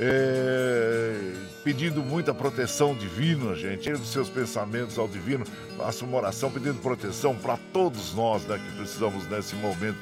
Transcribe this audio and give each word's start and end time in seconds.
é, 0.00 1.14
pedindo 1.62 2.02
muita 2.02 2.32
proteção 2.32 2.94
divina, 2.94 3.54
gente. 3.54 3.88
Ergue 3.88 4.06
seus 4.06 4.30
pensamentos 4.30 4.98
ao 4.98 5.06
divino, 5.06 5.44
faça 5.76 6.04
uma 6.06 6.16
oração 6.16 6.50
pedindo 6.50 6.80
proteção 6.80 7.36
para 7.36 7.58
todos 7.70 8.14
nós 8.14 8.44
né, 8.46 8.58
que 8.58 8.76
precisamos 8.76 9.28
nesse 9.28 9.54
momento 9.56 9.98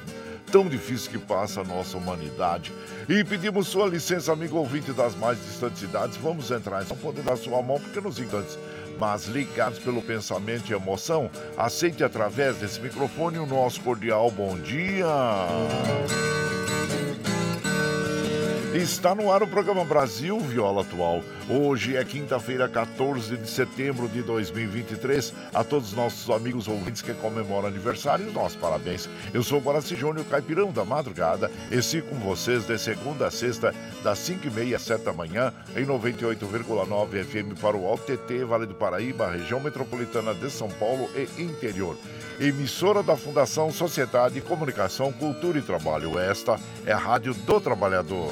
tão 0.49 0.67
difícil 0.67 1.11
que 1.11 1.17
passa 1.17 1.61
a 1.61 1.63
nossa 1.63 1.97
humanidade. 1.97 2.71
E 3.07 3.23
pedimos 3.23 3.67
sua 3.67 3.87
licença, 3.87 4.31
amigo 4.31 4.57
ouvinte 4.57 4.91
das 4.93 5.15
mais 5.15 5.37
distantes 5.45 5.79
cidades. 5.79 6.17
Vamos 6.17 6.49
entrar, 6.49 6.83
não 6.85 6.97
poder 6.97 7.21
dar 7.21 7.35
sua 7.35 7.61
mão 7.61 7.79
porque 7.79 8.01
nos 8.01 8.17
instantes. 8.17 8.57
Mas 8.97 9.27
ligados 9.27 9.79
pelo 9.79 10.01
pensamento 10.01 10.69
e 10.69 10.73
emoção, 10.73 11.29
aceite 11.57 12.03
através 12.03 12.57
desse 12.57 12.81
microfone 12.81 13.37
o 13.37 13.45
nosso 13.45 13.79
cordial 13.81 14.31
bom 14.31 14.57
dia. 14.57 15.05
Está 18.73 19.15
no 19.15 19.31
ar 19.31 19.41
o 19.41 19.47
programa 19.47 19.83
Brasil 19.83 20.39
Viola 20.39 20.81
Atual. 20.81 21.23
Hoje 21.49 21.97
é 21.97 22.05
quinta-feira, 22.05 22.69
14 22.69 23.35
de 23.35 23.49
setembro 23.49 24.07
de 24.07 24.21
2023. 24.21 25.33
A 25.51 25.63
todos 25.63 25.89
os 25.89 25.95
nossos 25.95 26.29
amigos 26.29 26.67
ouvintes 26.67 27.01
que 27.01 27.15
comemoram 27.15 27.67
aniversário, 27.67 28.31
nossos 28.31 28.55
parabéns. 28.55 29.09
Eu 29.33 29.41
sou 29.41 29.57
o 29.57 29.61
Guaraci 29.61 29.95
Júnior, 29.95 30.23
caipirão 30.27 30.71
da 30.71 30.85
madrugada, 30.85 31.49
e 31.71 31.81
sigo 31.81 32.09
com 32.09 32.17
vocês 32.17 32.67
de 32.67 32.77
segunda 32.77 33.25
a 33.25 33.31
sexta, 33.31 33.73
das 34.03 34.19
5h30 34.19 34.75
às 34.75 34.83
7 34.83 35.03
da 35.03 35.13
manhã, 35.13 35.51
em 35.75 35.83
98,9 35.83 37.23
FM 37.23 37.59
para 37.59 37.75
o 37.75 37.87
Alto 37.87 38.03
TT, 38.03 38.45
Vale 38.45 38.67
do 38.67 38.75
Paraíba, 38.75 39.31
região 39.31 39.59
metropolitana 39.59 40.35
de 40.35 40.47
São 40.51 40.69
Paulo 40.69 41.09
e 41.15 41.41
interior. 41.41 41.97
Emissora 42.39 43.01
da 43.01 43.17
Fundação 43.17 43.71
Sociedade, 43.71 44.39
Comunicação, 44.41 45.11
Cultura 45.11 45.57
e 45.57 45.61
Trabalho. 45.61 46.17
Esta 46.17 46.57
é 46.85 46.93
a 46.93 46.97
Rádio 46.97 47.33
do 47.33 47.59
Trabalhador. 47.59 48.31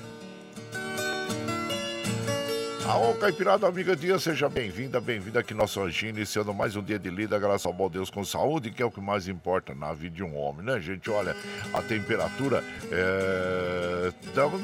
Alô, 2.91 3.13
Caipirada, 3.13 3.65
amiga 3.65 3.95
dia, 3.95 4.19
seja 4.19 4.49
bem-vinda, 4.49 4.99
bem-vinda 4.99 5.39
aqui 5.39 5.53
no 5.53 5.61
nosso 5.61 5.79
anjinho, 5.79 6.09
iniciando 6.09 6.53
mais 6.53 6.75
um 6.75 6.83
dia 6.83 6.99
de 6.99 7.09
lida, 7.09 7.39
graças 7.39 7.65
ao 7.65 7.71
bom 7.71 7.89
Deus 7.89 8.09
com 8.09 8.21
saúde, 8.25 8.69
que 8.69 8.83
é 8.83 8.85
o 8.85 8.91
que 8.91 8.99
mais 8.99 9.29
importa 9.29 9.73
na 9.73 9.93
vida 9.93 10.17
de 10.17 10.23
um 10.23 10.35
homem, 10.35 10.65
né, 10.65 10.77
gente? 10.81 11.09
Olha, 11.09 11.33
a 11.73 11.81
temperatura 11.81 12.61
é... 12.91 14.11
dá 14.35 14.45
uma 14.45 14.59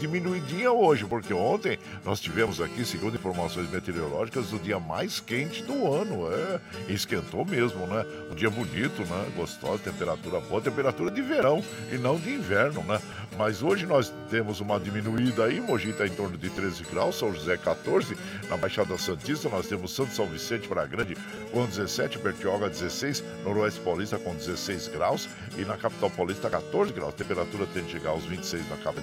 diminuidinha 0.00 0.72
hoje, 0.72 1.04
porque 1.04 1.32
ontem 1.32 1.78
nós 2.04 2.18
tivemos 2.18 2.60
aqui, 2.60 2.84
segundo 2.84 3.14
informações 3.14 3.70
meteorológicas, 3.70 4.52
o 4.52 4.58
dia 4.58 4.80
mais 4.80 5.20
quente 5.20 5.62
do 5.62 5.86
ano, 5.92 6.26
é, 6.32 6.60
esquentou 6.92 7.44
mesmo, 7.44 7.86
né? 7.86 8.04
Um 8.28 8.34
dia 8.34 8.50
bonito, 8.50 9.02
né? 9.02 9.32
Gostosa, 9.36 9.78
temperatura 9.84 10.40
boa, 10.40 10.60
temperatura 10.60 11.12
de 11.12 11.22
verão 11.22 11.62
e 11.92 11.96
não 11.96 12.16
de 12.16 12.30
inverno, 12.30 12.82
né? 12.82 13.00
Mas 13.36 13.62
hoje 13.62 13.86
nós 13.86 14.12
temos 14.28 14.58
uma 14.58 14.80
diminuída 14.80 15.44
aí, 15.44 15.60
Mogi 15.60 15.90
está 15.90 16.08
em 16.08 16.10
torno 16.10 16.36
de 16.36 16.50
13 16.50 16.82
graus, 16.82 17.16
São 17.16 17.32
José 17.32 17.56
14, 17.68 18.16
na 18.48 18.56
Baixada 18.56 18.96
Santista 18.96 19.48
nós 19.48 19.66
temos 19.66 19.94
Santo 19.94 20.14
São 20.14 20.26
Vicente 20.26 20.66
para 20.66 20.86
Grande 20.86 21.16
com 21.52 21.66
17, 21.66 22.18
Bertioga 22.18 22.70
16, 22.70 23.22
Noroeste 23.44 23.80
Paulista 23.80 24.18
com 24.18 24.34
16 24.34 24.88
graus 24.88 25.28
e 25.56 25.64
na 25.64 25.76
capital 25.76 26.10
paulista 26.10 26.48
14 26.48 26.92
graus. 26.92 27.14
Temperatura 27.14 27.66
tende 27.66 27.88
a 27.88 27.90
chegar 27.90 28.10
aos 28.10 28.24
26 28.24 28.68
na 28.70 28.76
capital, 28.76 28.98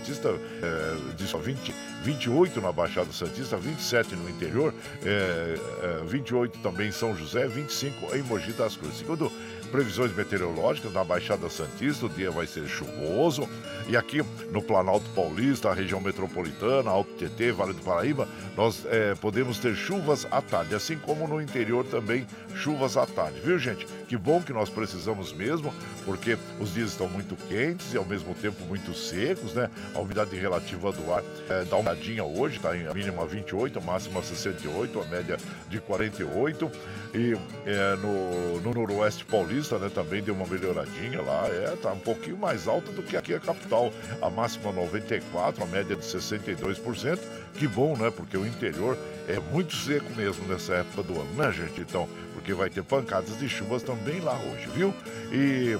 é, 0.61 1.13
disso 1.15 1.37
20, 1.37 1.73
28 2.03 2.61
na 2.61 2.71
Baixada 2.71 3.11
Santista, 3.11 3.57
27 3.57 4.15
no 4.15 4.29
interior, 4.29 4.73
é, 5.03 5.55
é, 5.83 6.03
28 6.05 6.59
também 6.59 6.89
em 6.89 6.91
São 6.91 7.15
José, 7.15 7.47
25 7.47 8.15
em 8.15 8.21
Mogi 8.23 8.51
das 8.53 8.75
Cruzes. 8.75 8.99
Segundo 8.99 9.31
previsões 9.71 10.15
meteorológicas 10.15 10.93
na 10.93 11.03
Baixada 11.03 11.49
Santista, 11.49 12.05
o 12.05 12.09
dia 12.09 12.31
vai 12.31 12.47
ser 12.47 12.67
chuvoso. 12.67 13.47
E 13.87 13.97
aqui 13.97 14.23
no 14.51 14.61
Planalto 14.61 15.07
Paulista, 15.09 15.73
região 15.73 15.99
metropolitana, 15.99 16.89
Alto 16.89 17.13
Tietê, 17.17 17.51
Vale 17.51 17.73
do 17.73 17.81
Paraíba, 17.81 18.27
nós 18.55 18.85
é, 18.85 19.15
podemos 19.15 19.57
ter 19.57 19.75
chuvas 19.75 20.27
à 20.29 20.41
tarde, 20.41 20.75
assim 20.75 20.97
como 20.97 21.27
no 21.27 21.41
interior 21.41 21.85
também 21.85 22.25
chuvas 22.53 22.95
à 22.97 23.05
tarde, 23.05 23.39
viu 23.43 23.57
gente? 23.57 23.85
Que 24.07 24.15
bom 24.15 24.41
que 24.41 24.53
nós 24.53 24.69
precisamos 24.69 25.33
mesmo, 25.33 25.73
porque 26.05 26.37
os 26.59 26.73
dias 26.73 26.91
estão 26.91 27.09
muito 27.09 27.35
quentes 27.47 27.93
e 27.93 27.97
ao 27.97 28.05
mesmo 28.05 28.33
tempo 28.35 28.63
muito 28.65 28.93
secos, 28.93 29.53
né? 29.53 29.69
A 29.93 29.99
umidade 29.99 30.35
relativa 30.35 30.91
do 30.91 31.11
ar 31.11 31.23
é, 31.49 31.65
dá 31.65 31.75
uma 31.77 31.95
olhadinha 31.95 32.23
hoje, 32.23 32.59
tá 32.59 32.75
em 32.75 32.87
a 32.87 32.93
mínima 32.93 33.25
28, 33.25 33.79
a 33.79 33.81
máxima 33.81 34.21
68, 34.21 34.99
a 34.99 35.05
média 35.05 35.37
de 35.69 35.79
48. 35.79 36.71
E 37.13 37.37
é, 37.65 37.95
no, 37.95 38.59
no 38.61 38.73
noroeste 38.73 39.23
paulista, 39.25 39.79
né, 39.79 39.89
também 39.93 40.21
deu 40.21 40.35
uma 40.35 40.45
melhoradinha 40.45 41.21
lá, 41.21 41.47
é, 41.47 41.75
tá 41.81 41.93
um 41.93 41.99
pouquinho 41.99 42.37
mais 42.37 42.67
alta 42.67 42.91
do 42.91 43.01
que 43.01 43.15
aqui 43.15 43.33
a 43.33 43.39
capital, 43.39 43.91
a 44.21 44.29
máxima 44.29 44.71
94, 44.71 45.63
a 45.63 45.67
média 45.67 45.95
de 45.95 46.03
62%. 46.03 47.19
Que 47.57 47.67
bom, 47.67 47.95
né? 47.95 48.11
Porque 48.11 48.37
o 48.37 48.45
interior 48.45 48.97
é 49.27 49.39
muito 49.39 49.75
seco 49.75 50.13
mesmo 50.15 50.45
nessa 50.47 50.75
época 50.75 51.03
do 51.03 51.19
ano, 51.19 51.33
né, 51.35 51.51
gente? 51.51 51.79
Então, 51.79 52.07
porque 52.33 52.53
vai 52.53 52.69
ter 52.69 52.83
pancadas 52.83 53.37
de 53.37 53.47
chuvas 53.47 53.81
também 53.81 54.19
lá 54.19 54.33
hoje, 54.33 54.67
viu? 54.75 54.93
E 55.31 55.77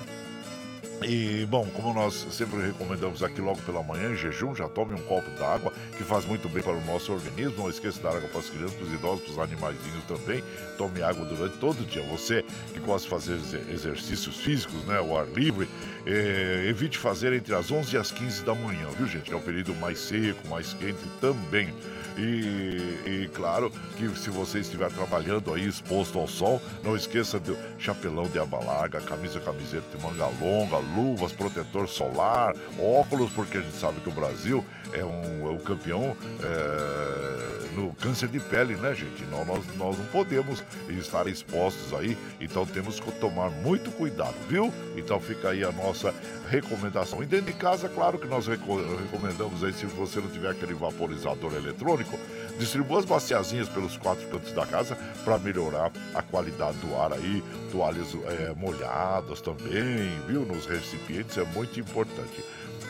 e, 1.04 1.46
bom, 1.48 1.68
como 1.76 1.94
nós 1.94 2.26
sempre 2.32 2.62
recomendamos 2.62 3.22
aqui 3.22 3.42
logo 3.42 3.60
pela 3.62 3.84
manhã, 3.84 4.12
em 4.12 4.16
jejum, 4.16 4.56
já 4.56 4.68
tome 4.68 4.94
um 4.94 5.04
copo 5.04 5.30
d'água, 5.32 5.74
que 5.98 6.04
faz 6.04 6.26
muito 6.26 6.48
bem 6.48 6.64
para 6.64 6.74
o 6.74 6.86
nosso 6.86 7.12
organismo. 7.12 7.64
Não 7.64 7.70
esqueça 7.70 8.02
dar 8.02 8.16
água 8.16 8.30
para 8.30 8.40
as 8.40 8.50
crianças, 8.50 8.74
para 8.74 8.86
os 8.86 8.94
idosos, 8.94 9.22
para 9.22 9.32
os 9.32 9.40
animaizinhos 9.40 10.04
também. 10.06 10.44
Tome 10.78 11.02
água 11.02 11.26
durante 11.26 11.58
todo 11.58 11.82
o 11.82 11.86
dia. 11.86 12.02
Você 12.04 12.44
que 12.74 12.80
gosta 12.80 13.04
de 13.04 13.10
fazer 13.10 13.40
exercícios 13.70 14.38
físicos, 14.38 14.84
né, 14.86 15.00
o 15.02 15.18
ar 15.18 15.28
livre, 15.28 15.68
é, 16.06 16.66
evite 16.68 16.98
fazer 16.98 17.34
entre 17.34 17.54
as 17.54 17.72
11 17.72 17.96
e 17.96 17.98
as 17.98 18.12
15 18.12 18.44
da 18.44 18.56
manhã, 18.56 18.88
viu, 18.98 19.08
gente? 19.08 19.32
É 19.32 19.36
o 19.36 19.42
período 19.42 19.76
mais 19.76 20.00
seco, 20.00 20.48
mais 20.48 20.74
quente 20.74 21.00
também. 21.20 21.74
E, 22.18 23.00
e, 23.06 23.30
claro 23.34 23.70
que 23.98 24.08
se 24.18 24.30
você 24.30 24.60
estiver 24.60 24.90
trabalhando 24.92 25.54
aí 25.54 25.68
exposto 25.68 26.18
ao 26.18 26.28
sol, 26.28 26.62
não 26.82 26.96
esqueça 26.96 27.40
do 27.40 27.58
chapelão 27.78 28.28
de 28.28 28.40
abalaga, 28.40 29.02
camisa, 29.02 29.40
camiseta 29.42 29.84
de 29.96 30.02
manga 30.02 30.28
longa, 30.40 30.78
luvas, 30.96 31.32
protetor 31.32 31.88
solar, 31.88 32.56
óculos, 32.80 33.32
porque 33.32 33.58
a 33.58 33.62
gente 33.62 33.76
sabe 33.76 34.00
que 34.02 34.10
o 34.10 34.12
Brasil 34.12 34.64
é 34.94 35.04
um, 35.04 35.48
é 35.48 35.52
um 35.52 35.58
campeão 35.58 36.16
é, 36.42 37.76
no 37.76 37.94
câncer 37.96 38.30
de 38.30 38.40
pele, 38.40 38.76
né, 38.76 38.94
gente? 38.94 39.24
Não, 39.26 39.44
nós, 39.46 39.64
nós 39.76 39.98
não 39.98 40.06
podemos 40.06 40.64
estar 40.90 41.28
expostos 41.28 41.94
aí, 41.94 42.18
então 42.40 42.66
temos 42.66 43.00
que 43.00 43.12
tomar 43.14 43.50
muito 43.50 43.92
cuidado, 43.92 44.36
viu? 44.48 44.74
Então 44.96 45.20
fica 45.20 45.50
aí 45.50 45.64
a 45.64 45.72
nossa 45.72 46.14
recomendação. 46.50 47.22
E 47.22 47.26
dentro 47.26 47.48
de 47.48 47.54
casa, 47.54 47.90
claro 47.90 48.18
que 48.18 48.28
nós 48.28 48.48
recomendamos 48.48 49.64
aí, 49.64 49.74
se 49.74 49.86
você 49.86 50.20
não 50.20 50.30
tiver 50.30 50.50
aquele 50.50 50.74
vaporizador 50.74 51.54
eletrônico, 51.54 52.18
distribua 52.58 53.00
as 53.00 53.06
baciazinhas 53.06 53.68
pelos 53.68 53.98
quatro 53.98 54.26
cantos 54.28 54.52
da 54.54 54.66
casa 54.66 54.98
para 55.24 55.38
melhorar 55.38 55.92
a 56.14 56.22
qualidade 56.22 56.78
do 56.78 56.96
ar 56.96 57.12
aí, 57.14 57.44
toalhas 57.72 58.16
é, 58.40 58.54
molhadas 58.56 59.42
também, 59.42 60.22
viu? 60.28 60.42
Nos 60.46 60.66
recipientes 60.76 61.38
é 61.38 61.44
muito 61.44 61.80
importante. 61.80 62.44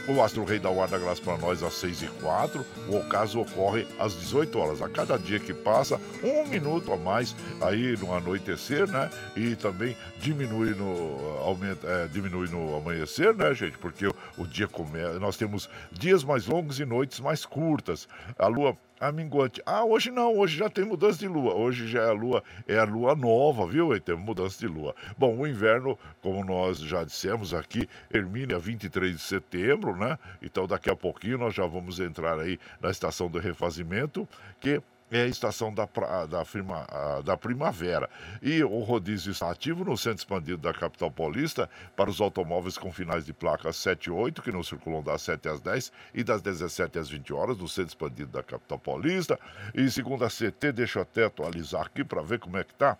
O 0.07 0.21
Astro 0.21 0.43
Rei 0.43 0.59
da 0.59 0.69
Guarda 0.69 0.99
Graça 0.99 1.19
para 1.19 1.35
nós 1.37 1.63
às 1.63 1.73
6 1.73 2.03
e 2.03 2.07
4 2.21 2.63
O 2.87 2.97
ocaso 2.97 3.39
ocorre 3.39 3.87
às 3.97 4.13
18 4.13 4.59
horas. 4.59 4.81
A 4.81 4.87
cada 4.87 5.17
dia 5.17 5.39
que 5.39 5.51
passa, 5.51 5.99
um 6.23 6.45
minuto 6.47 6.93
a 6.93 6.97
mais 6.97 7.35
aí 7.59 7.97
no 7.97 8.13
anoitecer, 8.13 8.87
né? 8.87 9.09
E 9.35 9.55
também 9.55 9.97
diminui 10.19 10.75
no, 10.75 11.39
aumenta, 11.39 11.87
é, 11.87 12.07
diminui 12.07 12.47
no 12.49 12.77
amanhecer, 12.77 13.33
né, 13.33 13.51
gente? 13.55 13.79
Porque 13.79 14.05
o, 14.05 14.15
o 14.37 14.45
dia 14.45 14.67
começa. 14.67 15.19
Nós 15.19 15.37
temos 15.37 15.67
dias 15.91 16.23
mais 16.23 16.45
longos 16.45 16.79
e 16.79 16.85
noites 16.85 17.19
mais 17.19 17.43
curtas. 17.43 18.07
A 18.37 18.45
lua 18.45 18.77
a 18.99 19.11
minguante. 19.11 19.61
Ah, 19.65 19.83
hoje 19.83 20.11
não, 20.11 20.37
hoje 20.37 20.57
já 20.57 20.69
tem 20.69 20.85
mudança 20.85 21.19
de 21.19 21.27
lua. 21.27 21.53
Hoje 21.53 21.87
já 21.87 22.03
é 22.03 22.09
a 22.09 22.13
lua, 22.13 22.43
é 22.67 22.77
a 22.77 22.83
lua 22.83 23.15
nova, 23.15 23.67
viu? 23.67 23.95
E 23.95 23.99
tem 23.99 24.15
mudança 24.15 24.59
de 24.59 24.67
lua. 24.67 24.95
Bom, 25.17 25.37
o 25.37 25.47
inverno, 25.47 25.97
como 26.21 26.43
nós 26.43 26.79
já 26.79 27.03
dissemos 27.03 27.53
aqui, 27.53 27.87
termina 28.09 28.57
23 28.57 29.13
de 29.13 29.21
setembro, 29.21 29.95
né? 29.95 30.17
Então 30.41 30.67
daqui 30.67 30.89
a 30.89 30.95
pouquinho 30.95 31.37
nós 31.37 31.53
já 31.53 31.65
vamos 31.65 31.99
entrar 31.99 32.39
aí 32.39 32.59
na 32.81 32.89
estação 32.89 33.29
do 33.29 33.39
refazimento, 33.39 34.27
que 34.59 34.81
é 35.11 35.21
a 35.21 35.27
estação 35.27 35.73
da, 35.73 35.87
da, 36.29 36.43
firma, 36.43 36.85
da 37.23 37.37
primavera. 37.37 38.09
E 38.41 38.63
o 38.63 38.79
rodízio 38.79 39.31
está 39.31 39.51
ativo 39.51 39.85
no 39.85 39.97
centro 39.97 40.19
expandido 40.19 40.57
da 40.57 40.73
capital 40.73 41.11
paulista 41.11 41.69
para 41.95 42.09
os 42.09 42.19
automóveis 42.19 42.77
com 42.77 42.91
finais 42.91 43.25
de 43.25 43.33
placas 43.33 43.75
7 43.77 44.07
e 44.07 44.11
8, 44.11 44.41
que 44.41 44.51
não 44.51 44.63
circulam 44.63 45.03
das 45.03 45.21
7 45.21 45.47
às 45.47 45.61
10 45.61 45.91
e 46.13 46.23
das 46.23 46.41
17 46.41 46.99
às 46.99 47.09
20 47.09 47.33
horas 47.33 47.57
no 47.57 47.67
centro 47.67 47.89
expandido 47.89 48.31
da 48.31 48.43
capital 48.43 48.79
paulista. 48.79 49.39
E 49.73 49.89
segundo 49.89 50.25
a 50.25 50.29
CT, 50.29 50.71
deixa 50.71 50.99
eu 50.99 51.03
até 51.03 51.25
atualizar 51.25 51.85
aqui 51.85 52.03
para 52.03 52.21
ver 52.21 52.39
como 52.39 52.57
é 52.57 52.63
que 52.63 52.73
está. 52.73 52.97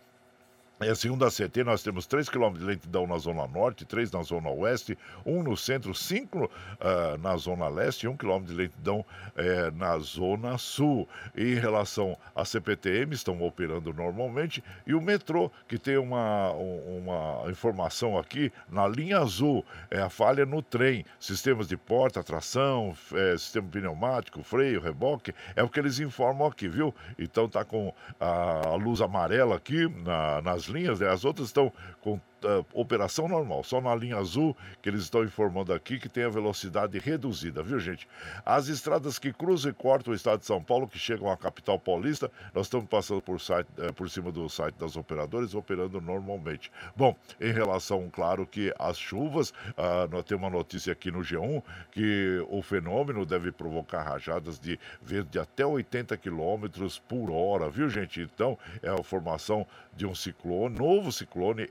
É, 0.77 0.93
segundo 0.93 1.23
a 1.23 1.29
CT, 1.31 1.63
nós 1.63 1.81
temos 1.81 2.05
3 2.05 2.27
km 2.27 2.51
de 2.51 2.65
lentidão 2.65 3.07
na 3.07 3.17
zona 3.17 3.47
norte, 3.47 3.85
3 3.85 4.11
na 4.11 4.21
zona 4.23 4.49
oeste, 4.49 4.97
1 5.25 5.41
no 5.41 5.55
centro, 5.55 5.95
5 5.95 6.37
uh, 6.37 6.49
ah, 6.81 7.17
na 7.17 7.37
zona 7.37 7.69
leste 7.69 8.03
e 8.03 8.09
1 8.09 8.17
km 8.17 8.43
de 8.43 8.53
lentidão 8.53 8.99
uh, 8.99 9.77
na 9.77 9.97
zona 9.99 10.57
sul. 10.57 11.07
E 11.33 11.53
em 11.53 11.55
relação 11.55 12.17
à 12.35 12.43
CPTM, 12.43 13.15
estão 13.15 13.41
operando 13.41 13.93
normalmente. 13.93 14.61
E 14.85 14.93
o 14.93 14.99
metrô, 14.99 15.49
que 15.65 15.77
tem 15.77 15.95
uma, 15.95 16.51
uma 16.51 17.49
informação 17.49 18.17
aqui 18.17 18.51
na 18.69 18.85
linha 18.85 19.19
azul, 19.19 19.63
é 19.89 20.01
a 20.01 20.09
falha 20.09 20.45
no 20.45 20.61
trem. 20.61 21.05
Sistemas 21.21 21.69
de 21.69 21.77
porta, 21.77 22.21
tração, 22.21 22.93
é, 23.13 23.37
sistema 23.37 23.69
pneumático, 23.69 24.43
freio, 24.43 24.81
reboque, 24.81 25.33
é 25.55 25.63
o 25.63 25.69
que 25.69 25.79
eles 25.79 25.99
informam 25.99 26.47
aqui, 26.47 26.67
viu? 26.67 26.93
Então 27.17 27.47
tá 27.47 27.63
com 27.63 27.93
a, 28.19 28.67
a 28.67 28.75
luz 28.75 28.99
amarela 28.99 29.55
aqui 29.55 29.87
na, 30.03 30.41
nas 30.41 30.64
linhas, 30.67 30.99
né? 30.99 31.09
as 31.09 31.25
outras 31.25 31.47
estão 31.47 31.71
com 32.01 32.19
uh, 32.45 32.65
operação 32.73 33.27
normal, 33.27 33.63
só 33.63 33.81
na 33.81 33.93
linha 33.95 34.17
azul 34.17 34.55
que 34.81 34.89
eles 34.89 35.01
estão 35.01 35.23
informando 35.23 35.73
aqui 35.73 35.99
que 35.99 36.07
tem 36.07 36.23
a 36.23 36.29
velocidade 36.29 36.97
reduzida, 36.99 37.63
viu 37.63 37.79
gente? 37.79 38.07
As 38.45 38.67
estradas 38.67 39.17
que 39.17 39.33
cruzam 39.33 39.71
e 39.71 39.73
cortam 39.73 40.13
o 40.13 40.15
estado 40.15 40.39
de 40.39 40.45
São 40.45 40.63
Paulo, 40.63 40.87
que 40.87 40.99
chegam 40.99 41.29
à 41.29 41.35
capital 41.35 41.79
paulista, 41.79 42.31
nós 42.53 42.67
estamos 42.67 42.87
passando 42.87 43.21
por, 43.21 43.41
site, 43.41 43.67
uh, 43.77 43.93
por 43.93 44.09
cima 44.09 44.31
do 44.31 44.47
site 44.47 44.75
das 44.75 44.95
operadoras, 44.95 45.55
operando 45.55 45.99
normalmente. 45.99 46.71
Bom, 46.95 47.15
em 47.41 47.51
relação, 47.51 48.09
claro, 48.11 48.45
que 48.45 48.73
as 48.77 48.97
chuvas, 48.97 49.49
uh, 49.49 50.07
nós 50.11 50.23
temos 50.23 50.43
uma 50.43 50.49
notícia 50.49 50.93
aqui 50.93 51.11
no 51.11 51.19
G1 51.19 51.63
que 51.91 52.45
o 52.49 52.61
fenômeno 52.61 53.25
deve 53.25 53.51
provocar 53.51 54.03
rajadas 54.03 54.59
de 54.59 54.79
vento 55.01 55.29
de 55.29 55.39
até 55.39 55.65
80 55.65 56.15
quilômetros 56.17 56.99
por 56.99 57.31
hora, 57.31 57.69
viu 57.69 57.89
gente? 57.89 58.21
Então, 58.21 58.57
é 58.81 58.89
a 58.89 59.03
formação 59.03 59.65
de 59.95 60.05
um 60.05 60.13
ciclone, 60.13 60.77
novo 60.77 61.11
ciclone 61.11 61.69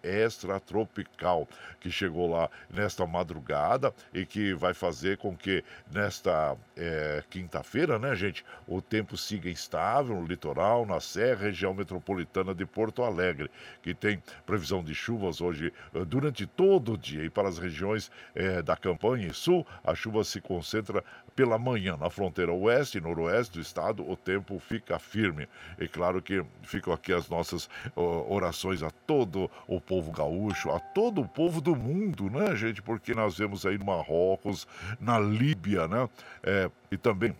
extratropical, 0.65 1.49
que 1.81 1.91
chegou 1.91 2.31
lá 2.31 2.51
nesta 2.71 3.07
madrugada 3.07 3.95
e 4.13 4.25
que 4.25 4.55
vai 4.55 4.73
fazer 4.73 5.19
com 5.19 5.37
que 5.37 5.63
nesta 5.93 6.57
é, 6.77 7.23
quinta-feira, 7.29 7.99
né, 7.99 8.15
gente, 8.15 8.45
o 8.67 8.81
tempo 8.81 9.17
siga 9.17 9.51
instável 9.51 10.17
no 10.17 10.27
litoral, 10.27 10.87
na 10.87 11.01
serra, 11.01 11.45
região 11.45 11.75
metropolitana 11.75 12.55
de 12.55 12.65
Porto 12.65 13.03
Alegre, 13.03 13.51
que 13.83 13.95
tem 13.95 14.23
previsão 14.47 14.83
de 14.83 14.95
chuvas 14.95 15.41
hoje 15.41 15.73
eh, 15.95 16.05
durante 16.05 16.47
todo 16.47 16.93
o 16.93 16.99
dia. 16.99 17.25
E 17.25 17.31
para 17.31 17.49
as 17.49 17.59
regiões 17.59 18.11
é, 18.35 18.63
da 18.63 18.77
campanha 18.77 19.29
e 19.29 19.35
sul, 19.35 19.67
a 19.85 19.95
chuva 19.95 20.25
se 20.25 20.41
concentra 20.41 21.05
pela 21.35 21.59
manhã. 21.59 21.97
Na 21.97 22.09
fronteira 22.09 22.53
oeste 22.53 22.99
e 22.99 23.01
noroeste 23.01 23.55
do 23.55 23.61
estado, 23.61 24.09
o 24.09 24.17
tempo 24.17 24.59
fica 24.59 24.99
firme. 24.99 25.49
E 25.79 25.89
claro 25.89 26.23
que 26.23 26.45
ficam 26.63 26.93
aqui 26.93 27.13
as 27.13 27.29
nossas 27.29 27.69
orações 27.97 28.83
a 28.83 28.91
todo 28.91 29.51
o 29.67 29.81
povo 29.81 30.13
gaúcho, 30.13 30.54
a 30.71 30.79
todo 30.79 31.21
o 31.21 31.29
povo 31.29 31.61
do 31.61 31.75
mundo, 31.75 32.31
né, 32.31 32.55
gente? 32.57 32.83
Porque 32.83 33.15
nós 33.15 33.37
vemos 33.37 33.67
aí 33.67 33.77
no 33.79 33.85
Marrocos, 33.85 34.67
na 35.01 35.19
Líbia, 35.19 35.89
né? 35.89 36.09
É, 36.43 36.71
e 36.91 36.97
também 36.97 37.35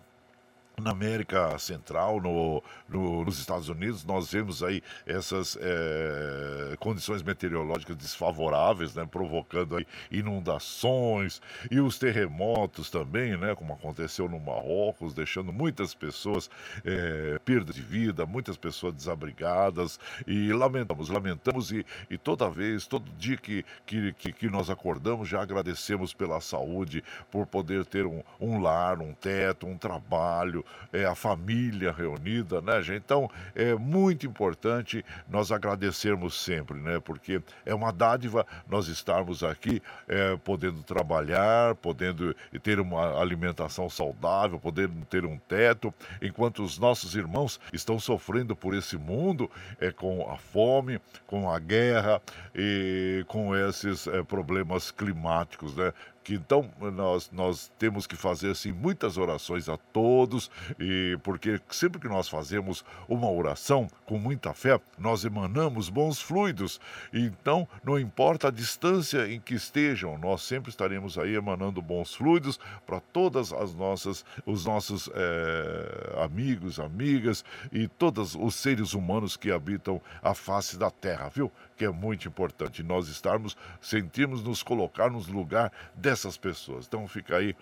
na 0.81 0.91
América 0.91 1.57
Central, 1.57 2.21
no, 2.21 2.61
no, 2.87 3.23
nos 3.23 3.39
Estados 3.39 3.69
Unidos, 3.69 4.03
nós 4.03 4.31
vemos 4.31 4.61
aí 4.61 4.83
essas 5.05 5.57
é, 5.61 6.75
condições 6.79 7.23
meteorológicas 7.23 7.95
desfavoráveis, 7.95 8.93
né, 8.93 9.07
provocando 9.09 9.77
aí 9.77 9.87
inundações 10.11 11.41
e 11.71 11.79
os 11.79 11.97
terremotos 11.97 12.89
também, 12.89 13.37
né, 13.37 13.55
como 13.55 13.73
aconteceu 13.73 14.27
no 14.27 14.39
Marrocos, 14.39 15.13
deixando 15.13 15.53
muitas 15.53 15.93
pessoas 15.93 16.49
é, 16.83 17.39
perda 17.45 17.71
de 17.71 17.81
vida, 17.81 18.25
muitas 18.25 18.57
pessoas 18.57 18.93
desabrigadas 18.93 19.99
e 20.27 20.51
lamentamos, 20.51 21.09
lamentamos 21.09 21.71
e, 21.71 21.85
e 22.09 22.17
toda 22.17 22.49
vez, 22.49 22.85
todo 22.85 23.09
dia 23.17 23.37
que, 23.37 23.65
que, 23.85 24.11
que, 24.13 24.49
nós 24.49 24.69
acordamos, 24.69 25.29
já 25.29 25.41
agradecemos 25.41 26.13
pela 26.13 26.41
saúde, 26.41 27.03
por 27.31 27.47
poder 27.47 27.85
ter 27.85 28.05
um, 28.05 28.21
um 28.39 28.59
lar, 28.59 28.99
um 28.99 29.13
teto, 29.13 29.67
um 29.67 29.77
trabalho, 29.77 30.64
é, 30.91 31.05
a 31.05 31.15
família 31.15 31.91
reunida, 31.91 32.61
né, 32.61 32.81
gente? 32.81 33.03
Então, 33.03 33.29
é 33.53 33.75
muito 33.75 34.25
importante 34.25 35.03
nós 35.29 35.51
agradecermos 35.51 36.41
sempre, 36.41 36.77
né? 36.79 36.99
Porque 36.99 37.41
é 37.65 37.73
uma 37.73 37.91
dádiva 37.91 38.45
nós 38.67 38.87
estarmos 38.87 39.43
aqui 39.43 39.81
é, 40.07 40.37
podendo 40.37 40.81
trabalhar, 40.83 41.75
podendo 41.75 42.35
ter 42.63 42.79
uma 42.79 43.19
alimentação 43.19 43.89
saudável, 43.89 44.59
podendo 44.59 45.05
ter 45.05 45.25
um 45.25 45.37
teto, 45.37 45.93
enquanto 46.21 46.63
os 46.63 46.77
nossos 46.77 47.15
irmãos 47.15 47.59
estão 47.73 47.99
sofrendo 47.99 48.55
por 48.55 48.73
esse 48.73 48.97
mundo 48.97 49.49
é, 49.79 49.91
com 49.91 50.29
a 50.29 50.37
fome, 50.37 50.99
com 51.27 51.49
a 51.49 51.59
guerra 51.59 52.21
e 52.53 53.23
com 53.27 53.55
esses 53.55 54.07
é, 54.07 54.23
problemas 54.23 54.91
climáticos, 54.91 55.75
né? 55.75 55.93
Que 56.25 56.33
então 56.33 56.67
nós, 56.79 57.29
nós 57.31 57.71
temos 57.77 58.07
que 58.07 58.15
fazer 58.15 58.49
assim, 58.49 58.71
muitas 58.71 59.15
orações 59.15 59.69
a 59.69 59.77
todos, 59.77 60.49
e 60.79 61.17
porque 61.21 61.61
sempre 61.69 62.01
que 62.01 62.07
nós 62.07 62.27
fazemos 62.27 62.83
uma 63.07 63.29
oração 63.29 63.87
com 64.07 64.17
muita 64.17 64.51
fé, 64.51 64.81
nós 64.97 65.23
emanamos 65.23 65.87
bons 65.87 66.19
fluidos. 66.19 66.81
Então, 67.13 67.67
não 67.83 67.99
importa 67.99 68.47
a 68.47 68.51
distância 68.51 69.31
em 69.31 69.39
que 69.39 69.53
estejam, 69.53 70.17
nós 70.17 70.41
sempre 70.41 70.71
estaremos 70.71 71.15
aí 71.19 71.35
emanando 71.35 71.79
bons 71.79 72.15
fluidos 72.15 72.59
para 72.87 72.99
todas 72.99 73.53
as 73.53 73.75
nossas, 73.75 74.25
os 74.47 74.65
nossos 74.65 75.07
é, 75.13 76.23
amigos, 76.23 76.79
amigas 76.79 77.45
e 77.71 77.87
todos 77.87 78.33
os 78.33 78.55
seres 78.55 78.93
humanos 78.93 79.37
que 79.37 79.51
habitam 79.51 80.01
a 80.23 80.33
face 80.33 80.75
da 80.75 80.89
Terra, 80.89 81.29
viu? 81.29 81.51
Que 81.77 81.85
é 81.85 81.89
muito 81.89 82.27
importante 82.27 82.83
nós 82.83 83.07
estarmos, 83.07 83.55
sentirmos 83.81 84.43
nos 84.43 84.63
colocar 84.63 85.09
no 85.09 85.19
lugar 85.19 85.71
dessa 85.93 86.25
dessas 86.25 86.37
pessoas. 86.37 86.85
Então 86.87 87.07
fica 87.07 87.37
aí 87.37 87.55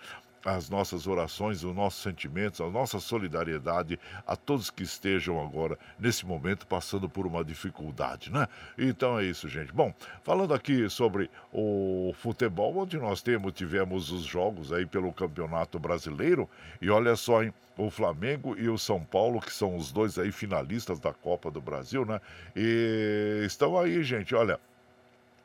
as 0.44 0.68
nossas 0.68 1.06
orações, 1.06 1.64
os 1.64 1.74
nossos 1.74 2.02
sentimentos, 2.02 2.60
a 2.60 2.68
nossa 2.68 3.00
solidariedade 3.00 3.98
a 4.26 4.36
todos 4.36 4.70
que 4.70 4.82
estejam 4.82 5.40
agora, 5.42 5.78
nesse 5.98 6.26
momento, 6.26 6.66
passando 6.66 7.08
por 7.08 7.26
uma 7.26 7.42
dificuldade, 7.42 8.30
né? 8.30 8.46
Então 8.76 9.18
é 9.18 9.24
isso, 9.24 9.48
gente. 9.48 9.72
Bom, 9.72 9.94
falando 10.22 10.52
aqui 10.52 10.88
sobre 10.90 11.30
o 11.52 12.12
futebol, 12.18 12.76
onde 12.76 12.98
nós 12.98 13.22
temos, 13.22 13.52
tivemos 13.52 14.10
os 14.10 14.22
jogos 14.22 14.72
aí 14.72 14.84
pelo 14.84 15.12
Campeonato 15.12 15.78
Brasileiro, 15.78 16.48
e 16.80 16.90
olha 16.90 17.16
só, 17.16 17.42
hein? 17.42 17.52
O 17.76 17.90
Flamengo 17.90 18.54
e 18.56 18.68
o 18.68 18.78
São 18.78 19.02
Paulo, 19.02 19.40
que 19.40 19.52
são 19.52 19.76
os 19.76 19.90
dois 19.90 20.16
aí 20.16 20.30
finalistas 20.30 21.00
da 21.00 21.12
Copa 21.12 21.50
do 21.50 21.60
Brasil, 21.60 22.04
né? 22.04 22.20
E 22.54 23.42
estão 23.44 23.76
aí, 23.78 24.02
gente, 24.04 24.34
olha. 24.34 24.60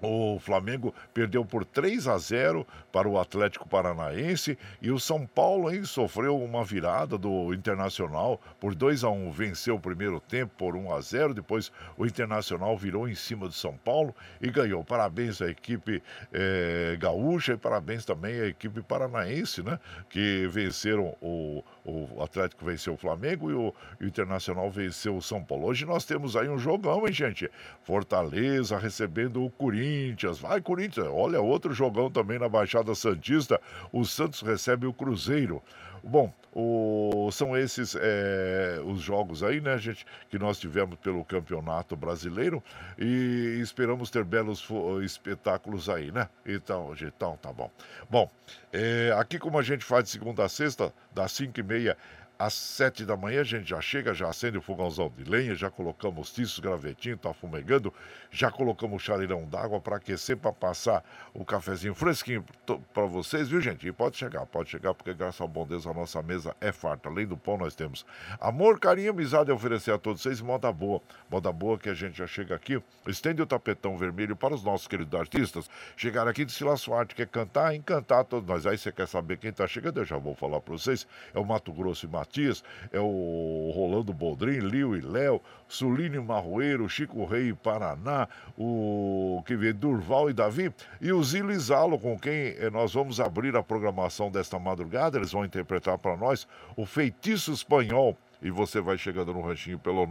O 0.02 0.40
Flamengo 0.40 0.94
perdeu 1.14 1.44
por 1.44 1.66
3 1.66 2.08
a 2.08 2.18
0 2.18 2.66
para 2.92 3.08
o 3.08 3.20
Atlético 3.20 3.68
Paranaense 3.68 4.58
e 4.82 4.92
o 4.92 5.00
São 5.00 5.26
Paulo 5.26 5.70
hein, 5.70 5.84
sofreu 5.84 6.42
uma 6.42 6.64
virada 6.64 7.18
do 7.18 7.54
Internacional 7.54 8.40
por 8.60 8.74
2 8.74 9.04
a 9.04 9.10
1 9.10 9.32
venceu 9.32 9.76
o 9.76 9.80
primeiro 9.80 10.20
tempo 10.22 10.54
por 10.58 10.76
1 10.76 10.94
a 10.94 11.02
0 11.02 11.34
depois 11.34 11.72
o 11.98 12.06
Internacional 12.06 12.78
virou 12.78 13.10
em 13.10 13.16
cima 13.16 13.48
do 13.48 13.54
São 13.54 13.76
Paulo 13.76 14.16
e 14.42 14.50
ganhou. 14.50 14.84
Parabéns 14.86 15.42
à 15.42 15.50
equipe 15.50 16.02
eh, 16.32 16.96
gaúcha 16.98 17.54
e 17.54 17.58
parabéns 17.58 18.06
também 18.06 18.40
à 18.40 18.48
equipe 18.48 18.82
paranaense, 18.82 19.62
né? 19.62 19.80
Que 20.10 20.48
venceram 20.48 21.16
o, 21.22 21.64
o 21.84 22.24
Atlético 22.24 22.66
venceu 22.66 22.94
o 22.94 22.98
Flamengo 22.98 23.52
e 23.52 23.54
o, 23.54 23.74
e 24.00 24.06
o 24.06 24.08
Internacional 24.08 24.72
venceu 24.72 25.18
o 25.18 25.22
São 25.22 25.44
Paulo. 25.44 25.68
Hoje 25.68 25.86
nós 25.86 26.06
temos 26.06 26.38
aí 26.38 26.48
um 26.48 26.58
jogão, 26.58 27.06
hein, 27.06 27.14
gente? 27.14 27.50
Fortaleza 27.84 28.78
recebendo 28.78 29.44
o 29.44 29.50
Corinthians 29.50 29.89
Corinthians. 29.90 30.40
Vai, 30.40 30.62
Corinthians. 30.62 31.08
Olha, 31.08 31.42
outro 31.42 31.74
jogão 31.74 32.12
também 32.12 32.38
na 32.38 32.48
Baixada 32.48 32.94
Santista. 32.94 33.60
O 33.92 34.06
Santos 34.06 34.42
recebe 34.42 34.86
o 34.86 34.94
Cruzeiro. 34.94 35.62
Bom, 36.04 36.32
o, 36.54 37.30
são 37.32 37.58
esses 37.58 37.96
é, 38.00 38.80
os 38.86 39.02
jogos 39.02 39.44
aí, 39.44 39.60
né, 39.60 39.78
gente, 39.78 40.06
que 40.30 40.40
nós 40.40 40.58
tivemos 40.58 40.98
pelo 41.00 41.26
Campeonato 41.26 41.94
Brasileiro 41.96 42.64
e 42.98 43.60
esperamos 43.62 44.10
ter 44.10 44.24
belos 44.24 44.66
espetáculos 45.04 45.90
aí, 45.90 46.10
né? 46.10 46.30
Então, 46.46 46.94
então 47.02 47.38
tá 47.42 47.52
bom. 47.52 47.70
Bom, 48.10 48.32
é, 48.72 49.14
aqui 49.18 49.38
como 49.38 49.60
a 49.60 49.62
gente 49.62 49.84
faz 49.84 50.06
de 50.06 50.12
segunda 50.12 50.46
a 50.46 50.50
sexta, 50.50 50.94
das 51.14 51.34
5 51.34 51.60
e 51.60 51.64
meia 51.64 51.98
às 52.40 52.54
sete 52.54 53.04
da 53.04 53.18
manhã 53.18 53.42
a 53.42 53.44
gente 53.44 53.70
já 53.70 53.82
chega, 53.82 54.14
já 54.14 54.30
acende 54.30 54.58
o 54.58 54.62
fogãozão 54.62 55.12
de 55.18 55.30
lenha, 55.30 55.54
já 55.54 55.70
colocamos 55.70 56.32
tiços, 56.32 56.58
gravetinho, 56.60 57.18
tá 57.18 57.34
fumegando, 57.34 57.94
já 58.32 58.50
colocamos 58.50 58.96
o 58.96 59.06
chaleirão 59.06 59.44
d'água 59.46 59.82
para 59.82 59.98
aquecer, 59.98 60.38
para 60.38 60.54
passar 60.54 61.04
o 61.34 61.44
cafezinho 61.44 61.94
fresquinho 61.94 62.46
para 62.94 63.06
vocês, 63.06 63.50
viu 63.50 63.60
gente? 63.60 63.86
E 63.86 63.92
pode 63.92 64.16
chegar, 64.16 64.46
pode 64.46 64.70
chegar, 64.70 64.94
porque 64.94 65.14
graças 65.14 65.42
ao 65.42 65.50
bom 65.50 65.68
Deus 65.68 65.86
a 65.86 65.94
nossa 65.94 66.22
mesa 66.22 66.56
é 66.62 66.72
farta. 66.72 67.10
Além 67.10 67.28
do 67.28 67.36
pão 67.36 67.58
nós 67.58 67.76
temos 67.76 68.06
amor, 68.40 68.80
carinho, 68.80 69.10
amizade 69.12 69.52
a 69.52 69.54
oferecer 69.54 69.92
a 69.92 69.98
todos 69.98 70.22
vocês, 70.22 70.40
moda 70.40 70.72
boa. 70.72 71.02
Moda 71.30 71.52
boa 71.52 71.78
que 71.78 71.90
a 71.90 71.94
gente 71.94 72.20
já 72.20 72.26
chega 72.26 72.56
aqui, 72.56 72.82
estende 73.06 73.42
o 73.42 73.46
tapetão 73.46 73.98
vermelho 73.98 74.34
para 74.34 74.56
os 74.56 74.64
nossos 74.64 74.88
queridos 74.88 75.20
artistas. 75.20 75.70
Chegar 75.98 76.26
aqui 76.26 76.46
de 76.46 76.54
Sila 76.54 76.78
Suarte, 76.78 77.14
quer 77.14 77.28
cantar, 77.28 77.76
encantar 77.76 78.24
todos 78.24 78.48
nós. 78.48 78.66
Aí 78.66 78.78
você 78.78 78.94
quer 78.94 79.10
saber 79.10 79.38
quem 79.38 79.52
tá 79.52 79.68
chegando, 79.68 80.00
eu 80.00 80.06
já 80.06 80.18
vou 80.18 80.34
falar 80.34 80.62
para 80.62 80.72
vocês. 80.72 81.06
É 81.34 81.40
o 81.40 81.44
Mato 81.46 81.74
Grosso 81.74 82.06
e 82.06 82.10
Mato 82.10 82.29
Matias, 82.30 82.64
é 82.94 83.00
o 83.00 83.72
Rolando 83.76 84.14
Boldrin, 84.14 84.60
Liu 84.60 84.96
e 84.96 85.02
Léo, 85.02 85.42
Sulínio 85.68 86.24
Marroeiro, 86.24 86.88
Chico 86.88 87.26
Rei 87.26 87.52
Paraná, 87.54 88.28
o 88.56 89.42
que 89.46 89.56
vê 89.56 89.74
Durval 89.74 90.30
e 90.30 90.34
Davi, 90.34 90.72
e 91.02 91.12
o 91.12 91.24
Zilo 91.24 91.60
Zalo, 91.60 91.98
com 91.98 92.20
quem 92.20 92.56
eh, 92.60 92.70
nós 92.72 92.94
vamos 92.94 93.20
abrir 93.20 93.56
a 93.56 93.64
programação 93.64 94.30
desta 94.30 94.60
madrugada. 94.60 95.18
Eles 95.18 95.32
vão 95.32 95.44
interpretar 95.44 95.98
para 95.98 96.16
nós 96.16 96.48
o 96.78 96.86
Feitiço 96.86 97.52
Espanhol 97.52 98.16
e 98.42 98.50
você 98.52 98.80
vai 98.80 98.98
chegando 98.98 99.34
no 99.34 99.42
ranchinho 99.42 99.78
pelo 99.80 100.08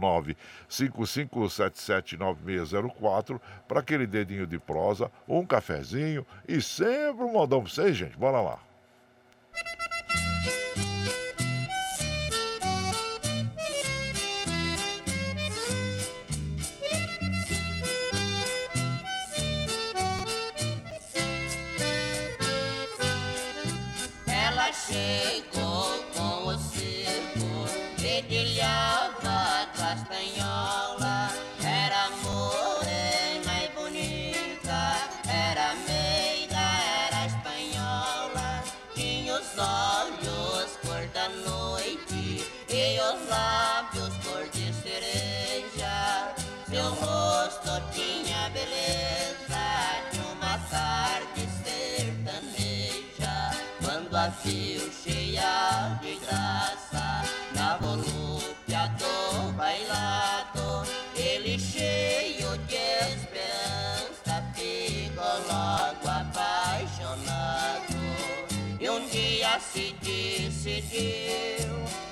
955779604 0.69 3.41
para 3.67 3.79
aquele 3.79 4.05
dedinho 4.05 4.45
de 4.45 4.59
prosa, 4.59 5.09
um 5.27 5.43
cafezinho 5.45 6.23
e 6.47 6.61
sempre 6.61 7.23
um 7.23 7.31
modão 7.31 7.63
para 7.63 7.71
vocês, 7.71 7.97
gente. 7.97 8.15
Bora 8.17 8.39
lá. 8.41 8.59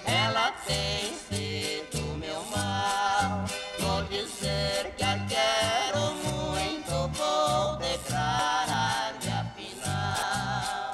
Ela 0.06 0.52
tem 0.66 1.14
sido 1.30 2.02
meu 2.18 2.44
mal. 2.46 3.46
Vou 3.80 4.04
dizer 4.04 4.94
que 4.98 5.04
a 5.04 5.20
quero 5.28 6.14
muito, 6.16 7.08
vou 7.18 7.76
declarar 7.78 9.14
minha 9.22 9.44
final. 9.56 10.92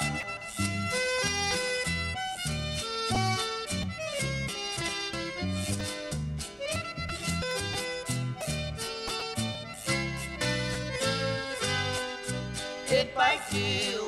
E 12.90 13.06
partiu, 13.06 14.03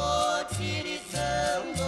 motirizando, 0.00 1.84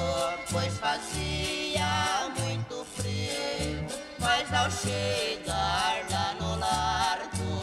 pois 0.50 0.74
fazia 0.78 2.30
muito 2.38 2.84
frio. 2.96 3.86
Mas 4.18 4.52
ao 4.52 4.70
chegar 4.70 6.04
lá 6.10 6.34
no 6.38 6.58
largo, 6.58 7.62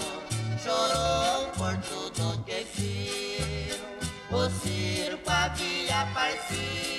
chorou 0.63 1.47
por 1.57 1.77
tudo 1.77 2.43
que 2.45 2.65
viu. 2.75 3.77
O 4.31 4.49
circo 4.49 5.29
havia 5.29 6.05
partido. 6.13 6.98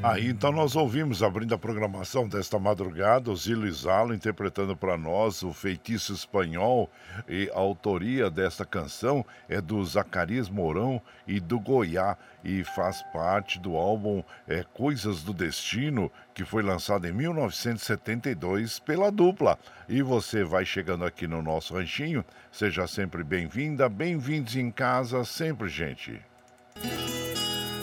Aí 0.00 0.28
então 0.28 0.52
nós 0.52 0.76
ouvimos, 0.76 1.24
abrindo 1.24 1.54
a 1.54 1.58
programação 1.58 2.28
desta 2.28 2.56
madrugada, 2.56 3.32
o 3.32 3.36
Zalo 3.36 4.14
interpretando 4.14 4.76
para 4.76 4.96
nós 4.96 5.42
o 5.42 5.52
feitiço 5.52 6.12
espanhol 6.12 6.88
e 7.28 7.50
a 7.52 7.58
autoria 7.58 8.30
desta 8.30 8.64
canção 8.64 9.26
é 9.48 9.60
do 9.60 9.84
Zacarias 9.84 10.48
Mourão 10.48 11.02
e 11.26 11.40
do 11.40 11.58
Goiá 11.58 12.16
e 12.44 12.62
faz 12.62 13.02
parte 13.12 13.58
do 13.58 13.76
álbum 13.76 14.22
é, 14.46 14.62
Coisas 14.72 15.24
do 15.24 15.34
Destino, 15.34 16.12
que 16.32 16.44
foi 16.44 16.62
lançado 16.62 17.04
em 17.08 17.12
1972 17.12 18.78
pela 18.78 19.10
dupla. 19.10 19.58
E 19.88 20.00
você 20.00 20.44
vai 20.44 20.64
chegando 20.64 21.04
aqui 21.04 21.26
no 21.26 21.42
nosso 21.42 21.74
ranchinho, 21.74 22.24
seja 22.52 22.86
sempre 22.86 23.24
bem-vinda, 23.24 23.88
bem-vindos 23.88 24.54
em 24.54 24.70
casa 24.70 25.24
sempre, 25.24 25.68
gente. 25.68 26.20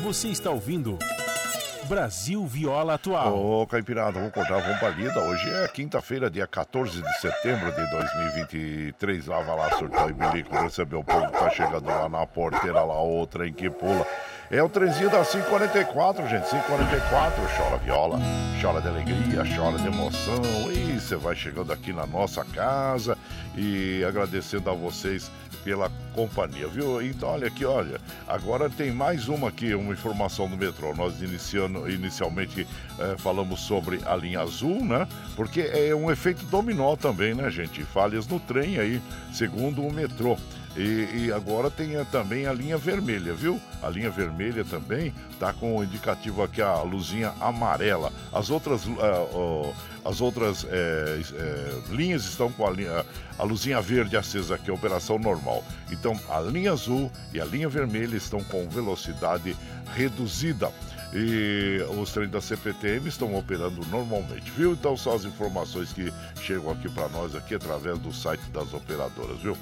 Você 0.02 0.30
está 0.30 0.50
ouvindo 0.50 0.98
Brasil 1.88 2.46
Viola 2.46 2.96
Atual. 2.96 3.38
Ô, 3.38 3.68
Caipirada, 3.68 4.14
vamos 4.14 4.34
cortar, 4.34 4.60
vamos 4.60 4.80
pra 4.80 4.90
lida. 4.90 5.20
Hoje 5.20 5.48
é 5.50 5.68
quinta-feira, 5.68 6.30
dia 6.30 6.48
14 6.48 7.02
de 7.02 7.20
setembro 7.20 7.72
de 7.72 7.90
2023. 7.92 9.28
Lá 9.28 9.42
vai 9.42 9.56
lá, 9.56 9.78
surtou 9.78 10.10
e 10.10 10.14
bilico, 10.14 10.56
recebeu 10.56 11.00
o 11.00 11.04
povo 11.04 11.28
que 11.28 11.40
tá 11.40 11.50
chegando 11.52 11.86
lá 11.86 12.10
na 12.10 12.26
porteira, 12.26 12.84
lá 12.84 13.00
outra 13.00 13.48
em 13.48 13.54
que 13.54 13.70
pula. 13.70 14.06
É 14.50 14.62
o 14.62 14.70
trenzinho 14.70 15.10
da 15.10 15.24
544, 15.26 16.28
gente, 16.28 16.50
544. 16.50 17.44
Chora 17.58 17.78
viola, 17.78 18.20
chora 18.62 18.82
de 18.82 18.88
alegria, 18.88 19.44
chora 19.56 19.78
de 19.78 19.88
emoção. 19.88 20.42
E 20.72 21.00
você 21.00 21.16
vai 21.16 21.36
chegando 21.36 21.72
aqui 21.72 21.94
na 21.94 22.06
nossa 22.06 22.44
casa 22.46 23.18
e 23.56 24.04
agradecendo 24.04 24.70
a 24.70 24.74
vocês 24.74 25.32
pela 25.66 25.92
companhia, 26.14 26.68
viu? 26.68 27.02
Então, 27.02 27.28
olha 27.28 27.48
aqui, 27.48 27.66
olha, 27.66 28.00
agora 28.28 28.70
tem 28.70 28.92
mais 28.92 29.28
uma 29.28 29.50
aqui, 29.50 29.74
uma 29.74 29.94
informação 29.94 30.48
do 30.48 30.56
metrô. 30.56 30.94
Nós 30.94 31.20
iniciando, 31.20 31.90
inicialmente 31.90 32.68
eh, 33.00 33.16
falamos 33.18 33.62
sobre 33.62 34.00
a 34.06 34.16
linha 34.16 34.42
azul, 34.42 34.86
né? 34.86 35.08
Porque 35.36 35.62
é 35.62 35.94
um 35.96 36.12
efeito 36.12 36.46
dominó 36.46 36.96
também, 36.96 37.34
né, 37.34 37.50
gente? 37.50 37.84
Falhas 37.84 38.28
no 38.28 38.40
trem 38.40 38.78
aí, 38.78 39.02
segundo 39.34 39.82
o 39.82 39.92
metrô. 39.92 40.38
E, 40.78 41.26
e 41.26 41.32
agora 41.34 41.72
tem 41.72 42.04
também 42.06 42.46
a 42.46 42.54
linha 42.54 42.78
vermelha, 42.78 43.34
viu? 43.34 43.60
A 43.82 43.90
linha 43.90 44.12
vermelha 44.12 44.64
também 44.64 45.14
tá 45.40 45.52
com 45.52 45.78
o 45.78 45.84
indicativo 45.84 46.44
aqui, 46.44 46.62
a 46.62 46.82
luzinha 46.82 47.34
amarela. 47.40 48.12
As 48.32 48.50
outras, 48.50 48.84
ah, 49.00 49.26
ó, 49.34 49.72
as 50.06 50.22
outras 50.22 50.64
eh, 50.70 51.22
eh, 51.34 51.82
linhas 51.90 52.26
estão 52.26 52.52
com 52.52 52.68
a, 52.68 52.70
linha, 52.70 53.04
a 53.40 53.44
luzinha 53.44 53.82
verde 53.82 54.16
acesa 54.16 54.54
aqui, 54.54 54.70
a 54.70 54.74
operação 54.76 55.18
normal. 55.18 55.64
Então, 55.92 56.18
a 56.30 56.40
linha 56.40 56.74
azul 56.74 57.12
e 57.34 57.42
a 57.42 57.46
linha 57.46 57.68
vermelha 57.68 58.16
estão 58.16 58.44
com 58.44 58.70
velocidade 58.70 59.58
reduzida. 59.96 60.72
E 61.12 61.82
os 62.00 62.12
trens 62.12 62.30
da 62.30 62.42
CPTM 62.42 63.08
estão 63.08 63.36
operando 63.36 63.86
normalmente, 63.88 64.52
viu? 64.52 64.74
Então 64.74 64.98
são 64.98 65.14
as 65.14 65.24
informações 65.24 65.94
que 65.94 66.12
chegam 66.42 66.70
aqui 66.72 66.90
para 66.90 67.08
nós 67.08 67.34
aqui 67.34 67.56
através 67.56 67.98
do 68.00 68.12
site 68.12 68.44
das 68.52 68.74
operadoras, 68.74 69.40
viu? 69.40 69.58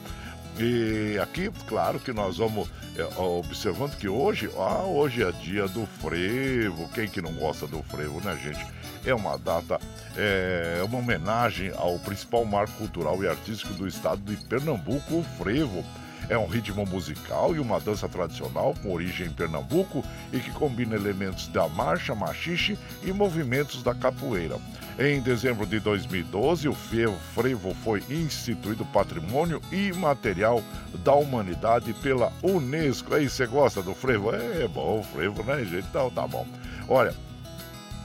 E 0.60 1.18
aqui, 1.20 1.50
claro 1.68 2.00
que 2.00 2.14
nós 2.14 2.38
vamos 2.38 2.70
é, 2.96 3.04
observando 3.20 3.98
que 3.98 4.08
hoje, 4.08 4.50
ah, 4.56 4.84
hoje 4.84 5.24
é 5.24 5.32
dia 5.32 5.68
do 5.68 5.86
frevo. 5.86 6.88
Quem 6.90 7.08
que 7.08 7.22
não 7.22 7.34
gosta 7.34 7.66
do 7.66 7.82
frevo, 7.84 8.22
né, 8.22 8.38
gente? 8.38 8.66
É 9.06 9.14
uma 9.14 9.38
data, 9.38 9.80
é 10.16 10.82
uma 10.84 11.00
homenagem 11.00 11.72
ao 11.76 11.98
principal 12.00 12.46
marco 12.46 12.74
cultural 12.74 13.22
e 13.24 13.28
artístico 13.28 13.74
do 13.74 13.88
estado 13.88 14.22
de 14.22 14.38
Pernambuco, 14.46 15.16
o 15.16 15.24
frevo. 15.38 15.84
É 16.30 16.38
um 16.38 16.48
ritmo 16.48 16.86
musical 16.86 17.56
e 17.56 17.60
uma 17.60 17.80
dança 17.80 18.08
tradicional 18.08 18.74
com 18.82 18.94
origem 18.94 19.28
em 19.28 19.32
Pernambuco 19.32 20.04
e 20.32 20.40
que 20.40 20.52
combina 20.52 20.96
elementos 20.96 21.48
da 21.48 21.68
marcha, 21.68 22.16
machixe 22.16 22.78
e 23.04 23.12
movimentos 23.12 23.84
da 23.84 23.94
capoeira. 23.94 24.58
Em 24.98 25.20
dezembro 25.22 25.66
de 25.66 25.80
2012, 25.80 26.68
o 26.68 26.74
frevo 26.74 27.76
foi 27.84 28.04
instituído 28.10 28.86
Patrimônio 28.86 29.60
Imaterial 29.72 30.64
da 31.04 31.14
Humanidade 31.14 31.94
pela 31.94 32.32
Unesco. 32.44 33.16
Aí, 33.16 33.28
você 33.28 33.48
gosta 33.48 33.82
do 33.82 33.96
frevo? 33.96 34.34
É 34.34 34.68
bom 34.68 35.04
frevo, 35.04 35.44
né, 35.44 35.64
gente? 35.66 35.88
Então 35.90 36.12
tá 36.12 36.28
bom. 36.28 36.46
Olha, 36.88 37.14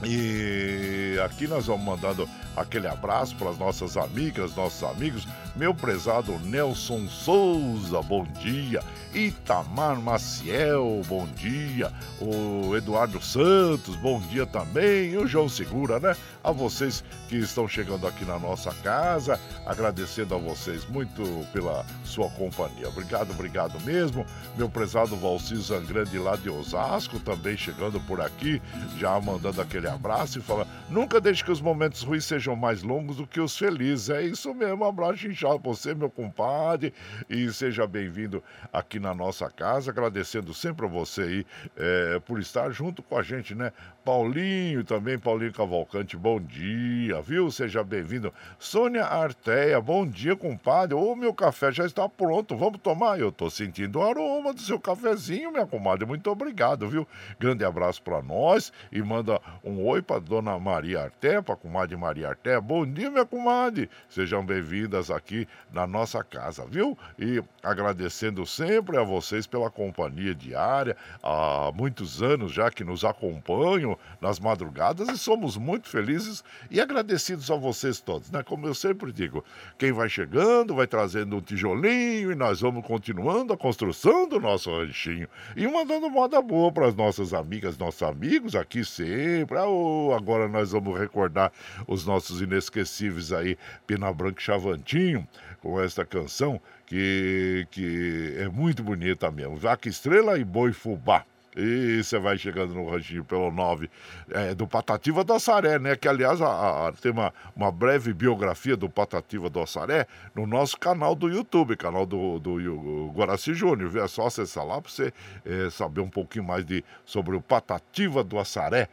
e 0.03 1.19
aqui 1.23 1.47
nós 1.47 1.67
vamos 1.67 1.85
mandando 1.85 2.27
aquele 2.59 2.87
abraço 2.87 3.35
para 3.35 3.49
as 3.49 3.57
nossas 3.57 3.97
amigas, 3.97 4.55
nossos 4.55 4.83
amigos. 4.83 5.27
Meu 5.55 5.73
prezado 5.73 6.37
Nelson 6.39 7.07
Souza, 7.07 8.01
bom 8.01 8.23
dia. 8.23 8.81
Itamar 9.13 9.99
Maciel, 9.99 11.01
bom 11.07 11.25
dia. 11.35 11.91
O 12.21 12.75
Eduardo 12.75 13.21
Santos, 13.21 13.95
bom 13.95 14.19
dia 14.21 14.45
também. 14.45 15.11
E 15.11 15.17
o 15.17 15.27
João 15.27 15.49
Segura, 15.49 15.99
né? 15.99 16.15
A 16.43 16.51
vocês 16.51 17.03
que 17.27 17.37
estão 17.37 17.67
chegando 17.67 18.07
aqui 18.07 18.23
na 18.23 18.37
nossa 18.37 18.73
casa, 18.83 19.39
agradecendo 19.65 20.35
a 20.35 20.37
vocês 20.37 20.85
muito 20.85 21.23
pela 21.51 21.85
sua 22.03 22.29
companhia. 22.29 22.87
Obrigado, 22.87 23.31
obrigado 23.31 23.79
mesmo. 23.81 24.25
Meu 24.55 24.69
prezado 24.69 25.15
Valci 25.15 25.55
Zangrande 25.55 26.17
lá 26.17 26.35
de 26.35 26.49
Osasco, 26.49 27.19
também 27.19 27.57
chegando 27.57 27.99
por 28.01 28.21
aqui, 28.21 28.61
já 28.97 29.19
mandando 29.19 29.61
aquele 29.61 29.87
abraço 29.87 30.39
e 30.39 30.41
falando: 30.41 30.67
nunca 30.89 31.19
deixe 31.19 31.43
que 31.43 31.51
os 31.51 31.61
momentos 31.61 32.01
ruins 32.03 32.25
sejam 32.25 32.48
mais 32.55 32.83
longos 32.83 33.17
do 33.17 33.27
que 33.27 33.39
os 33.39 33.57
felizes. 33.57 34.09
É 34.09 34.21
isso 34.21 34.53
mesmo, 34.53 34.83
um 34.83 34.87
abraço 34.87 35.27
inchado 35.27 35.59
pra 35.59 35.71
você, 35.71 35.93
meu 35.93 36.09
compadre, 36.09 36.93
e 37.29 37.51
seja 37.51 37.85
bem-vindo 37.85 38.43
aqui 38.71 38.99
na 38.99 39.13
nossa 39.13 39.49
casa, 39.49 39.91
agradecendo 39.91 40.53
sempre 40.53 40.85
a 40.85 40.89
você 40.89 41.21
aí 41.21 41.45
é, 41.77 42.19
por 42.19 42.39
estar 42.39 42.71
junto 42.71 43.01
com 43.01 43.17
a 43.17 43.23
gente, 43.23 43.53
né? 43.53 43.71
Paulinho 44.03 44.83
também, 44.83 45.19
Paulinho 45.19 45.53
Cavalcante, 45.53 46.17
bom 46.17 46.39
dia, 46.41 47.21
viu? 47.21 47.51
Seja 47.51 47.83
bem-vindo. 47.83 48.33
Sônia 48.57 49.05
Arteia, 49.05 49.79
bom 49.79 50.05
dia, 50.05 50.35
compadre. 50.35 50.95
Ô, 50.95 51.15
meu 51.15 51.33
café 51.33 51.71
já 51.71 51.85
está 51.85 52.09
pronto, 52.09 52.57
vamos 52.57 52.79
tomar? 52.81 53.19
Eu 53.19 53.31
tô 53.31 53.49
sentindo 53.49 53.99
o 53.99 54.03
aroma 54.03 54.53
do 54.53 54.61
seu 54.61 54.79
cafezinho, 54.79 55.51
minha 55.51 55.67
comadre. 55.67 56.07
Muito 56.07 56.29
obrigado, 56.31 56.87
viu? 56.87 57.07
Grande 57.39 57.63
abraço 57.63 58.01
para 58.01 58.21
nós 58.21 58.73
e 58.91 59.01
manda 59.01 59.39
um 59.63 59.85
oi 59.85 60.01
para 60.01 60.19
dona 60.19 60.57
Maria 60.57 61.03
Arteia, 61.03 61.43
para 61.43 61.55
comadre 61.55 61.95
Maria 61.95 62.29
Arteia. 62.29 62.38
Bom 62.63 62.85
dia, 62.85 63.11
minha 63.11 63.25
comadre. 63.25 63.89
Sejam 64.07 64.45
bem-vindas 64.45 65.11
aqui 65.11 65.45
na 65.73 65.85
nossa 65.85 66.23
casa, 66.23 66.65
viu? 66.65 66.97
E 67.19 67.43
agradecendo 67.61 68.45
sempre 68.45 68.97
a 68.97 69.03
vocês 69.03 69.45
pela 69.45 69.69
companhia 69.69 70.33
diária, 70.33 70.95
há 71.21 71.69
muitos 71.75 72.23
anos 72.23 72.53
já 72.53 72.71
que 72.71 72.81
nos 72.81 73.03
acompanham 73.03 73.97
nas 74.21 74.39
madrugadas 74.39 75.09
e 75.09 75.17
somos 75.17 75.57
muito 75.57 75.89
felizes 75.89 76.41
e 76.71 76.79
agradecidos 76.79 77.51
a 77.51 77.55
vocês 77.55 77.99
todos, 77.99 78.31
né? 78.31 78.41
Como 78.41 78.65
eu 78.65 78.73
sempre 78.73 79.11
digo, 79.11 79.43
quem 79.77 79.91
vai 79.91 80.07
chegando 80.07 80.73
vai 80.73 80.87
trazendo 80.87 81.35
um 81.35 81.41
tijolinho 81.41 82.31
e 82.31 82.35
nós 82.35 82.61
vamos 82.61 82.87
continuando 82.87 83.51
a 83.51 83.57
construção 83.57 84.29
do 84.29 84.39
nosso 84.39 84.71
ranchinho 84.71 85.27
e 85.57 85.67
mandando 85.67 86.09
moda 86.09 86.41
boa 86.41 86.71
para 86.71 86.87
as 86.87 86.95
nossas 86.95 87.33
amigas, 87.33 87.77
nossos 87.77 88.01
amigos 88.01 88.55
aqui 88.55 88.85
sempre. 88.85 89.57
Ah, 89.57 89.67
oh, 89.67 90.13
agora 90.15 90.47
nós 90.47 90.71
vamos 90.71 90.97
recordar 90.97 91.51
os 91.85 92.05
nossos 92.05 92.18
inesquecíveis 92.41 93.31
aí, 93.31 93.57
Pena 93.87 94.11
Branca 94.11 94.41
e 94.41 94.43
Chavantinho, 94.43 95.27
com 95.61 95.81
esta 95.81 96.05
canção 96.05 96.59
que, 96.85 97.67
que 97.71 98.35
é 98.37 98.49
muito 98.49 98.83
bonita 98.83 99.29
mesmo. 99.31 99.55
Vaca 99.55 99.87
Estrela 99.87 100.37
e 100.37 100.43
Boi 100.43 100.73
Fubá. 100.73 101.23
E 101.55 102.03
você 102.03 102.19
vai 102.19 102.37
chegando 102.37 102.73
no 102.73 102.89
ranchinho 102.89 103.23
pelo 103.23 103.51
9 103.51 103.89
é, 104.29 104.53
do 104.53 104.67
Patativa 104.67 105.23
do 105.23 105.33
Assaré, 105.33 105.79
né? 105.79 105.95
Que, 105.95 106.07
aliás, 106.07 106.41
a, 106.41 106.87
a, 106.87 106.91
tem 106.93 107.11
uma, 107.11 107.33
uma 107.55 107.71
breve 107.71 108.13
biografia 108.13 108.77
do 108.77 108.89
Patativa 108.89 109.49
do 109.49 109.59
Assaré 109.59 110.05
no 110.35 110.45
nosso 110.45 110.77
canal 110.77 111.15
do 111.15 111.27
YouTube, 111.27 111.75
canal 111.75 112.05
do, 112.05 112.39
do, 112.39 112.59
do 112.59 113.11
Guaraci 113.15 113.53
Júnior. 113.53 113.97
É 113.97 114.07
só 114.07 114.27
acessar 114.27 114.65
lá 114.65 114.79
para 114.79 114.91
você 114.91 115.11
é, 115.43 115.69
saber 115.69 116.01
um 116.01 116.09
pouquinho 116.09 116.45
mais 116.45 116.63
de, 116.63 116.83
sobre 117.03 117.35
o 117.35 117.41
Patativa 117.41 118.23
do 118.23 118.37
Assaré. 118.37 118.87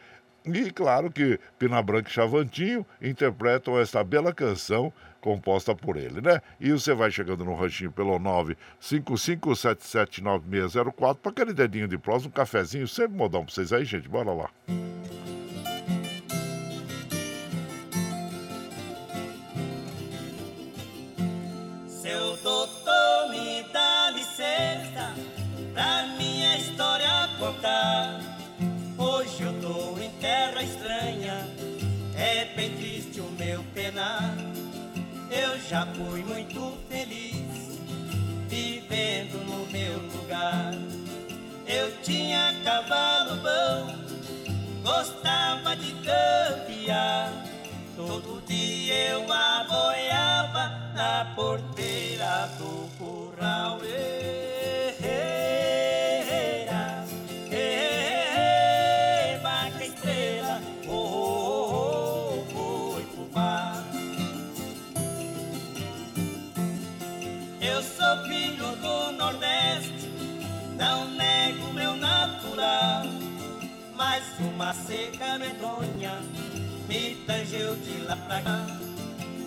E 0.47 0.71
claro 0.71 1.11
que 1.11 1.41
Pina 1.59 1.83
Branca 1.83 2.09
e 2.09 2.13
Chavantinho 2.13 2.87
interpretam 3.03 3.77
essa 3.79 4.03
bela 4.05 4.33
canção 4.33 4.93
composta 5.21 5.75
por 5.75 5.97
ele, 5.97 6.21
né? 6.21 6.41
E 6.61 6.71
você 6.71 6.95
vai 6.95 7.11
chegando 7.11 7.45
no 7.45 7.57
ranchinho 7.57 7.91
pelo 7.91 8.17
955779604 8.81 11.17
para 11.17 11.33
aquele 11.33 11.53
dedinho 11.53 11.89
de 11.89 11.99
prós, 11.99 12.25
um 12.25 12.31
cafezinho, 12.31 12.87
sempre 12.87 13.17
modão 13.17 13.45
pra 13.45 13.53
vocês 13.53 13.73
aí, 13.73 13.85
gente. 13.85 14.09
Bora 14.09 14.33
lá. 14.33 14.49
Doutor 22.37 22.56
já 35.77 35.87
fui 35.93 36.23
muito 36.23 36.73
feliz, 36.89 37.79
vivendo 38.49 39.45
no 39.45 39.67
meu 39.71 39.99
lugar. 40.17 40.73
Eu 41.67 41.93
tinha 42.03 42.55
cavalo 42.65 43.37
bom, 43.43 43.95
gostava 44.83 45.77
de 45.77 45.93
campear. 45.97 47.31
Todo 47.95 48.43
dia 48.47 49.11
eu 49.11 49.31
aboiava 49.31 50.93
na 50.95 51.35
porteira 51.37 52.49
do 52.57 52.89
curral. 52.97 53.76
Seca 75.07 75.39
medonha 75.39 76.21
me 76.89 77.15
tangeu 77.27 77.77
de 77.77 77.99
lá 78.07 78.17
pra 78.17 78.41
cá. 78.41 78.67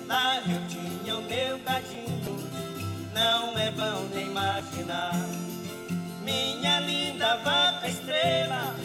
Lá 0.08 0.38
eu 0.38 0.68
tinha 0.68 1.18
o 1.18 1.22
meu 1.22 1.60
gadinho, 1.60 2.50
não 3.14 3.58
é 3.58 3.72
bom 3.72 4.08
nem 4.14 4.28
imaginar. 4.28 5.14
Minha 6.24 6.80
linda 6.82 7.38
vaca 7.38 7.88
estrela, 7.88 8.76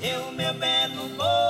eu 0.00 0.32
meu 0.32 0.54
belo 0.54 1.08
boi 1.16 1.41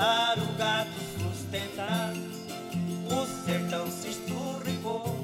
para 0.00 0.40
o 0.42 0.52
gado 0.54 0.90
sustentar. 1.18 2.14
O 3.04 3.44
sertão 3.44 3.86
se 3.90 4.08
esturricou, 4.08 5.20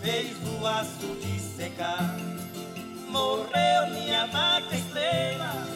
fez 0.00 0.36
o 0.46 0.64
aço 0.64 1.16
de 1.20 1.40
secar. 1.40 2.16
Morreu 3.08 3.90
minha 3.90 4.26
vaca 4.26 4.76
estrela, 4.76 5.66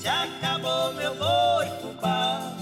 se 0.00 0.06
acabou 0.06 0.92
meu 0.94 1.16
boi 1.16 1.66
fubá. 1.82 2.56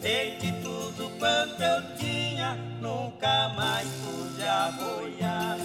Perdi 0.00 0.52
tudo 0.62 1.10
quanto 1.18 1.60
eu 1.62 1.96
tinha, 1.98 2.56
nunca 2.80 3.50
mais 3.50 3.86
pude 4.02 4.42
aboiar. 4.42 5.58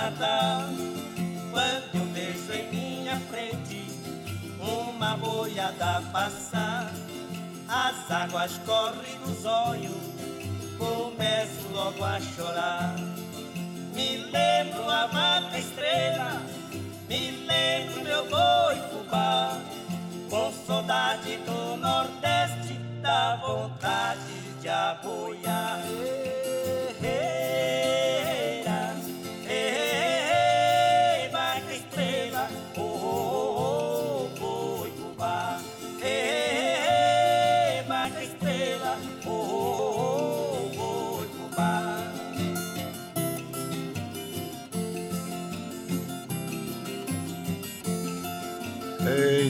Natal, 0.00 0.62
quando 1.50 1.94
eu 1.94 2.06
vejo 2.14 2.52
em 2.54 2.70
minha 2.70 3.20
frente 3.28 3.84
uma 4.58 5.16
boiada 5.16 6.02
passar, 6.10 6.90
as 7.68 8.10
águas 8.10 8.58
correm 8.64 9.18
nos 9.26 9.44
olhos, 9.44 9.94
começo 10.78 11.68
logo 11.72 12.02
a 12.02 12.18
chorar. 12.20 12.94
Me 13.94 14.16
lembro 14.16 14.88
a 14.88 15.06
vaca 15.06 15.58
estrela, 15.58 16.40
me 17.06 17.30
lembro 17.46 18.02
meu 18.02 18.24
boi 18.28 18.76
fubá, 18.90 19.58
com 20.30 20.52
saudade 20.66 21.36
do 21.38 21.76
Nordeste, 21.76 22.72
dá 23.02 23.36
vontade 23.36 24.20
de 24.60 24.68
aboiar. 24.68 25.82
Eira, 27.02 28.19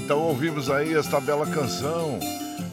Então 0.04 0.20
ouvimos 0.20 0.70
aí 0.70 0.94
esta 0.94 1.20
bela 1.20 1.46
canção 1.46 2.18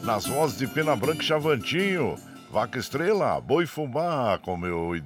nas 0.02 0.26
vozes 0.26 0.58
de 0.58 0.66
Pena 0.66 0.96
Branca 0.96 1.22
e 1.22 1.26
Chavantinho, 1.26 2.16
Vaca 2.50 2.78
Estrela, 2.78 3.40
Boi 3.40 3.66
Fumar, 3.66 4.38
como 4.40 4.66
eu 4.66 5.00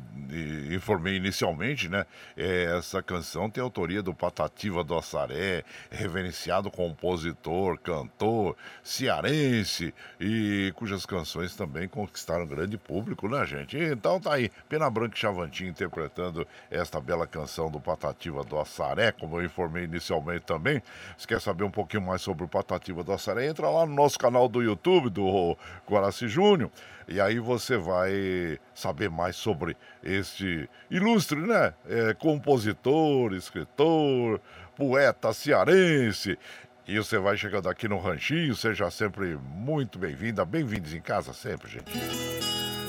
informei 0.75 1.16
inicialmente, 1.16 1.88
né? 1.88 2.07
É, 2.37 2.77
essa 2.79 3.03
canção 3.03 3.51
tem 3.51 3.62
autoria 3.62 4.03
do 4.03 4.14
Patativa 4.14 4.83
do 4.83 4.97
Assaré, 4.97 5.64
reverenciado 5.90 6.71
compositor, 6.71 7.79
cantor, 7.79 8.57
cearense 8.83 9.95
e 10.18 10.73
cujas 10.77 11.05
canções 11.05 11.55
também 11.55 11.87
conquistaram 11.88 12.47
grande 12.47 12.79
público, 12.79 13.29
né, 13.29 13.45
gente? 13.47 13.77
Então 13.77 14.18
tá 14.21 14.35
aí, 14.35 14.51
Pena 14.68 14.88
Branca 14.88 15.16
e 15.16 15.18
Chavantinho 15.18 15.71
interpretando 15.71 16.47
esta 16.71 17.01
bela 17.01 17.27
canção 17.27 17.71
do 17.71 17.81
Patativa 17.81 18.42
do 18.45 18.59
Assaré, 18.59 19.12
como 19.12 19.38
eu 19.38 19.45
informei 19.45 19.85
inicialmente 19.85 20.45
também. 20.45 20.83
Se 21.16 21.27
quer 21.27 21.40
saber 21.40 21.64
um 21.64 21.71
pouquinho 21.71 22.03
mais 22.03 22.23
sobre 22.23 22.45
o 22.45 22.49
Patativa 22.49 23.05
do 23.05 23.12
Assaré, 23.12 23.47
entra 23.47 23.68
lá 23.68 23.85
no 23.85 23.95
nosso 23.95 24.18
canal 24.18 24.49
do 24.49 24.62
YouTube 24.62 25.11
do 25.11 25.57
Guaraci 25.88 26.29
Júnior. 26.29 26.71
E 27.09 27.21
aí 27.21 27.38
você 27.38 27.77
vai 27.77 28.59
saber 28.75 29.11
mais 29.11 29.37
sobre 29.37 29.77
este 30.03 30.69
ilustre, 30.91 31.38
né? 31.41 31.75
É, 31.88 32.15
compositor, 32.15 33.33
escritor, 33.35 34.41
poeta 34.77 35.33
cearense. 35.33 36.38
E 36.87 36.99
você 36.99 37.19
vai 37.19 37.37
chegando 37.37 37.69
aqui 37.69 37.87
no 37.87 37.99
Ranchinho, 37.99 38.55
seja 38.57 38.91
sempre 38.91 39.37
muito 39.37 39.99
bem-vinda, 39.99 40.45
bem-vindos 40.45 40.93
em 40.93 41.01
casa 41.01 41.33
sempre, 41.33 41.71
gente. 41.71 41.93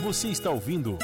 Você 0.02 0.30
está 0.30 0.49
ouvindo 0.49 0.97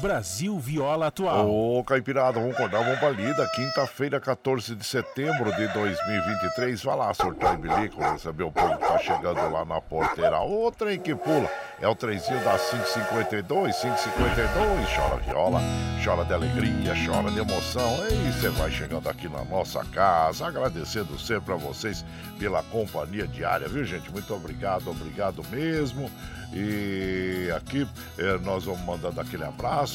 Brasil 0.00 0.58
Viola 0.58 1.06
Atual. 1.06 1.50
Ô, 1.50 1.82
Caipirada, 1.82 2.38
vamos 2.38 2.54
acordar, 2.54 2.82
vamos 2.82 2.98
pra 2.98 3.10
lida. 3.10 3.46
Quinta-feira, 3.54 4.20
14 4.20 4.74
de 4.74 4.84
setembro 4.84 5.50
de 5.54 5.66
2023. 5.68 6.82
Vai 6.82 6.96
lá, 6.96 7.14
sorteio 7.14 7.54
em 7.54 7.56
bilico, 7.58 8.02
receber 8.02 8.44
o 8.44 8.50
povo 8.50 8.76
que 8.76 8.86
tá 8.86 8.98
chegando 8.98 9.50
lá 9.50 9.64
na 9.64 9.80
porteira. 9.80 10.40
O 10.40 10.70
trem 10.70 10.98
que 10.98 11.14
pula 11.14 11.48
é 11.80 11.88
o 11.88 11.94
trenzinho 11.94 12.42
da 12.44 12.58
552, 12.58 13.76
552. 13.76 14.94
Chora 14.94 15.16
viola, 15.16 15.60
chora 16.04 16.24
de 16.24 16.34
alegria, 16.34 16.94
chora 17.06 17.30
de 17.30 17.38
emoção. 17.38 18.06
E 18.10 18.32
você 18.32 18.48
vai 18.50 18.70
chegando 18.70 19.08
aqui 19.08 19.28
na 19.28 19.44
nossa 19.44 19.84
casa, 19.86 20.46
agradecendo 20.46 21.18
sempre 21.18 21.54
a 21.54 21.56
vocês 21.56 22.04
pela 22.38 22.62
companhia 22.64 23.26
diária, 23.26 23.68
viu, 23.68 23.84
gente? 23.84 24.10
Muito 24.10 24.34
obrigado, 24.34 24.90
obrigado 24.90 25.42
mesmo. 25.50 26.10
E 26.52 27.50
aqui 27.56 27.86
eh, 28.18 28.38
nós 28.44 28.64
vamos 28.64 28.80
mandando 28.82 29.20
aquele 29.20 29.44
abraço 29.44 29.85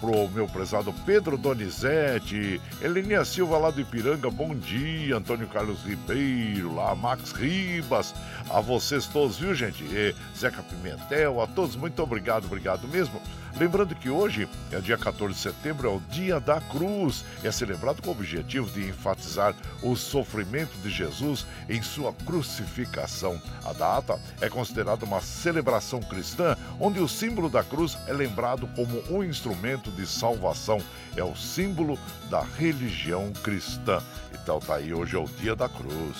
pro 0.00 0.28
meu 0.28 0.46
prezado 0.46 0.92
Pedro 1.04 1.36
Donizete, 1.36 2.60
Elininha 2.80 3.24
Silva 3.24 3.58
lá 3.58 3.70
do 3.70 3.80
Ipiranga, 3.80 4.30
bom 4.30 4.54
dia, 4.54 5.16
Antônio 5.16 5.48
Carlos 5.48 5.82
Ribeiro 5.82 6.74
lá, 6.74 6.94
Max 6.94 7.32
Ribas, 7.32 8.14
a 8.50 8.60
vocês 8.60 9.06
todos, 9.06 9.38
viu 9.38 9.54
gente? 9.54 9.82
E 9.84 10.14
Zeca 10.36 10.62
Pimentel, 10.62 11.40
a 11.40 11.46
todos, 11.46 11.74
muito 11.74 12.02
obrigado, 12.02 12.44
obrigado 12.44 12.86
mesmo. 12.86 13.20
Lembrando 13.58 13.92
que 13.96 14.08
hoje 14.08 14.48
é 14.70 14.78
dia 14.78 14.96
14 14.96 15.34
de 15.34 15.40
setembro, 15.40 15.88
é 15.88 15.90
o 15.90 15.98
Dia 15.98 16.38
da 16.38 16.60
Cruz. 16.60 17.24
É 17.42 17.50
celebrado 17.50 18.00
com 18.00 18.10
o 18.10 18.12
objetivo 18.12 18.70
de 18.70 18.88
enfatizar 18.88 19.52
o 19.82 19.96
sofrimento 19.96 20.76
de 20.80 20.88
Jesus 20.88 21.44
em 21.68 21.82
sua 21.82 22.12
crucificação. 22.12 23.40
A 23.64 23.72
data 23.72 24.20
é 24.40 24.48
considerada 24.48 25.04
uma 25.04 25.20
celebração 25.20 26.00
cristã, 26.00 26.56
onde 26.78 27.00
o 27.00 27.08
símbolo 27.08 27.48
da 27.48 27.64
cruz 27.64 27.98
é 28.06 28.12
lembrado 28.12 28.68
como 28.76 29.02
um 29.10 29.24
instrumento 29.24 29.90
de 29.90 30.06
salvação. 30.06 30.80
É 31.16 31.24
o 31.24 31.34
símbolo 31.34 31.98
da 32.30 32.42
religião 32.42 33.32
cristã. 33.42 34.00
Então 34.32 34.60
tá 34.60 34.76
aí, 34.76 34.94
hoje 34.94 35.16
é 35.16 35.18
o 35.18 35.26
Dia 35.26 35.56
da 35.56 35.68
Cruz. 35.68 36.16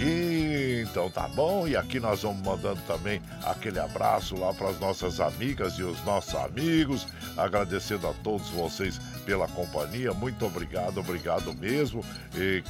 E 0.00 0.39
então 0.80 1.10
tá 1.10 1.28
bom, 1.28 1.66
e 1.66 1.76
aqui 1.76 2.00
nós 2.00 2.22
vamos 2.22 2.42
mandando 2.42 2.80
também 2.86 3.20
aquele 3.44 3.78
abraço 3.78 4.36
lá 4.36 4.52
para 4.52 4.68
as 4.68 4.80
nossas 4.80 5.20
amigas 5.20 5.74
e 5.74 5.82
os 5.82 6.02
nossos 6.04 6.34
amigos, 6.34 7.06
agradecendo 7.36 8.08
a 8.08 8.12
todos 8.22 8.48
vocês 8.50 9.00
pela 9.24 9.46
companhia, 9.48 10.12
muito 10.12 10.44
obrigado, 10.46 10.98
obrigado 10.98 11.54
mesmo, 11.54 12.04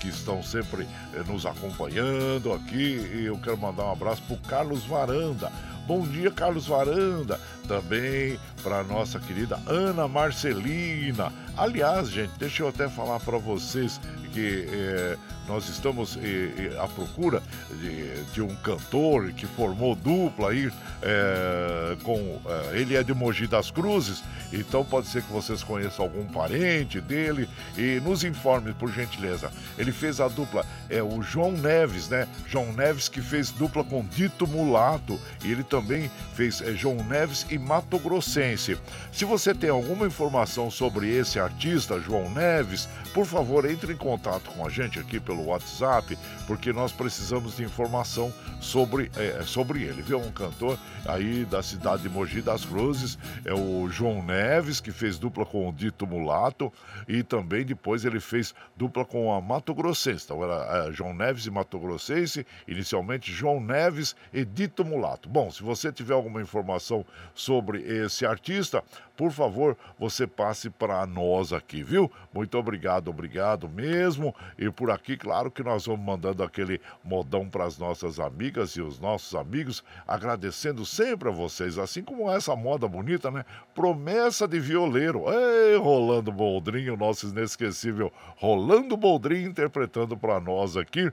que 0.01 0.09
estão 0.09 0.42
sempre 0.42 0.87
eh, 1.14 1.23
nos 1.27 1.46
acompanhando 1.46 2.53
aqui. 2.53 3.01
E 3.14 3.25
eu 3.27 3.38
quero 3.38 3.59
mandar 3.59 3.85
um 3.85 3.92
abraço 3.92 4.23
para 4.23 4.35
o 4.35 4.38
Carlos 4.40 4.85
Varanda. 4.85 5.51
Bom 5.87 6.07
dia, 6.07 6.31
Carlos 6.31 6.66
Varanda. 6.66 7.40
Também 7.66 8.38
para 8.62 8.83
nossa 8.85 9.18
querida 9.18 9.59
Ana 9.66 10.07
Marcelina. 10.07 11.33
Aliás, 11.57 12.09
gente, 12.11 12.33
deixa 12.38 12.62
eu 12.62 12.68
até 12.68 12.88
falar 12.88 13.20
para 13.20 13.38
vocês 13.38 14.01
que 14.33 14.66
eh, 14.68 15.16
nós 15.50 15.68
estamos 15.68 16.16
eh, 16.16 16.70
eh, 16.72 16.78
à 16.80 16.86
procura 16.86 17.42
de, 17.80 18.22
de, 18.32 18.40
um 18.40 18.54
cantor 18.54 19.32
que 19.32 19.46
formou 19.46 19.96
dupla 19.96 20.50
aí 20.50 20.70
eh, 21.02 21.96
com. 22.04 22.40
Ele 22.72 22.94
é 22.96 23.02
de 23.02 23.12
Mogi 23.12 23.48
das 23.48 23.68
Cruzes, 23.68 24.22
então 24.52 24.84
pode 24.84 25.08
ser 25.08 25.22
que 25.24 25.32
vocês 25.32 25.64
conheçam 25.64 26.04
algum 26.04 26.24
parente 26.24 27.00
dele 27.00 27.48
e 27.76 28.00
nos 28.00 28.22
informe, 28.22 28.72
por 28.72 28.92
gentileza. 28.92 29.50
Ele 29.76 29.90
fez 29.90 30.20
a 30.20 30.28
dupla, 30.28 30.64
é 30.88 31.02
o 31.02 31.20
João 31.20 31.50
Neves, 31.50 32.08
né? 32.08 32.28
João 32.46 32.72
Neves 32.72 33.08
que 33.08 33.20
fez 33.20 33.50
dupla 33.50 33.82
com 33.82 34.04
Dito 34.06 34.46
Mulato 34.46 35.18
e 35.44 35.50
ele 35.50 35.64
também 35.64 36.08
fez 36.34 36.62
João 36.76 36.96
Neves 37.04 37.44
e 37.50 37.58
Mato 37.58 37.98
Grossense. 37.98 38.78
Se 39.12 39.24
você 39.24 39.52
tem 39.52 39.70
alguma 39.70 40.06
informação 40.06 40.70
sobre 40.70 41.12
esse 41.12 41.40
artista, 41.40 41.98
João 41.98 42.30
Neves, 42.30 42.88
por 43.12 43.26
favor, 43.26 43.68
entre 43.68 43.92
em 43.92 43.96
contato 43.96 44.50
com 44.50 44.64
a 44.64 44.70
gente 44.70 44.98
aqui 44.98 45.18
pelo 45.18 45.39
WhatsApp, 45.46 46.18
porque 46.46 46.72
nós 46.72 46.92
precisamos 46.92 47.57
de 47.57 47.64
informação 47.64 48.33
sobre, 48.61 49.11
é, 49.16 49.42
sobre 49.42 49.83
ele, 49.83 50.03
viu? 50.03 50.18
Um 50.18 50.33
cantor 50.33 50.79
aí 51.07 51.44
da 51.44 51.62
cidade 51.62 52.03
de 52.03 52.09
Mogi 52.09 52.42
das 52.42 52.64
Cruzes, 52.64 53.18
é 53.44 53.55
o 53.55 53.88
João 53.88 54.22
Neves, 54.22 54.81
que 54.81 54.92
fez 54.92 55.18
dupla 55.18 55.44
com 55.46 55.68
o 55.68 55.72
Dito 55.72 56.07
Mulato, 56.07 56.72
e 57.09 57.22
também 57.22 57.64
depois 57.64 58.05
ele 58.05 58.20
fez 58.20 58.55
dupla 58.76 59.05
com 59.05 59.33
a 59.33 59.40
Mato 59.40 59.74
Grossense. 59.74 60.24
Então 60.24 60.42
era 60.44 60.88
é, 60.88 60.92
João 60.92 61.14
Neves 61.14 61.46
e 61.46 61.50
Mato 61.50 61.79
Grossense, 61.79 62.46
inicialmente 62.66 63.33
João 63.33 63.61
Neves 63.61 64.14
e 64.33 64.44
Dito 64.44 64.85
Mulato. 64.85 65.29
Bom, 65.29 65.50
se 65.50 65.62
você 65.62 65.92
tiver 65.92 66.14
alguma 66.14 66.42
informação 66.42 67.05
sobre 67.35 67.81
esse 67.83 68.26
artista, 68.26 68.83
por 69.20 69.33
favor, 69.33 69.76
você 69.98 70.26
passe 70.26 70.70
para 70.70 71.04
nós 71.04 71.52
aqui, 71.52 71.83
viu? 71.83 72.11
Muito 72.33 72.56
obrigado, 72.56 73.09
obrigado 73.09 73.68
mesmo. 73.68 74.35
E 74.59 74.70
por 74.70 74.90
aqui, 74.90 75.14
claro 75.14 75.50
que 75.50 75.62
nós 75.62 75.85
vamos 75.85 76.06
mandando 76.06 76.42
aquele 76.42 76.80
modão 77.04 77.46
para 77.46 77.66
as 77.66 77.76
nossas 77.76 78.18
amigas 78.18 78.70
e 78.76 78.80
os 78.80 78.98
nossos 78.98 79.35
amigos, 79.35 79.85
agradecendo 80.09 80.87
sempre 80.87 81.28
a 81.28 81.33
vocês, 81.33 81.76
assim 81.76 82.02
como 82.02 82.30
essa 82.30 82.56
moda 82.56 82.88
bonita, 82.88 83.30
né? 83.30 83.44
Promessa 83.74 84.48
de 84.48 84.59
violeiro. 84.59 85.24
Ei, 85.28 85.76
Rolando 85.76 86.33
Boldrinho, 86.33 86.96
nosso 86.96 87.26
inesquecível 87.26 88.11
Rolando 88.38 88.96
Boldrinho 88.96 89.50
interpretando 89.50 90.16
para 90.16 90.40
nós 90.40 90.78
aqui. 90.78 91.12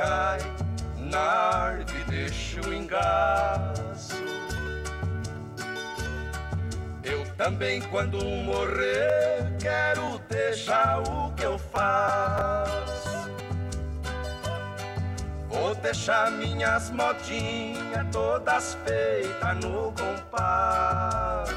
cai 0.00 0.40
na 0.96 1.18
árvore 1.18 2.04
deixa 2.08 2.60
o 2.62 2.72
engaço. 2.72 4.24
Eu 7.04 7.26
também, 7.36 7.82
quando 7.82 8.16
morrer, 8.24 9.56
quero 9.60 10.18
deixar 10.30 11.02
o 11.02 11.32
que 11.32 11.42
eu 11.42 11.58
faço. 11.58 13.30
Vou 15.48 15.74
deixar 15.74 16.30
minhas 16.30 16.90
modinhas 16.90 18.06
todas 18.10 18.78
feitas 18.86 19.56
no 19.56 19.92
compasso. 19.92 21.52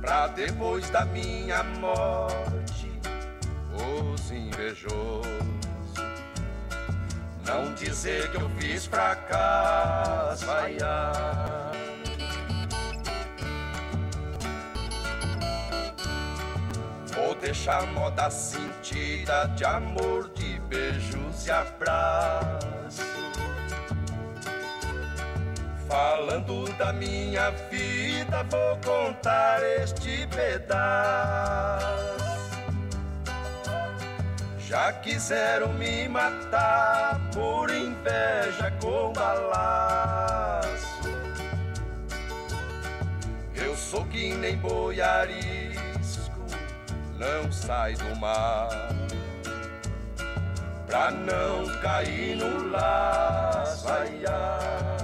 Pra 0.00 0.26
depois 0.28 0.90
da 0.90 1.04
minha 1.04 1.62
morte, 1.62 2.61
os 3.92 4.30
invejosos 4.30 5.42
não 7.52 7.74
dizer 7.74 8.30
que 8.30 8.36
eu 8.36 8.48
fiz 8.58 8.86
ai, 10.48 10.78
ai. 10.80 11.72
Vou 17.14 17.34
deixar 17.34 17.86
moda 17.88 18.30
sentida 18.30 19.46
de 19.56 19.64
amor, 19.64 20.30
de 20.34 20.58
beijos 20.60 21.46
e 21.46 21.50
abraços. 21.50 23.02
Falando 25.86 26.64
da 26.78 26.92
minha 26.92 27.50
vida, 27.70 28.42
vou 28.44 28.78
contar 28.78 29.62
este 29.62 30.26
pedaço. 30.28 32.31
Já 34.72 34.90
quiseram 34.90 35.70
me 35.74 36.08
matar 36.08 37.20
por 37.34 37.70
inveja 37.70 38.72
com 38.80 39.12
balaço. 39.12 41.02
Eu 43.54 43.76
sou 43.76 44.02
que 44.06 44.32
nem 44.32 44.56
boi 44.56 44.98
arisco, 44.98 46.40
não 47.18 47.52
sai 47.52 47.96
do 47.96 48.16
mar. 48.16 48.70
Pra 50.86 51.10
não 51.10 51.66
cair 51.82 52.36
no 52.36 52.70
laço, 52.70 53.86
ai, 53.90 54.22
ai. 54.26 55.01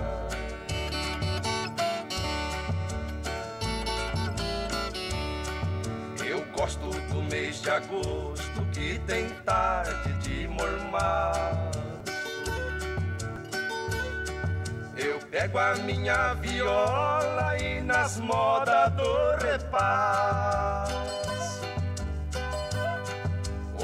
De 7.68 7.74
agosto 7.74 8.66
que 8.72 8.98
tem 9.06 9.28
tarde 9.44 10.12
de 10.20 10.48
mormaço. 10.48 11.78
Eu 14.96 15.18
pego 15.30 15.58
a 15.58 15.74
minha 15.74 16.32
viola 16.34 17.58
e 17.58 17.82
nas 17.82 18.18
modas 18.20 18.90
do 18.92 19.36
repasso. 19.44 20.94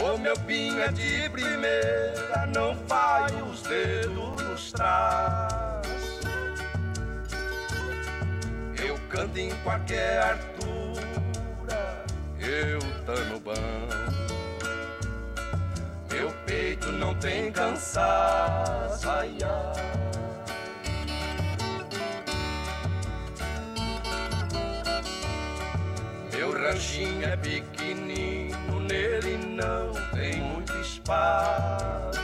O 0.03 0.17
meu 0.17 0.39
pinho 0.41 0.83
é 0.83 0.89
de 0.89 1.29
primeira, 1.29 2.47
não 2.55 2.75
faz 2.87 3.33
os 3.53 3.61
dedos 3.63 4.43
nos 4.43 4.73
traços. 4.73 6.21
Eu 8.83 8.99
canto 9.11 9.39
em 9.39 9.55
qualquer 9.57 10.39
eu 12.47 12.79
tô 13.07 13.15
no 13.25 13.41
banco. 13.41 14.15
Meu 16.11 16.31
peito 16.47 16.93
não 16.93 17.15
tem 17.15 17.51
cansaço, 17.51 19.09
ai, 19.09 19.37
ai. 19.43 19.95
Meu 26.33 26.53
ranchinho 26.53 27.25
é 27.25 27.37
pequenino, 27.37 28.81
nele 28.81 29.37
não 29.37 29.93
tem 30.13 30.41
muito 30.41 30.73
espaço. 30.81 32.21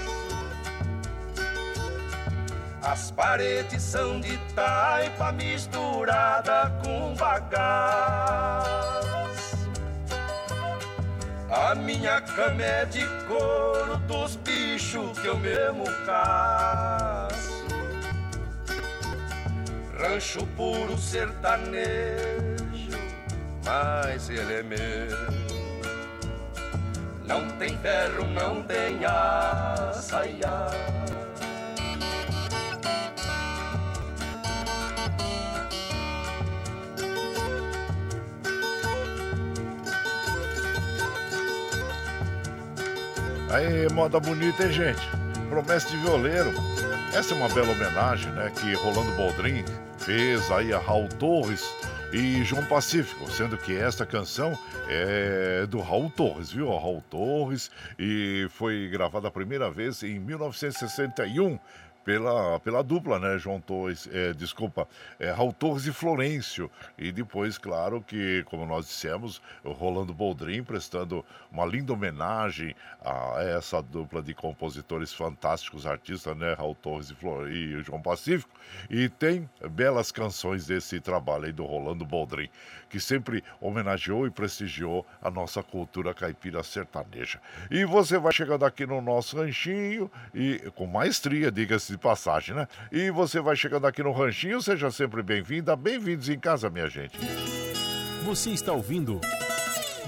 As 2.83 3.11
paredes 3.11 3.83
são 3.83 4.21
de 4.21 4.37
taipa 4.55 5.33
misturada 5.33 6.73
com 6.83 7.15
bagaço. 7.15 9.10
A 11.53 11.75
minha 11.75 12.21
cama 12.21 12.63
é 12.63 12.85
de 12.85 13.05
couro 13.27 13.97
dos 14.07 14.37
bichos 14.37 15.19
que 15.19 15.27
eu 15.27 15.37
mesmo 15.37 15.83
caço. 16.07 17.67
Rancho 19.99 20.47
puro 20.57 20.97
sertanejo, 20.97 21.83
mas 23.65 24.31
ele 24.31 24.55
é 24.55 24.63
meu. 24.63 24.79
Não 27.27 27.51
tem 27.59 27.77
ferro, 27.79 28.29
não 28.29 28.63
tem 28.63 29.05
açaia. 29.05 30.47
Aí, 43.51 43.93
moda 43.93 44.21
bonita, 44.21 44.63
hein, 44.63 44.73
gente? 44.73 45.01
Promessa 45.49 45.91
de 45.91 45.97
violeiro. 45.97 46.53
Essa 47.13 47.35
é 47.35 47.37
uma 47.37 47.49
bela 47.49 47.73
homenagem, 47.73 48.31
né? 48.31 48.49
Que 48.51 48.75
Rolando 48.75 49.11
Boldrin 49.17 49.65
fez 49.99 50.49
aí 50.53 50.73
a 50.73 50.79
Raul 50.79 51.09
Torres 51.09 51.65
e 52.13 52.45
João 52.45 52.65
Pacífico, 52.67 53.29
sendo 53.29 53.59
que 53.59 53.77
esta 53.77 54.07
canção 54.07 54.57
é 54.89 55.67
do 55.67 55.81
Raul 55.81 56.09
Torres, 56.11 56.53
viu? 56.53 56.69
Raul 56.69 57.03
Torres 57.11 57.73
e 57.99 58.47
foi 58.51 58.89
gravada 58.89 59.27
a 59.27 59.33
primeira 59.33 59.69
vez 59.69 60.05
em 60.05 60.21
1961 60.21 61.59
pela, 62.05 62.59
pela 62.61 62.83
dupla, 62.83 63.19
né? 63.19 63.39
João 63.39 63.61
Torres, 63.61 64.09
é, 64.13 64.33
desculpa, 64.33 64.89
é, 65.19 65.31
Raul 65.31 65.53
Torres 65.53 65.87
e 65.87 65.93
Florencio. 65.93 66.71
E 66.99 67.13
depois, 67.13 67.59
claro, 67.59 68.03
que, 68.03 68.43
como 68.45 68.67
nós 68.67 68.87
dissemos, 68.87 69.41
o 69.65 69.73
Rolando 69.73 70.13
Boldrin 70.15 70.63
prestando 70.63 71.25
uma 71.51 71.65
linda 71.65 71.93
homenagem 71.93 72.75
a 73.03 73.43
essa 73.43 73.83
dupla 73.83 74.23
de 74.23 74.35
compositores 74.35 75.13
fantásticos, 75.13 75.87
artistas, 75.87 76.37
né? 76.37 76.55
Raul 76.55 76.75
Torres 76.75 77.11
e, 77.11 77.15
Flor 77.15 77.51
e 77.51 77.83
João 77.83 78.01
Pacífico. 78.01 78.51
E 78.89 79.09
tem 79.09 79.49
belas 79.71 80.11
canções 80.11 80.67
desse 80.67 81.01
trabalho 81.01 81.45
aí 81.45 81.53
do 81.53 81.65
Rolando 81.65 82.05
Boldrin, 82.05 82.49
que 82.91 82.99
sempre 83.01 83.43
homenageou 83.61 84.27
e 84.27 84.31
prestigiou 84.31 85.07
a 85.23 85.31
nossa 85.31 85.63
cultura 85.63 86.13
caipira 86.13 86.63
sertaneja. 86.63 87.41
E 87.71 87.85
você 87.85 88.19
vai 88.19 88.33
chegando 88.33 88.65
aqui 88.65 88.85
no 88.85 89.01
nosso 89.01 89.37
ranchinho 89.37 90.11
e 90.35 90.59
com 90.75 90.87
maestria, 90.87 91.53
diga-se 91.53 91.93
de 91.93 91.99
passagem, 91.99 92.55
né? 92.55 92.67
E 92.91 93.11
você 93.11 93.41
vai 93.41 93.55
chegando 93.55 93.87
aqui 93.87 94.03
no 94.03 94.11
ranchinho, 94.11 94.61
seja 94.61 94.91
sempre 94.91 95.23
bem-vinda, 95.23 95.77
bem-vindos 95.77 96.29
em 96.29 96.39
casa, 96.39 96.69
minha 96.69 96.89
gente. 96.89 97.17
Você 98.25 98.51
está 98.51 98.73
ouvindo 98.73 99.21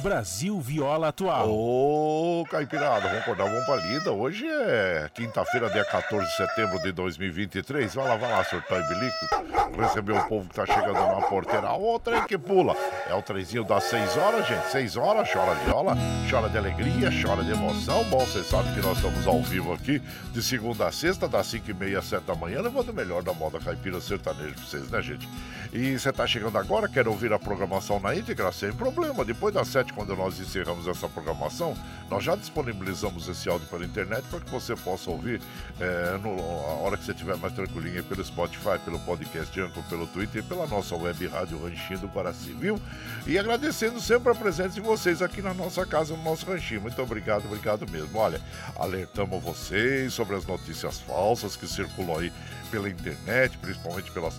Brasil 0.02 0.60
Viola 0.60 1.08
Atual. 1.08 1.48
Ô, 1.48 2.44
Caipirada, 2.50 3.06
vamos 3.06 3.22
acordar, 3.22 3.48
vamos 3.48 3.64
pra 3.64 3.76
lida. 3.76 4.10
Hoje 4.10 4.44
é 4.48 5.08
quinta-feira, 5.14 5.70
dia 5.70 5.84
14 5.84 6.26
de 6.28 6.36
setembro 6.36 6.82
de 6.82 6.90
2023. 6.90 7.94
Vai 7.94 8.08
lá, 8.08 8.16
vai 8.16 8.32
lá, 8.32 8.42
surtar 8.42 8.80
e 8.80 8.88
bilico. 8.88 9.80
Receber 9.80 10.12
o 10.12 10.24
povo 10.26 10.48
que 10.48 10.56
tá 10.56 10.66
chegando 10.66 10.94
na 10.94 11.22
porteira. 11.28 11.72
O 11.74 12.00
trem 12.00 12.24
que 12.24 12.36
pula. 12.36 12.74
É 13.08 13.14
o 13.14 13.20
trenzinho 13.20 13.64
das 13.64 13.84
6 13.84 14.16
horas, 14.16 14.46
gente. 14.46 14.70
6 14.70 14.96
horas, 14.96 15.28
chora 15.30 15.54
viola, 15.64 15.96
chora 16.30 16.48
de 16.48 16.56
alegria, 16.56 17.10
chora 17.22 17.42
de 17.42 17.50
emoção. 17.50 18.04
Bom, 18.04 18.20
vocês 18.20 18.46
sabem 18.46 18.72
que 18.74 18.80
nós 18.80 18.96
estamos 18.96 19.26
ao 19.26 19.42
vivo 19.42 19.72
aqui 19.72 20.00
de 20.32 20.42
segunda 20.42 20.86
a 20.86 20.92
sexta, 20.92 21.28
das 21.28 21.46
5 21.48 21.70
e 21.70 21.74
meia 21.74 21.98
às 21.98 22.06
7 22.06 22.22
da 22.24 22.34
manhã, 22.34 22.62
levando 22.62 22.90
o 22.90 22.94
melhor 22.94 23.22
da 23.22 23.34
moda 23.34 23.58
caipira 23.58 24.00
sertaneja 24.00 24.54
pra 24.54 24.64
vocês, 24.64 24.88
né, 24.88 25.02
gente? 25.02 25.28
E 25.72 25.98
você 25.98 26.12
tá 26.12 26.26
chegando 26.26 26.56
agora, 26.56 26.88
quer 26.88 27.08
ouvir 27.08 27.32
a 27.32 27.38
programação 27.38 27.98
na 27.98 28.14
íntegra? 28.14 28.52
Sem 28.52 28.72
problema. 28.72 29.24
Depois 29.24 29.52
das 29.52 29.68
7, 29.68 29.92
quando 29.92 30.14
nós 30.14 30.38
encerramos 30.38 30.86
essa 30.86 31.08
programação, 31.08 31.76
nós 32.08 32.22
já 32.22 32.36
disponibilizamos 32.36 33.28
esse 33.28 33.48
áudio 33.48 33.66
pela 33.68 33.84
internet 33.84 34.22
para 34.30 34.40
que 34.40 34.50
você 34.50 34.76
possa 34.76 35.10
ouvir 35.10 35.40
é, 35.80 36.18
no, 36.18 36.38
a 36.38 36.74
hora 36.84 36.96
que 36.96 37.04
você 37.04 37.12
estiver 37.12 37.36
mais 37.36 37.52
tranquilinho 37.52 37.96
aí 37.96 38.02
pelo 38.02 38.24
Spotify, 38.24 38.78
pelo 38.84 38.98
podcast 39.00 39.60
Anchor, 39.60 39.82
pelo 39.84 40.06
Twitter 40.06 40.42
e 40.42 40.46
pela 40.46 40.66
nossa 40.66 40.94
web 40.94 41.26
rádio 41.26 41.62
Ranchinho 41.62 41.98
do 41.98 42.06
Guaraci, 42.06 42.52
viu? 42.52 42.78
E 43.26 43.38
agradecendo 43.38 44.00
sempre 44.00 44.32
a 44.32 44.34
presença 44.34 44.70
de 44.70 44.80
vocês 44.80 45.22
aqui 45.22 45.40
na 45.40 45.54
nossa 45.54 45.86
casa, 45.86 46.16
no 46.16 46.22
nosso 46.22 46.44
ranchinho. 46.44 46.80
Muito 46.80 47.00
obrigado, 47.00 47.44
obrigado 47.44 47.88
mesmo. 47.90 48.18
Olha, 48.18 48.40
alertamos 48.76 49.42
vocês 49.42 50.12
sobre 50.12 50.34
as 50.34 50.44
notícias 50.44 50.98
falsas 51.00 51.54
que 51.54 51.68
circulam 51.68 52.18
aí 52.18 52.32
pela 52.70 52.88
internet, 52.88 53.56
principalmente 53.58 54.10
pelas 54.10 54.34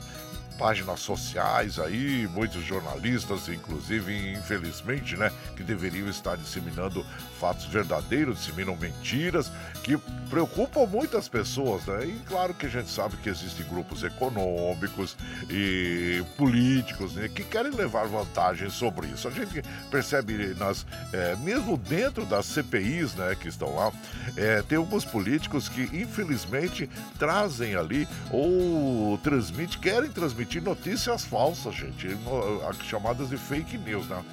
páginas 0.54 1.00
sociais 1.00 1.80
aí, 1.80 2.28
muitos 2.28 2.63
jornalistas, 2.63 3.50
inclusive, 3.50 4.34
infelizmente, 4.34 5.16
né, 5.18 5.32
que 5.56 5.63
deveriam 5.63 6.08
estar 6.08 6.38
disseminando 6.38 7.06
fatos 7.39 7.66
verdadeiros, 7.66 8.38
disseminam 8.38 8.76
mentiras, 8.76 9.52
que 9.84 9.98
preocupam 10.30 10.86
muitas 10.86 11.28
pessoas, 11.28 11.86
né? 11.86 12.06
E 12.06 12.20
claro 12.26 12.54
que 12.54 12.66
a 12.66 12.70
gente 12.70 12.89
sabe 12.89 13.18
que 13.18 13.30
existem 13.30 13.66
grupos 13.68 14.02
econômicos 14.04 15.18
e 15.50 16.24
políticos, 16.38 17.13
né, 17.13 17.28
que 17.28 17.44
querem 17.44 17.72
levar 17.72 18.08
vantagem 18.08 18.70
sobre 18.70 19.08
isso. 19.08 19.28
A 19.28 19.32
gente 19.32 19.62
percebe 19.92 20.56
nas, 20.58 20.86
é, 21.12 21.36
mesmo 21.38 21.78
dentro 21.78 22.26
das 22.26 22.46
CPIs, 22.46 23.13
né, 23.16 23.36
que 23.39 23.50
estão 23.50 23.76
lá, 23.76 23.92
é, 24.38 24.62
tem 24.62 24.78
alguns 24.78 25.04
políticos 25.04 25.68
que 25.68 25.84
infelizmente 25.94 26.89
trazem 27.20 27.76
ali 27.76 28.08
ou 28.32 29.18
transmitem, 29.18 29.80
querem 29.80 30.10
transmitir 30.10 30.42
notícias 30.62 31.23
falsas, 31.23 31.75
gente, 31.75 32.08
chamadas 32.84 33.29
de 33.29 33.38
fake 33.38 33.77
news, 33.77 34.08
né? 34.08 34.23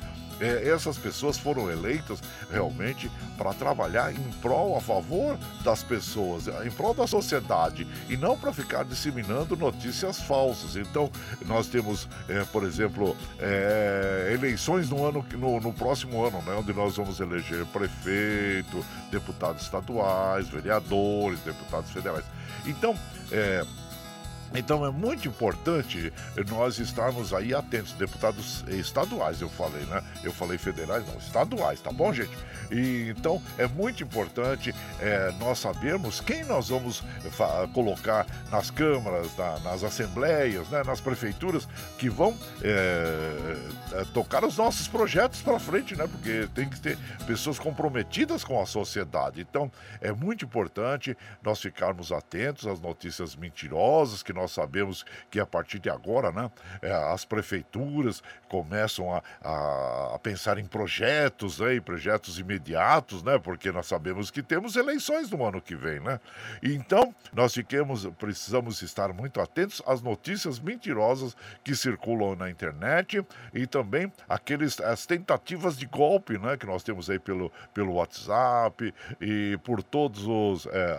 É, 0.40 0.70
essas 0.70 0.96
pessoas 0.96 1.36
foram 1.36 1.70
eleitas 1.70 2.18
realmente 2.50 3.10
para 3.36 3.52
trabalhar 3.52 4.10
em 4.10 4.32
prol, 4.40 4.74
a 4.76 4.80
favor 4.80 5.38
das 5.62 5.82
pessoas, 5.82 6.48
em 6.64 6.70
prol 6.70 6.94
da 6.94 7.06
sociedade 7.06 7.86
e 8.08 8.16
não 8.16 8.38
para 8.38 8.50
ficar 8.50 8.84
disseminando 8.84 9.54
notícias 9.54 10.18
falsas. 10.22 10.76
Então, 10.76 11.10
nós 11.44 11.66
temos, 11.66 12.08
é, 12.26 12.42
por 12.44 12.64
exemplo, 12.64 13.14
é, 13.38 14.30
eleições 14.32 14.88
no 14.88 15.04
ano 15.04 15.24
no, 15.32 15.60
no 15.60 15.72
próximo 15.74 16.24
ano, 16.24 16.40
né, 16.42 16.54
onde 16.58 16.72
nós 16.72 16.96
vamos 16.96 17.20
eleger 17.20 17.66
prefeito, 17.66 18.84
deputados 19.10 19.62
estaduais, 19.62 20.48
vereadores, 20.48 21.38
deputados 21.40 21.90
federais. 21.90 22.24
Então, 22.64 22.96
é, 23.30 23.62
então 24.54 24.84
é 24.84 24.90
muito 24.90 25.28
importante 25.28 26.12
nós 26.48 26.78
estarmos 26.78 27.32
aí 27.32 27.54
atentos, 27.54 27.92
deputados 27.92 28.64
estaduais, 28.68 29.40
eu 29.40 29.48
falei, 29.48 29.82
né? 29.86 30.02
Eu 30.24 30.32
falei 30.32 30.58
federais, 30.58 31.06
não, 31.06 31.16
estaduais, 31.18 31.80
tá 31.80 31.92
bom, 31.92 32.12
gente? 32.12 32.36
E 32.70 33.08
então 33.10 33.42
é 33.58 33.66
muito 33.66 34.02
importante 34.02 34.74
é, 35.00 35.32
nós 35.38 35.58
sabermos 35.58 36.20
quem 36.20 36.44
nós 36.44 36.68
vamos 36.68 37.02
fa- 37.32 37.68
colocar 37.74 38.26
nas 38.50 38.70
câmaras, 38.70 39.36
na- 39.36 39.58
nas 39.60 39.82
assembleias, 39.84 40.68
né? 40.68 40.82
nas 40.84 41.00
prefeituras 41.00 41.66
que 41.98 42.08
vão 42.08 42.36
é, 42.62 44.04
tocar 44.14 44.44
os 44.44 44.56
nossos 44.56 44.86
projetos 44.88 45.42
para 45.42 45.58
frente, 45.58 45.96
né? 45.96 46.06
Porque 46.06 46.48
tem 46.54 46.68
que 46.68 46.78
ter 46.80 46.96
pessoas 47.26 47.58
comprometidas 47.58 48.44
com 48.44 48.60
a 48.60 48.66
sociedade. 48.66 49.40
Então 49.40 49.70
é 50.00 50.12
muito 50.12 50.44
importante 50.44 51.16
nós 51.42 51.60
ficarmos 51.60 52.12
atentos 52.12 52.66
às 52.66 52.80
notícias 52.80 53.34
mentirosas 53.34 54.22
que 54.22 54.32
nós 54.32 54.39
sabemos 54.48 55.04
que 55.30 55.40
a 55.40 55.46
partir 55.46 55.78
de 55.78 55.90
agora, 55.90 56.30
né, 56.32 56.50
é, 56.82 56.92
as 56.92 57.24
prefeituras 57.24 58.22
começam 58.48 59.14
a, 59.14 59.22
a- 59.42 60.12
a 60.14 60.18
pensar 60.18 60.58
em 60.58 60.64
projetos, 60.66 61.58
né, 61.60 61.74
em 61.76 61.80
projetos 61.80 62.38
imediatos, 62.38 63.22
né, 63.22 63.38
porque 63.38 63.70
nós 63.72 63.86
sabemos 63.86 64.30
que 64.30 64.42
temos 64.42 64.76
eleições 64.76 65.30
no 65.30 65.44
ano 65.44 65.60
que 65.60 65.74
vem, 65.76 66.00
né? 66.00 66.20
Então, 66.62 67.14
nós 67.32 67.54
fiquemos, 67.54 68.06
precisamos 68.18 68.82
estar 68.82 69.12
muito 69.12 69.40
atentos 69.40 69.82
às 69.86 70.00
notícias 70.02 70.58
mentirosas 70.58 71.36
que 71.64 71.74
circulam 71.74 72.34
na 72.36 72.50
internet 72.50 73.24
e 73.54 73.66
também 73.66 74.12
aqueles, 74.28 74.80
as 74.80 75.06
tentativas 75.06 75.76
de 75.76 75.86
golpe, 75.86 76.38
né, 76.38 76.56
que 76.56 76.66
nós 76.66 76.82
temos 76.82 77.08
aí 77.08 77.18
pelo, 77.18 77.50
pelo 77.72 77.94
WhatsApp 77.94 78.92
e 79.20 79.58
por 79.64 79.82
todas 79.82 80.20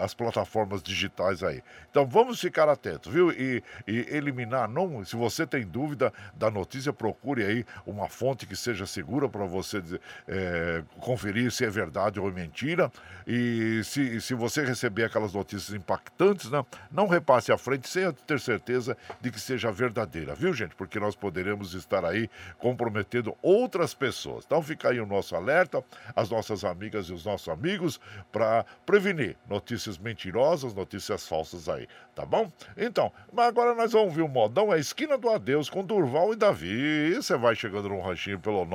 as 0.02 0.14
plataformas 0.14 0.82
digitais 0.82 1.44
aí. 1.44 1.62
Então, 1.89 2.06
vamos 2.06 2.39
ficar 2.39 2.68
atentos, 2.70 3.12
viu? 3.12 3.31
E, 3.32 3.64
e 3.88 4.16
eliminar, 4.16 4.68
não, 4.70 5.04
se 5.04 5.16
você 5.16 5.46
tem 5.46 5.66
dúvida 5.66 6.14
da 6.34 6.50
notícia, 6.50 6.94
procure 6.94 7.44
aí 7.44 7.66
uma 7.86 8.08
fonte 8.08 8.46
que 8.46 8.56
seja 8.56 8.86
segura 8.86 9.28
para 9.28 9.46
você 9.46 9.82
é, 10.28 10.84
conferir 11.00 11.52
se 11.52 11.66
é 11.66 11.70
verdade 11.70 12.20
ou 12.20 12.32
mentira. 12.32 12.92
E 13.28 13.82
se, 13.84 14.20
se 14.20 14.34
você 14.34 14.66
receber 14.66 15.06
aquelas 15.06 15.34
notícias 15.34 15.76
impactantes, 15.76 16.50
né, 16.50 16.66
não 16.92 17.08
repasse 17.08 17.52
à 17.52 17.58
frente 17.58 17.88
sem 17.88 18.12
ter 18.12 18.40
certeza 18.40 18.98
de 19.20 19.32
que 19.32 19.40
seja 19.40 19.72
verdadeira, 19.72 20.34
viu, 20.34 20.54
gente? 20.54 20.76
Porque 20.76 21.00
nós 21.00 21.16
poderemos 21.16 21.74
estar 21.74 22.04
aí 22.04 22.30
comprometendo 22.58 23.36
outras 23.42 23.94
pessoas. 23.94 24.44
Então 24.46 24.62
fica 24.62 24.90
aí 24.90 25.00
o 25.00 25.06
nosso 25.06 25.36
alerta, 25.36 25.84
as 26.16 26.30
nossas 26.30 26.64
amigas 26.64 27.08
e 27.08 27.14
os 27.14 27.26
nossos 27.26 27.48
amigos, 27.48 28.00
para 28.32 28.66
prevenir 28.86 29.38
notícias 29.48 29.98
mentirosas, 29.98 30.74
notícias 30.74 31.28
falsas 31.28 31.70
aí, 31.70 31.88
tá 32.16 32.26
bom? 32.26 32.52
Então, 32.76 33.12
mas 33.32 33.47
agora 33.47 33.76
nós 33.76 33.91
vamos 33.91 34.13
ver 34.13 34.22
o 34.22 34.28
modão, 34.28 34.74
é 34.74 34.80
esquina 34.80 35.17
do 35.17 35.30
adeus 35.30 35.69
com 35.69 35.84
Durval 35.84 36.34
e 36.34 36.36
Davi. 36.36 37.15
Você 37.15 37.38
vai 37.38 37.55
chegando 37.55 37.89
no 37.89 38.01
ranchinho 38.01 38.39
pelo 38.39 38.65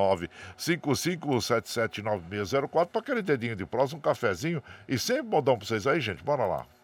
955779604 0.59 2.87
para 2.87 3.01
aquele 3.01 3.23
dedinho 3.23 3.57
de 3.57 3.65
próximo, 3.65 3.99
um 3.99 4.03
cafezinho 4.03 4.63
e 4.89 4.99
sempre 4.99 5.25
modão 5.25 5.59
para 5.59 5.67
vocês 5.67 5.87
aí, 5.87 6.01
gente. 6.01 6.23
Bora 6.23 6.45
lá. 6.45 6.76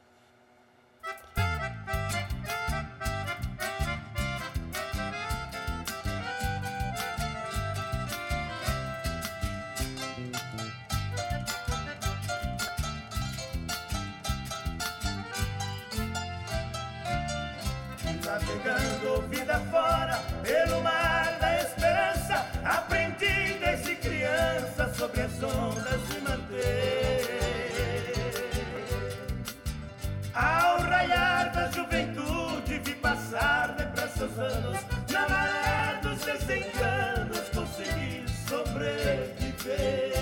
Anos, 34.42 34.78
na 35.10 35.28
maré 35.28 36.00
dos 36.02 36.18
desenganos, 36.24 37.48
consegui 37.54 38.24
sobreviver. 38.48 40.12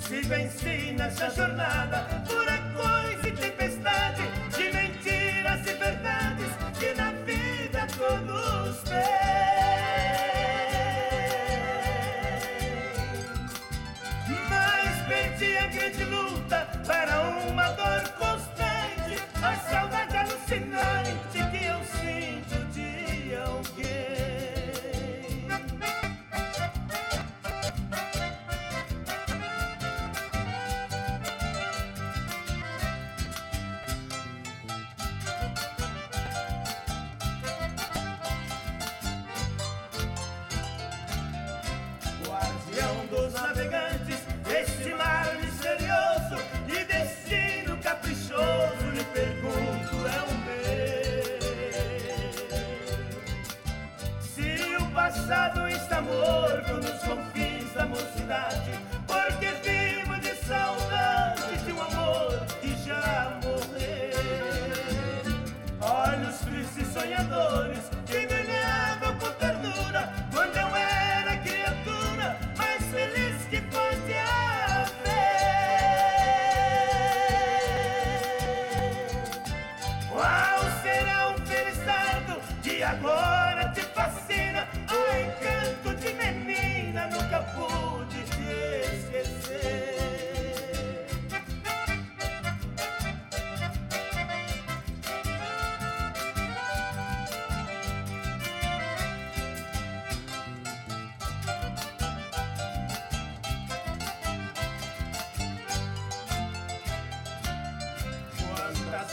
Se 0.00 0.20
venci 0.22 0.92
nessa 0.92 1.30
jornada, 1.30 2.06
furacões 2.26 3.24
e 3.24 3.32
tempestade, 3.32 4.22
morto 56.00 56.74
nos 56.74 57.02
confins 57.02 57.74
da 57.74 57.86
mocidade, 57.86 58.70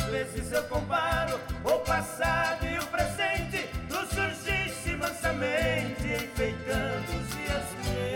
vezes 0.09 0.51
eu 0.51 0.63
comparo 0.63 1.39
o 1.63 1.79
passado 1.79 2.65
e 2.65 2.77
o 2.79 2.87
presente, 2.87 3.69
tu 3.87 3.95
surgiste 4.07 4.95
mansamente, 4.95 6.07
enfeitando 6.07 7.05
os 7.15 7.29
dias 7.35 7.63
meus. 7.85 8.09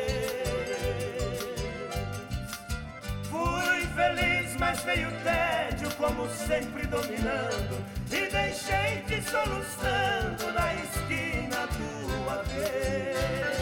Fui 3.29 3.87
feliz, 3.95 4.55
mas 4.57 4.81
veio 4.81 5.07
o 5.07 5.11
tédio, 5.23 5.91
como 5.95 6.27
sempre 6.29 6.87
dominando, 6.87 7.85
e 8.07 8.27
deixei-te 8.27 9.21
soluçando 9.29 10.51
na 10.51 10.73
esquina 10.73 11.67
do 11.67 12.29
adeus. 12.29 13.53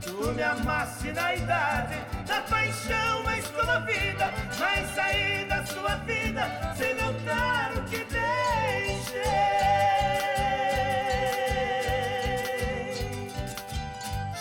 Tu 0.00 0.32
me 0.32 0.42
amaste 0.42 1.12
na 1.12 1.34
idade 1.34 2.19
da 2.30 2.40
paixão 2.42 3.24
mais 3.24 3.44
comovida, 3.48 4.32
mas 4.58 4.94
saí 4.94 5.44
da 5.46 5.66
sua 5.66 5.96
vida 6.06 6.42
sem 6.76 6.94
notar 6.94 7.72
o 7.76 7.82
que 7.90 8.04
deixei. 8.04 8.20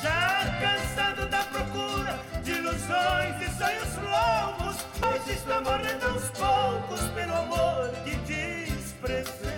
Já 0.03 0.45
cansado 0.61 1.27
da 1.29 1.43
procura 1.45 2.19
de 2.43 2.51
ilusões 2.51 3.41
e 3.41 3.49
sonhos 3.57 3.95
longos, 3.97 4.75
hoje 5.01 5.31
estou 5.31 5.61
morrendo 5.63 6.05
aos 6.09 6.29
poucos 6.29 7.01
pelo 7.15 7.33
amor 7.33 7.89
que 8.03 8.15
desprezei. 8.17 9.49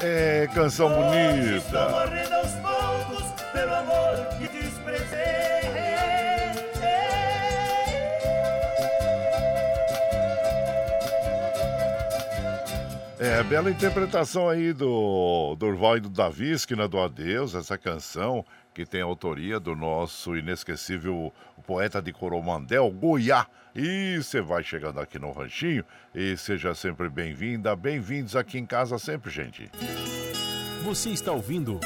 É, 0.00 0.48
canção 0.54 0.88
bonita. 0.88 2.35
É, 13.36 13.42
bela 13.42 13.70
interpretação 13.70 14.48
aí 14.48 14.72
do 14.72 15.54
Durval 15.58 15.98
e 15.98 16.00
do 16.00 16.08
Davi, 16.08 16.52
Esquina 16.52 16.88
do 16.88 16.98
Adeus, 16.98 17.54
essa 17.54 17.76
canção 17.76 18.42
que 18.72 18.86
tem 18.86 19.02
a 19.02 19.04
autoria 19.04 19.60
do 19.60 19.76
nosso 19.76 20.34
inesquecível 20.34 21.30
poeta 21.66 22.00
de 22.00 22.14
Coromandel, 22.14 22.90
Goiá. 22.90 23.46
E 23.74 24.16
você 24.16 24.40
vai 24.40 24.64
chegando 24.64 25.00
aqui 25.00 25.18
no 25.18 25.32
Ranchinho 25.32 25.84
e 26.14 26.34
seja 26.38 26.74
sempre 26.74 27.10
bem-vinda, 27.10 27.76
bem-vindos 27.76 28.34
aqui 28.34 28.56
em 28.56 28.64
casa 28.64 28.98
sempre, 28.98 29.30
gente. 29.30 29.70
Você 30.82 31.10
está 31.10 31.30
ouvindo 31.30 31.78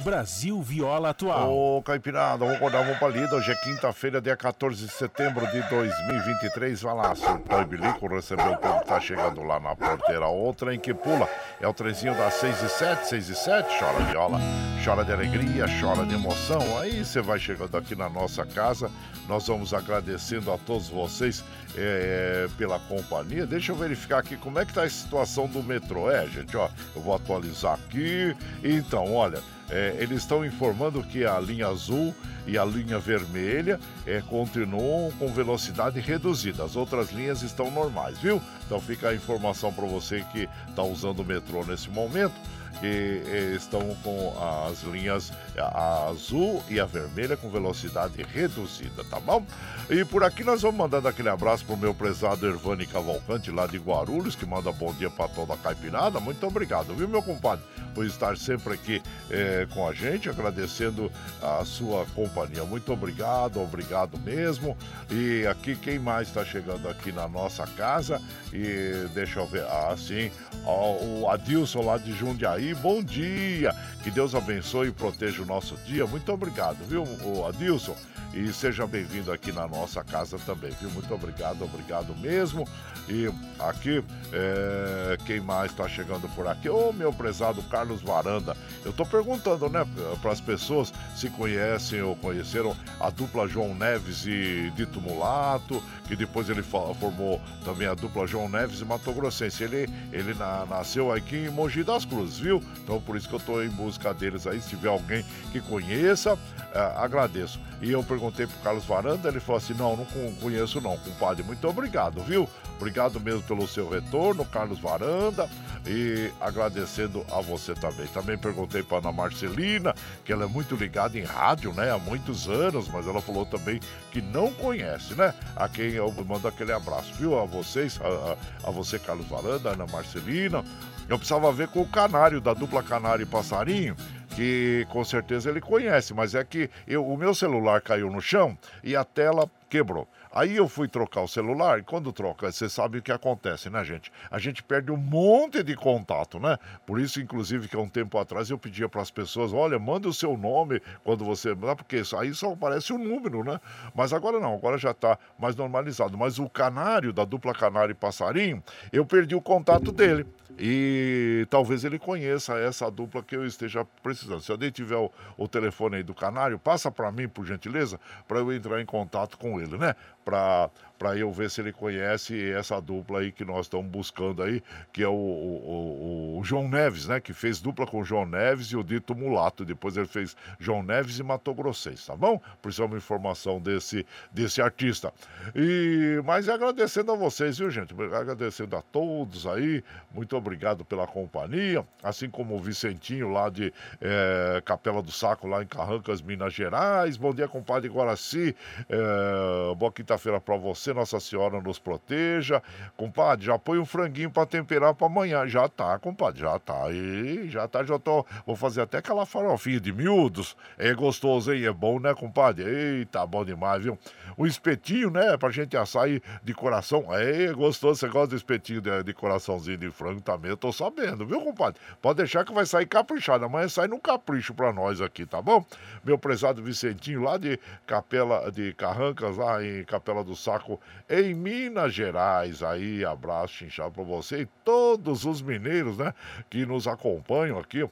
Brasil 0.00 0.60
Viola 0.62 1.10
Atual. 1.10 1.52
Ô, 1.52 1.82
Caipirada, 1.82 2.38
vamos 2.38 2.56
acordar, 2.56 2.82
vamos 2.82 2.98
pra 2.98 3.08
lida. 3.08 3.36
Hoje 3.36 3.52
é 3.52 3.54
quinta-feira, 3.54 4.20
dia 4.20 4.36
14 4.36 4.86
de 4.86 4.90
setembro 4.90 5.46
de 5.48 5.62
2023. 5.68 6.80
Vai 6.80 6.94
lá, 6.94 7.14
surtou 7.14 7.60
e 7.60 7.64
bilico, 7.66 8.06
recebeu 8.08 8.52
o 8.52 8.56
povo 8.56 8.84
tá 8.84 8.98
chegando 8.98 9.42
lá 9.42 9.60
na 9.60 9.76
porteira. 9.76 10.26
Outra 10.26 10.74
em 10.74 10.78
que 10.78 10.94
pula 10.94 11.28
é 11.60 11.68
o 11.68 11.74
trezinho 11.74 12.14
das 12.14 12.34
6 12.34 12.62
e 12.62 12.68
7, 12.68 13.08
6 13.08 13.28
e 13.28 13.34
7. 13.34 13.78
Chora 13.78 14.04
viola, 14.04 14.40
chora 14.82 15.04
de 15.04 15.12
alegria, 15.12 15.66
chora 15.80 16.06
de 16.06 16.14
emoção. 16.14 16.78
Aí 16.78 17.04
você 17.04 17.20
vai 17.20 17.38
chegando 17.38 17.76
aqui 17.76 17.94
na 17.94 18.08
nossa 18.08 18.46
casa. 18.46 18.90
Nós 19.28 19.46
vamos 19.46 19.74
agradecendo 19.74 20.50
a 20.50 20.58
todos 20.58 20.88
vocês 20.88 21.44
é, 21.76 22.48
pela 22.56 22.78
companhia. 22.80 23.46
Deixa 23.46 23.72
eu 23.72 23.76
verificar 23.76 24.18
aqui 24.18 24.36
como 24.36 24.58
é 24.58 24.64
que 24.64 24.72
tá 24.72 24.82
a 24.82 24.90
situação 24.90 25.46
do 25.46 25.62
metrô. 25.62 26.10
É, 26.10 26.26
gente, 26.26 26.56
ó, 26.56 26.68
eu 26.96 27.02
vou 27.02 27.14
atualizar 27.14 27.74
aqui. 27.74 28.34
Então, 28.64 29.14
olha. 29.14 29.40
É, 29.70 29.96
eles 29.98 30.18
estão 30.18 30.44
informando 30.44 31.02
que 31.02 31.24
a 31.24 31.38
linha 31.38 31.68
azul 31.68 32.14
e 32.46 32.58
a 32.58 32.64
linha 32.64 32.98
vermelha 32.98 33.78
é, 34.06 34.20
continuam 34.20 35.12
com 35.12 35.32
velocidade 35.32 36.00
reduzida. 36.00 36.64
As 36.64 36.74
outras 36.74 37.12
linhas 37.12 37.42
estão 37.42 37.70
normais, 37.70 38.18
viu? 38.18 38.42
Então 38.66 38.80
fica 38.80 39.10
a 39.10 39.14
informação 39.14 39.72
para 39.72 39.86
você 39.86 40.24
que 40.32 40.48
está 40.68 40.82
usando 40.82 41.20
o 41.20 41.24
metrô 41.24 41.64
nesse 41.64 41.88
momento 41.88 42.34
que 42.78 43.22
eh, 43.26 43.54
estão 43.56 43.94
com 44.02 44.34
as 44.68 44.82
linhas 44.82 45.32
a 45.58 46.08
azul 46.08 46.62
e 46.68 46.78
a 46.78 46.84
vermelha 46.84 47.36
com 47.36 47.50
velocidade 47.50 48.22
reduzida, 48.22 49.04
tá 49.04 49.18
bom? 49.18 49.44
E 49.88 50.04
por 50.04 50.22
aqui 50.22 50.44
nós 50.44 50.62
vamos 50.62 50.78
mandando 50.78 51.08
aquele 51.08 51.28
abraço 51.28 51.64
pro 51.64 51.76
meu 51.76 51.92
prezado 51.92 52.46
Ervani 52.46 52.86
Cavalcante 52.86 53.50
lá 53.50 53.66
de 53.66 53.78
Guarulhos, 53.78 54.36
que 54.36 54.46
manda 54.46 54.70
bom 54.70 54.92
dia 54.94 55.10
para 55.10 55.28
toda 55.28 55.54
a 55.54 55.56
caipirada. 55.56 56.20
Muito 56.20 56.46
obrigado, 56.46 56.94
viu, 56.94 57.08
meu 57.08 57.22
compadre, 57.22 57.64
por 57.94 58.06
estar 58.06 58.36
sempre 58.36 58.74
aqui 58.74 59.02
eh, 59.30 59.66
com 59.74 59.88
a 59.88 59.92
gente, 59.92 60.28
agradecendo 60.28 61.10
a 61.42 61.64
sua 61.64 62.06
companhia. 62.14 62.64
Muito 62.64 62.92
obrigado, 62.92 63.60
obrigado 63.60 64.18
mesmo. 64.18 64.76
E 65.10 65.46
aqui 65.46 65.74
quem 65.74 65.98
mais 65.98 66.28
está 66.28 66.44
chegando 66.44 66.88
aqui 66.88 67.10
na 67.10 67.28
nossa 67.28 67.66
casa? 67.66 68.20
E 68.52 69.08
deixa 69.12 69.40
eu 69.40 69.46
ver, 69.46 69.64
ah, 69.64 69.94
sim, 69.96 70.30
o 70.64 71.28
Adilson 71.28 71.82
lá 71.82 71.98
de 71.98 72.12
Jundiaí, 72.12 72.74
bom 72.74 73.02
dia. 73.02 73.74
Que 74.02 74.10
Deus 74.10 74.34
abençoe 74.34 74.88
e 74.88 74.92
proteja 74.92 75.42
o 75.42 75.46
nosso 75.50 75.76
dia. 75.78 76.06
Muito 76.06 76.32
obrigado, 76.32 76.78
viu, 76.86 77.04
Adilson? 77.44 77.96
E 78.32 78.52
seja 78.52 78.86
bem-vindo 78.86 79.32
aqui 79.32 79.50
na 79.50 79.66
nossa 79.66 80.04
casa 80.04 80.38
também, 80.38 80.70
viu? 80.80 80.88
Muito 80.90 81.12
obrigado, 81.12 81.64
obrigado 81.64 82.14
mesmo. 82.16 82.66
E 83.10 83.28
aqui, 83.58 84.04
é, 84.32 85.18
quem 85.26 85.40
mais 85.40 85.72
está 85.72 85.88
chegando 85.88 86.28
por 86.28 86.46
aqui? 86.46 86.68
Ô, 86.68 86.92
meu 86.92 87.12
prezado 87.12 87.60
Carlos 87.64 88.00
Varanda. 88.00 88.56
Eu 88.84 88.92
tô 88.92 89.04
perguntando, 89.04 89.68
né, 89.68 89.84
para 90.22 90.30
as 90.30 90.40
pessoas 90.40 90.92
se 91.16 91.28
conhecem 91.30 92.00
ou 92.02 92.14
conheceram 92.14 92.76
a 93.00 93.10
dupla 93.10 93.48
João 93.48 93.74
Neves 93.74 94.24
e 94.26 94.72
Dito 94.76 95.00
Mulato, 95.00 95.82
que 96.06 96.14
depois 96.14 96.48
ele 96.48 96.62
formou 96.62 97.40
também 97.64 97.88
a 97.88 97.94
dupla 97.94 98.28
João 98.28 98.48
Neves 98.48 98.80
e 98.80 98.84
Mato 98.84 99.12
Grossense. 99.12 99.64
Ele, 99.64 99.88
ele 100.12 100.32
na, 100.34 100.64
nasceu 100.66 101.12
aqui 101.12 101.36
em 101.36 101.50
Mogi 101.50 101.82
das 101.82 102.04
Cruzes, 102.04 102.38
viu? 102.38 102.62
Então 102.84 103.00
por 103.00 103.16
isso 103.16 103.28
que 103.28 103.34
eu 103.34 103.40
tô 103.40 103.60
em 103.60 103.70
busca 103.70 104.14
deles 104.14 104.46
aí. 104.46 104.60
Se 104.60 104.68
tiver 104.68 104.88
alguém 104.88 105.24
que 105.50 105.60
conheça, 105.60 106.38
é, 106.72 106.78
agradeço. 106.96 107.58
E 107.82 107.90
eu 107.90 108.02
perguntei 108.02 108.46
pro 108.46 108.56
Carlos 108.58 108.84
Varanda, 108.84 109.28
ele 109.28 109.40
falou 109.40 109.58
assim: 109.58 109.74
não, 109.74 109.96
não 109.96 110.04
conheço 110.40 110.80
não, 110.80 110.96
compadre. 110.98 111.42
Muito 111.42 111.66
obrigado, 111.66 112.22
viu? 112.22 112.48
Obrigado 112.76 113.18
mesmo 113.20 113.42
pelo 113.42 113.66
seu 113.66 113.88
retorno, 113.88 114.44
Carlos 114.44 114.78
Varanda. 114.78 115.48
E 115.86 116.30
agradecendo 116.40 117.24
a 117.32 117.40
você 117.40 117.74
também. 117.74 118.06
Também 118.08 118.36
perguntei 118.36 118.82
para 118.82 118.98
Ana 118.98 119.10
Marcelina, 119.10 119.94
que 120.24 120.32
ela 120.32 120.44
é 120.44 120.46
muito 120.46 120.76
ligada 120.76 121.18
em 121.18 121.24
rádio, 121.24 121.72
né? 121.72 121.90
Há 121.90 121.98
muitos 121.98 122.48
anos, 122.48 122.86
mas 122.88 123.06
ela 123.06 123.20
falou 123.22 123.46
também 123.46 123.80
que 124.12 124.20
não 124.20 124.52
conhece, 124.52 125.14
né? 125.14 125.34
A 125.56 125.68
quem 125.68 125.92
eu 125.92 126.12
mando 126.26 126.46
aquele 126.46 126.72
abraço, 126.72 127.12
viu? 127.14 127.38
A 127.38 127.46
vocês, 127.46 127.98
a, 128.02 128.68
a 128.68 128.70
você, 128.70 128.98
Carlos 128.98 129.26
Varanda, 129.26 129.70
Ana 129.70 129.86
Marcelina. 129.86 130.62
Eu 131.08 131.18
precisava 131.18 131.50
ver 131.50 131.68
com 131.68 131.80
o 131.80 131.88
canário, 131.88 132.40
da 132.40 132.54
dupla 132.54 132.82
canário 132.82 133.24
e 133.24 133.26
passarinho 133.26 133.96
que 134.34 134.86
com 134.90 135.04
certeza 135.04 135.50
ele 135.50 135.60
conhece, 135.60 136.14
mas 136.14 136.34
é 136.34 136.44
que 136.44 136.70
eu, 136.86 137.06
o 137.06 137.16
meu 137.16 137.34
celular 137.34 137.80
caiu 137.80 138.10
no 138.10 138.20
chão 138.20 138.56
e 138.82 138.94
a 138.96 139.04
tela 139.04 139.50
quebrou. 139.68 140.08
Aí 140.32 140.56
eu 140.56 140.68
fui 140.68 140.86
trocar 140.86 141.22
o 141.22 141.28
celular 141.28 141.80
e 141.80 141.82
quando 141.82 142.12
troca, 142.12 142.52
você 142.52 142.68
sabe 142.68 142.98
o 142.98 143.02
que 143.02 143.10
acontece, 143.10 143.68
né, 143.68 143.84
gente? 143.84 144.12
A 144.30 144.38
gente 144.38 144.62
perde 144.62 144.92
um 144.92 144.96
monte 144.96 145.60
de 145.62 145.74
contato, 145.74 146.38
né? 146.38 146.56
Por 146.86 147.00
isso, 147.00 147.20
inclusive, 147.20 147.66
que 147.66 147.74
há 147.74 147.80
um 147.80 147.88
tempo 147.88 148.16
atrás 148.16 148.48
eu 148.48 148.56
pedia 148.56 148.88
para 148.88 149.02
as 149.02 149.10
pessoas: 149.10 149.52
olha, 149.52 149.76
manda 149.76 150.08
o 150.08 150.14
seu 150.14 150.36
nome 150.36 150.80
quando 151.02 151.24
você. 151.24 151.54
Porque 151.54 152.02
aí 152.16 152.32
só 152.32 152.52
aparece 152.52 152.92
o 152.92 152.96
um 152.96 153.04
número, 153.04 153.42
né? 153.42 153.60
Mas 153.92 154.12
agora 154.12 154.38
não, 154.38 154.54
agora 154.54 154.78
já 154.78 154.92
está 154.92 155.18
mais 155.36 155.56
normalizado. 155.56 156.16
Mas 156.16 156.38
o 156.38 156.48
canário, 156.48 157.12
da 157.12 157.24
dupla 157.24 157.52
canário 157.52 157.90
e 157.90 157.94
passarinho, 157.94 158.62
eu 158.92 159.04
perdi 159.04 159.34
o 159.34 159.42
contato 159.42 159.90
dele. 159.90 160.24
E 160.62 161.46
talvez 161.48 161.84
ele 161.84 161.98
conheça 161.98 162.58
essa 162.58 162.90
dupla 162.90 163.22
que 163.22 163.34
eu 163.34 163.46
esteja 163.46 163.82
precisando. 164.02 164.42
Se 164.42 164.52
alguém 164.52 164.70
tiver 164.70 164.96
o, 164.96 165.10
o 165.38 165.48
telefone 165.48 165.96
aí 165.96 166.02
do 166.02 166.14
canário, 166.14 166.58
passa 166.58 166.90
para 166.90 167.10
mim, 167.10 167.26
por 167.26 167.46
gentileza, 167.46 167.98
para 168.28 168.40
eu 168.40 168.52
entrar 168.52 168.78
em 168.78 168.84
contato 168.84 169.38
com 169.38 169.58
ele, 169.58 169.78
né? 169.78 169.94
Para 170.30 170.70
para 171.00 171.16
eu 171.16 171.32
ver 171.32 171.50
se 171.50 171.62
ele 171.62 171.72
conhece 171.72 172.52
essa 172.52 172.78
dupla 172.78 173.20
aí 173.20 173.32
que 173.32 173.42
nós 173.42 173.64
estamos 173.64 173.90
buscando 173.90 174.42
aí, 174.42 174.62
que 174.92 175.02
é 175.02 175.08
o, 175.08 175.12
o, 175.14 176.36
o, 176.38 176.44
João 176.44 176.68
Neves, 176.68 177.06
né? 177.06 177.18
Que 177.18 177.32
fez 177.32 177.58
dupla 177.58 177.86
com 177.86 178.00
o 178.00 178.04
João 178.04 178.26
Neves 178.26 178.66
e 178.66 178.76
o 178.76 178.84
Dito 178.84 179.14
Mulato. 179.14 179.64
Depois 179.64 179.96
ele 179.96 180.06
fez 180.06 180.36
João 180.58 180.82
Neves 180.82 181.18
e 181.18 181.22
Mato 181.22 181.54
Grossense, 181.54 182.06
tá 182.06 182.14
bom? 182.14 182.38
Precisamos 182.60 182.98
de 182.98 182.98
informação 182.98 183.58
desse, 183.58 184.06
desse 184.30 184.60
artista. 184.60 185.10
E 185.56 186.20
Mas 186.22 186.50
agradecendo 186.50 187.12
a 187.12 187.16
vocês, 187.16 187.56
viu, 187.56 187.70
gente? 187.70 187.94
Agradecendo 187.94 188.76
a 188.76 188.82
todos 188.82 189.46
aí. 189.46 189.82
Muito 190.12 190.36
obrigado 190.36 190.84
pela 190.84 191.06
companhia. 191.06 191.82
Assim 192.02 192.28
como 192.28 192.56
o 192.56 192.60
Vicentinho 192.60 193.30
lá 193.30 193.48
de 193.48 193.72
é, 194.02 194.60
Capela 194.66 195.00
do 195.00 195.10
Saco, 195.10 195.48
lá 195.48 195.62
em 195.62 195.66
Carrancas, 195.66 196.20
Minas 196.20 196.52
Gerais. 196.52 197.16
Bom 197.16 197.32
dia, 197.32 197.48
compadre 197.48 197.88
Guaraci. 197.88 198.54
É, 198.86 199.74
boa 199.76 199.90
quinta-feira 199.90 200.38
para 200.38 200.58
você 200.58 200.89
nossa 200.94 201.20
Senhora 201.20 201.60
nos 201.60 201.78
proteja. 201.78 202.62
Compadre, 202.96 203.46
já 203.46 203.58
põe 203.58 203.78
um 203.78 203.84
franguinho 203.84 204.30
para 204.30 204.46
temperar 204.46 204.94
para 204.94 205.06
amanhã. 205.06 205.46
Já 205.46 205.68
tá, 205.68 205.98
compadre, 205.98 206.40
já 206.40 206.58
tá. 206.58 206.90
E 206.90 207.48
já 207.48 207.66
tá, 207.68 207.84
já 207.84 207.98
tô. 207.98 208.24
Vou 208.46 208.56
fazer 208.56 208.82
até 208.82 208.98
aquela 208.98 209.26
farofinha 209.26 209.80
de 209.80 209.92
miúdos. 209.92 210.56
É 210.78 210.92
gostoso, 210.94 211.52
hein? 211.52 211.64
É 211.64 211.72
bom, 211.72 211.98
né, 212.00 212.14
compadre? 212.14 212.64
Eita, 212.64 213.24
bom 213.26 213.44
demais, 213.44 213.82
viu? 213.82 213.98
O 214.36 214.46
espetinho, 214.46 215.10
né? 215.10 215.36
Pra 215.36 215.50
gente 215.50 215.76
assar 215.76 216.04
aí 216.04 216.22
de 216.42 216.54
coração. 216.54 217.06
É 217.14 217.52
gostoso. 217.52 218.00
Você 218.00 218.08
gosta 218.08 218.28
do 218.28 218.36
espetinho 218.36 218.80
de, 218.80 219.02
de 219.02 219.12
coraçãozinho 219.12 219.78
de 219.78 219.90
frango 219.90 220.20
também? 220.20 220.50
Eu 220.50 220.56
tô 220.56 220.72
sabendo, 220.72 221.26
viu, 221.26 221.40
compadre? 221.40 221.80
Pode 222.00 222.18
deixar 222.18 222.44
que 222.44 222.52
vai 222.52 222.66
sair 222.66 222.86
caprichado. 222.86 223.44
Amanhã 223.44 223.68
sai 223.68 223.88
no 223.88 223.98
capricho 223.98 224.54
pra 224.54 224.72
nós 224.72 225.00
aqui, 225.00 225.26
tá 225.26 225.42
bom? 225.42 225.64
Meu 226.04 226.18
prezado 226.18 226.62
Vicentinho, 226.62 227.22
lá 227.22 227.36
de 227.36 227.58
Capela 227.86 228.50
de 228.50 228.72
Carrancas, 228.74 229.36
lá 229.36 229.62
em 229.62 229.84
Capela 229.84 230.24
do 230.24 230.34
Saco, 230.34 230.79
em 231.08 231.34
Minas 231.34 231.92
Gerais. 231.92 232.62
Aí, 232.62 233.04
abraço, 233.04 233.54
chinchado 233.54 233.92
para 233.92 234.04
você 234.04 234.42
e 234.42 234.46
todos 234.64 235.24
os 235.24 235.42
mineiros, 235.42 235.98
né, 235.98 236.14
que 236.48 236.64
nos 236.64 236.86
acompanham 236.86 237.58
aqui 237.58 237.88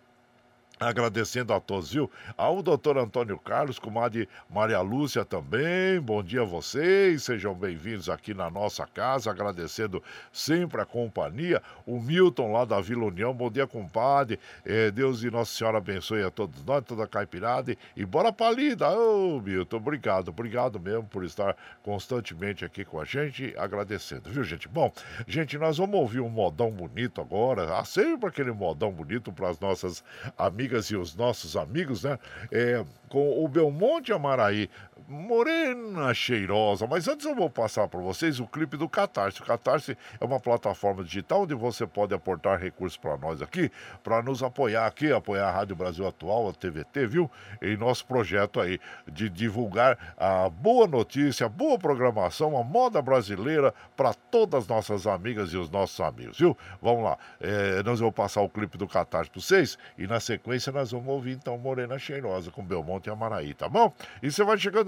Agradecendo 0.81 1.53
a 1.53 1.59
todos, 1.59 1.93
viu? 1.93 2.09
Ao 2.37 2.62
doutor 2.62 2.99
Antônio 2.99 3.37
Carlos, 3.37 3.81
comadre 3.81 4.29
Maria 4.49 4.81
Lúcia 4.81 5.24
também. 5.24 6.01
Bom 6.01 6.22
dia 6.22 6.43
a 6.43 6.45
vocês, 6.45 7.24
sejam 7.24 7.53
bem-vindos 7.53 8.09
aqui 8.09 8.33
na 8.33 8.49
nossa 8.49 8.87
casa. 8.87 9.29
Agradecendo 9.29 10.01
sempre 10.33 10.81
a 10.81 10.85
companhia. 10.85 11.61
O 11.85 12.01
Milton 12.01 12.53
lá 12.53 12.64
da 12.64 12.81
Vila 12.81 13.07
União, 13.07 13.35
bom 13.35 13.51
dia, 13.51 13.66
compadre. 13.66 14.39
É, 14.64 14.89
Deus 14.93 15.24
e 15.24 15.31
Nossa 15.33 15.53
Senhora 15.53 15.79
abençoe 15.79 16.22
a 16.22 16.31
todos 16.31 16.64
nós, 16.64 16.85
toda 16.85 17.03
a 17.03 17.09
caipirada. 17.09 17.76
E 17.97 18.05
bora 18.05 18.33
pra 18.33 18.53
lida. 18.53 18.89
Ô, 18.89 19.41
Milton, 19.41 19.79
obrigado, 19.79 20.29
obrigado 20.29 20.79
mesmo 20.79 21.09
por 21.09 21.24
estar 21.24 21.57
constantemente 21.83 22.64
aqui 22.64 22.85
com 22.85 23.01
a 23.01 23.05
gente. 23.05 23.53
Agradecendo, 23.59 24.31
viu, 24.31 24.45
gente? 24.45 24.68
Bom, 24.68 24.93
gente, 25.26 25.59
nós 25.59 25.79
vamos 25.79 25.99
ouvir 25.99 26.20
um 26.20 26.29
modão 26.29 26.70
bonito 26.70 27.20
agora. 27.20 27.76
Ah, 27.76 27.85
sempre 27.85 28.29
aquele 28.29 28.53
modão 28.53 28.93
bonito 28.93 29.33
para 29.33 29.49
as 29.49 29.59
nossas 29.59 30.05
amigas 30.39 30.68
amigas 30.69 30.87
e 30.91 30.97
os 30.97 31.16
nossos 31.16 31.57
amigos, 31.57 32.05
né? 32.05 32.19
É, 32.53 32.85
com 33.09 33.43
o 33.43 33.49
Belmonte 33.49 34.12
Amaraí. 34.12 34.69
Morena 35.07 36.12
Cheirosa. 36.12 36.86
Mas 36.86 37.07
antes 37.07 37.26
eu 37.26 37.34
vou 37.34 37.49
passar 37.49 37.86
para 37.88 38.01
vocês 38.01 38.40
o 38.40 38.46
clipe 38.46 38.76
do 38.76 38.88
Catarse. 38.88 39.40
O 39.40 39.44
Catarse 39.44 39.96
é 40.20 40.24
uma 40.24 40.40
plataforma 40.40 41.05
digital 41.05 41.42
onde 41.42 41.55
você 41.55 41.86
pode 41.86 42.14
aportar 42.14 42.59
recursos 42.59 42.96
para 42.96 43.16
nós 43.16 43.40
aqui, 43.42 43.70
para 44.03 44.22
nos 44.22 44.42
apoiar 44.42 44.86
aqui, 44.86 45.12
apoiar 45.12 45.49
a 45.49 45.53
Rádio 45.53 45.76
Brasil 45.76 46.07
Atual, 46.07 46.49
a 46.49 46.53
TVT, 46.53 47.07
viu? 47.07 47.30
Em 47.62 47.76
nosso 47.76 48.05
projeto 48.07 48.61
aí 48.61 48.80
de 49.07 49.28
divulgar 49.28 50.14
a 50.16 50.49
boa 50.49 50.86
notícia, 50.86 51.49
boa 51.49 51.78
programação, 51.78 52.57
a 52.57 52.64
moda 52.64 53.01
brasileira 53.01 53.72
para 53.96 54.14
todas 54.14 54.64
as 54.64 54.68
nossas 54.68 55.07
amigas 55.07 55.53
e 55.53 55.57
os 55.57 55.70
nossos 55.70 56.01
amigos, 56.01 56.38
viu? 56.38 56.57
Vamos 56.82 57.05
lá. 57.05 57.18
É, 57.40 57.82
nós 57.82 58.01
vamos 58.01 58.14
passar 58.14 58.40
o 58.40 58.49
clipe 58.49 58.76
do 58.76 58.88
Catarse 58.88 59.30
para 59.30 59.40
vocês 59.40 59.78
e 59.96 60.07
na 60.07 60.18
sequência 60.20 60.72
nós 60.72 60.90
vamos 60.90 61.09
ouvir 61.09 61.32
então 61.32 61.57
Morena 61.59 61.99
Cheirosa 61.99 62.51
com 62.51 62.64
Belmonte 62.64 63.09
e 63.09 63.12
Amaraí, 63.12 63.55
tá 63.55 63.68
bom? 63.68 63.92
E 64.22 64.30
você 64.30 64.42
vai 64.42 64.59
chegando 64.59 64.88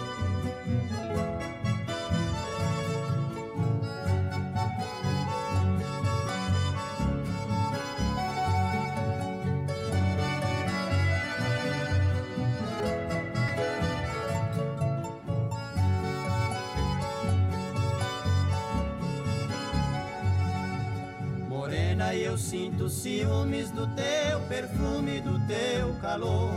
Eu 22.31 22.37
sinto 22.37 22.87
ciúmes 22.87 23.71
do 23.71 23.85
teu 23.87 24.39
perfume, 24.47 25.19
do 25.19 25.37
teu 25.47 25.93
calor. 26.01 26.53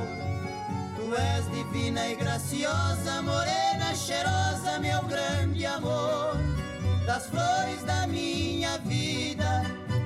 Tu 0.94 1.14
és 1.16 1.50
divina 1.50 2.08
e 2.08 2.14
graciosa, 2.14 3.20
morena, 3.22 3.92
cheirosa, 3.92 4.78
meu 4.78 5.02
grande 5.02 5.66
amor. 5.66 6.36
Das 7.04 7.26
flores 7.26 7.82
da 7.84 8.06
minha 8.06 8.78
vida, 8.78 9.64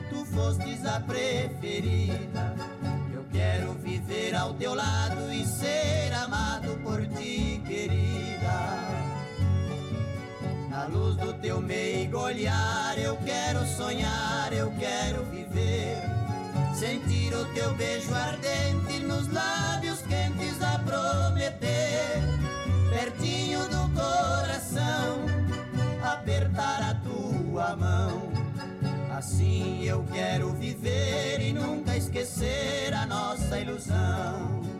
tu 0.08 0.24
fostes 0.24 0.86
a 0.86 1.00
preferida. 1.00 2.54
Eu 3.12 3.26
quero 3.30 3.74
viver 3.74 4.34
ao 4.34 4.54
teu 4.54 4.74
lado 4.74 5.30
e 5.30 5.44
ser 5.44 6.14
amado 6.14 6.78
por 6.82 7.06
ti, 7.08 7.62
querida. 7.66 8.07
Na 10.78 10.86
luz 10.86 11.16
do 11.16 11.32
teu 11.32 11.60
meigo 11.60 12.18
olhar, 12.18 12.96
eu 12.96 13.16
quero 13.26 13.66
sonhar, 13.66 14.52
eu 14.52 14.70
quero 14.78 15.24
viver. 15.24 16.00
Sentir 16.72 17.34
o 17.34 17.44
teu 17.46 17.74
beijo 17.74 18.14
ardente 18.14 19.00
nos 19.00 19.26
lábios 19.32 20.02
quentes 20.02 20.62
a 20.62 20.78
prometer. 20.78 22.22
Pertinho 22.90 23.58
do 23.68 23.92
coração, 23.92 25.26
apertar 26.00 26.90
a 26.90 26.94
tua 26.94 27.74
mão. 27.74 28.30
Assim 29.10 29.82
eu 29.82 30.04
quero 30.12 30.52
viver 30.52 31.40
e 31.40 31.52
nunca 31.52 31.96
esquecer 31.96 32.94
a 32.94 33.04
nossa 33.04 33.58
ilusão. 33.58 34.77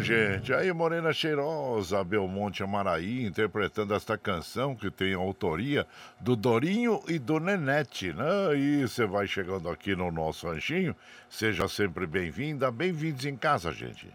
Gente. 0.00 0.52
Aí, 0.52 0.72
Morena 0.72 1.12
Cheirosa, 1.12 2.02
Belmonte 2.02 2.62
Amaraí, 2.62 3.24
interpretando 3.24 3.94
esta 3.94 4.16
canção 4.16 4.74
que 4.74 4.90
tem 4.90 5.14
a 5.14 5.18
autoria 5.18 5.86
do 6.18 6.34
Dorinho 6.34 7.02
e 7.08 7.18
do 7.18 7.38
Nenete, 7.38 8.12
né? 8.12 8.56
E 8.56 8.82
você 8.82 9.06
vai 9.06 9.26
chegando 9.26 9.68
aqui 9.68 9.94
no 9.94 10.10
nosso 10.10 10.48
ranchinho. 10.48 10.94
Seja 11.28 11.68
sempre 11.68 12.06
bem-vinda, 12.06 12.70
bem-vindos 12.70 13.24
em 13.24 13.36
casa, 13.36 13.72
gente. 13.72 14.08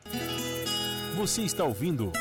Você 1.15 1.43
está 1.43 1.63
ouvindo 1.63 2.11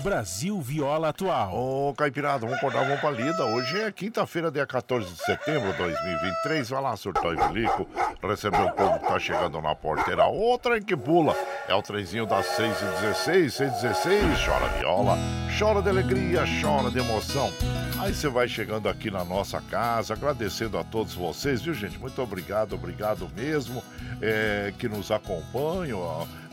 Brasil 0.00 0.60
Viola 0.60 1.08
Atual. 1.08 1.54
Ô, 1.54 1.94
Caipirada, 1.94 2.40
vamos 2.40 2.56
acordar, 2.56 2.84
vamos 2.84 3.00
pra 3.00 3.10
lida. 3.10 3.44
Hoje 3.44 3.80
é 3.80 3.90
quinta-feira, 3.90 4.50
dia 4.50 4.66
14 4.66 5.10
de 5.10 5.18
setembro 5.18 5.72
de 5.72 5.78
2023. 5.78 6.68
Vai 6.68 6.82
lá, 6.82 6.96
surtou 6.96 7.32
e 7.32 7.48
bilico. 7.48 7.88
Recebeu 8.22 8.66
o 8.66 8.72
povo 8.72 8.98
que 8.98 9.06
tá 9.06 9.18
chegando 9.18 9.60
na 9.60 9.74
porteira. 9.74 10.26
Outra 10.26 10.80
que 10.80 10.96
pula. 10.96 11.34
É 11.68 11.74
o 11.74 11.82
trenzinho 11.82 12.26
das 12.26 12.46
6 12.46 12.76
e 12.80 12.84
16 13.02 13.54
6 13.54 13.60
e 13.60 13.70
16 13.82 14.44
Chora 14.44 14.68
viola, 14.78 15.18
chora 15.58 15.82
de 15.82 15.88
alegria, 15.88 16.44
chora 16.60 16.90
de 16.90 16.98
emoção. 16.98 17.50
Aí 18.06 18.14
você 18.14 18.28
vai 18.28 18.46
chegando 18.46 18.88
aqui 18.88 19.10
na 19.10 19.24
nossa 19.24 19.60
casa, 19.60 20.14
agradecendo 20.14 20.78
a 20.78 20.84
todos 20.84 21.12
vocês, 21.12 21.60
viu, 21.60 21.74
gente? 21.74 21.98
Muito 21.98 22.22
obrigado, 22.22 22.76
obrigado 22.76 23.28
mesmo 23.34 23.82
é, 24.22 24.72
que 24.78 24.88
nos 24.88 25.10
acompanham. 25.10 25.98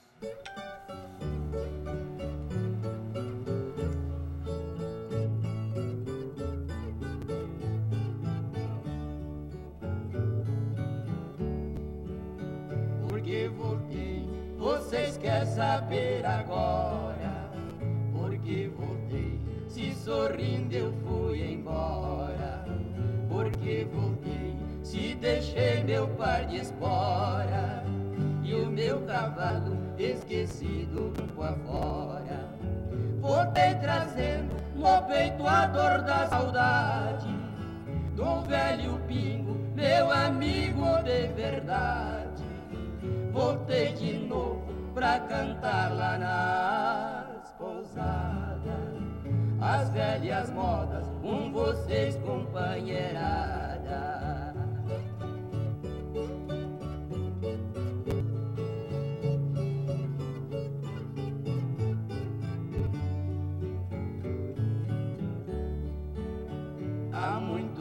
Porque 13.34 13.48
voltei, 13.48 14.30
vocês 14.60 15.18
querem 15.18 15.48
saber 15.48 16.24
agora? 16.24 17.50
Porque 18.12 18.70
voltei, 18.78 19.40
se 19.68 19.92
sorrindo 19.96 20.76
eu 20.76 20.94
fui 21.04 21.54
embora. 21.54 22.64
Porque 23.28 23.88
voltei, 23.92 24.56
se 24.84 25.16
deixei 25.16 25.84
meu 25.84 26.08
par 26.10 26.46
de 26.46 26.58
espora 26.58 27.84
e 28.44 28.54
o 28.54 28.68
meu 28.68 29.02
cavalo 29.02 29.80
esquecido 29.98 31.12
campo 31.18 31.42
afora. 31.42 32.54
Voltei 33.20 33.74
trazendo 33.82 34.54
no 34.76 35.02
peito 35.08 35.48
a 35.48 35.66
dor 35.66 36.04
da 36.04 36.28
saudade 36.28 37.36
do 38.16 38.42
velho 38.42 39.00
pingo, 39.08 39.58
meu 39.76 40.12
amigo 40.12 41.02
de 41.04 41.30
verdade. 41.30 42.23
Voltei 43.34 43.94
de 43.94 44.14
novo 44.28 44.62
pra 44.94 45.20
cantar 45.22 45.92
lá 45.92 46.20
nas 46.20 47.52
pousadas 47.54 48.62
as 49.60 49.90
velhas 49.90 50.52
modas, 50.52 51.08
com 51.22 51.52
vocês 51.52 52.16
companheirada. 52.18 54.54
Há 67.12 67.40
muito 67.40 67.73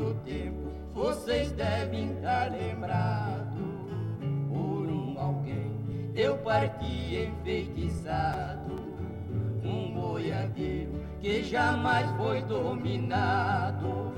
parti 6.53 7.31
enfeitiçado, 7.31 8.77
um 9.65 9.95
boiadeiro 9.95 11.03
que 11.19 11.43
jamais 11.43 12.07
foi 12.19 12.43
dominado 12.43 14.13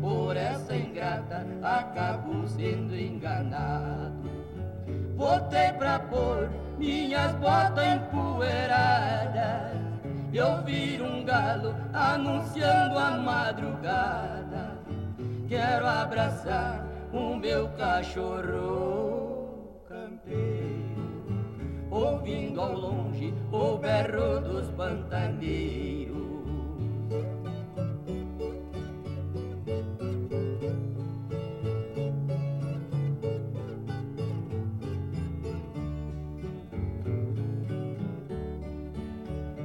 por 0.00 0.36
essa 0.36 0.74
ingrata, 0.74 1.46
acabou 1.62 2.48
sendo 2.48 2.96
enganado. 2.96 4.28
Voltei 5.16 5.72
pra 5.74 6.00
pôr 6.00 6.50
minhas 6.78 7.32
botas 7.36 7.86
empoeiradas 7.94 9.78
e 10.32 10.40
ouvir 10.40 11.00
um 11.00 11.24
galo 11.24 11.76
anunciando 11.92 12.98
a 12.98 13.12
madrugada. 13.18 14.78
Quero 15.48 15.86
abraçar 15.86 16.84
o 17.12 17.36
meu 17.36 17.68
cachorro 17.70 19.28
campeiro, 19.88 20.87
ouvindo 21.98 22.60
ao 22.60 22.72
longe 22.72 23.34
o 23.50 23.76
berro 23.76 24.40
dos 24.40 24.68
pantaneiros. 24.70 26.16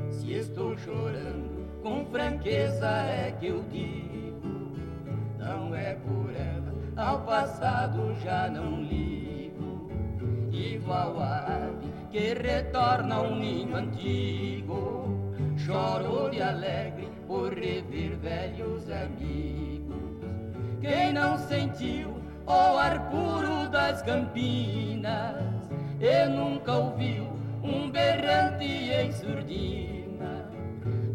Se 0.10 0.34
estou 0.34 0.78
chorando, 0.78 1.82
com 1.82 2.06
franqueza 2.06 2.88
é 2.88 3.36
que 3.40 3.48
eu 3.48 3.64
digo, 3.72 4.76
não 5.38 5.76
é 5.76 5.94
por 5.96 6.32
ela, 6.36 6.74
ao 6.96 7.22
passado 7.22 8.16
já 8.24 8.50
não 8.50 8.82
ligo. 8.82 9.14
Igual 10.52 11.20
a 11.20 11.40
ave 11.40 11.93
que 12.14 12.36
retorna 12.36 13.16
ao 13.16 13.36
ninho 13.36 13.76
antigo, 13.76 15.34
choro 15.58 16.30
de 16.30 16.44
alegre 16.44 17.10
por 17.26 17.52
rever 17.52 18.16
velhos 18.18 18.88
amigos. 18.92 20.22
Quem 20.80 21.12
não 21.12 21.40
sentiu 21.40 22.14
o 22.46 22.78
ar 22.78 23.10
puro 23.10 23.68
das 23.68 24.04
campinas 24.04 25.72
e 26.00 26.26
nunca 26.30 26.74
ouviu 26.74 27.28
um 27.64 27.90
berrante 27.90 28.64
em 28.64 29.12
surdina, 29.12 30.52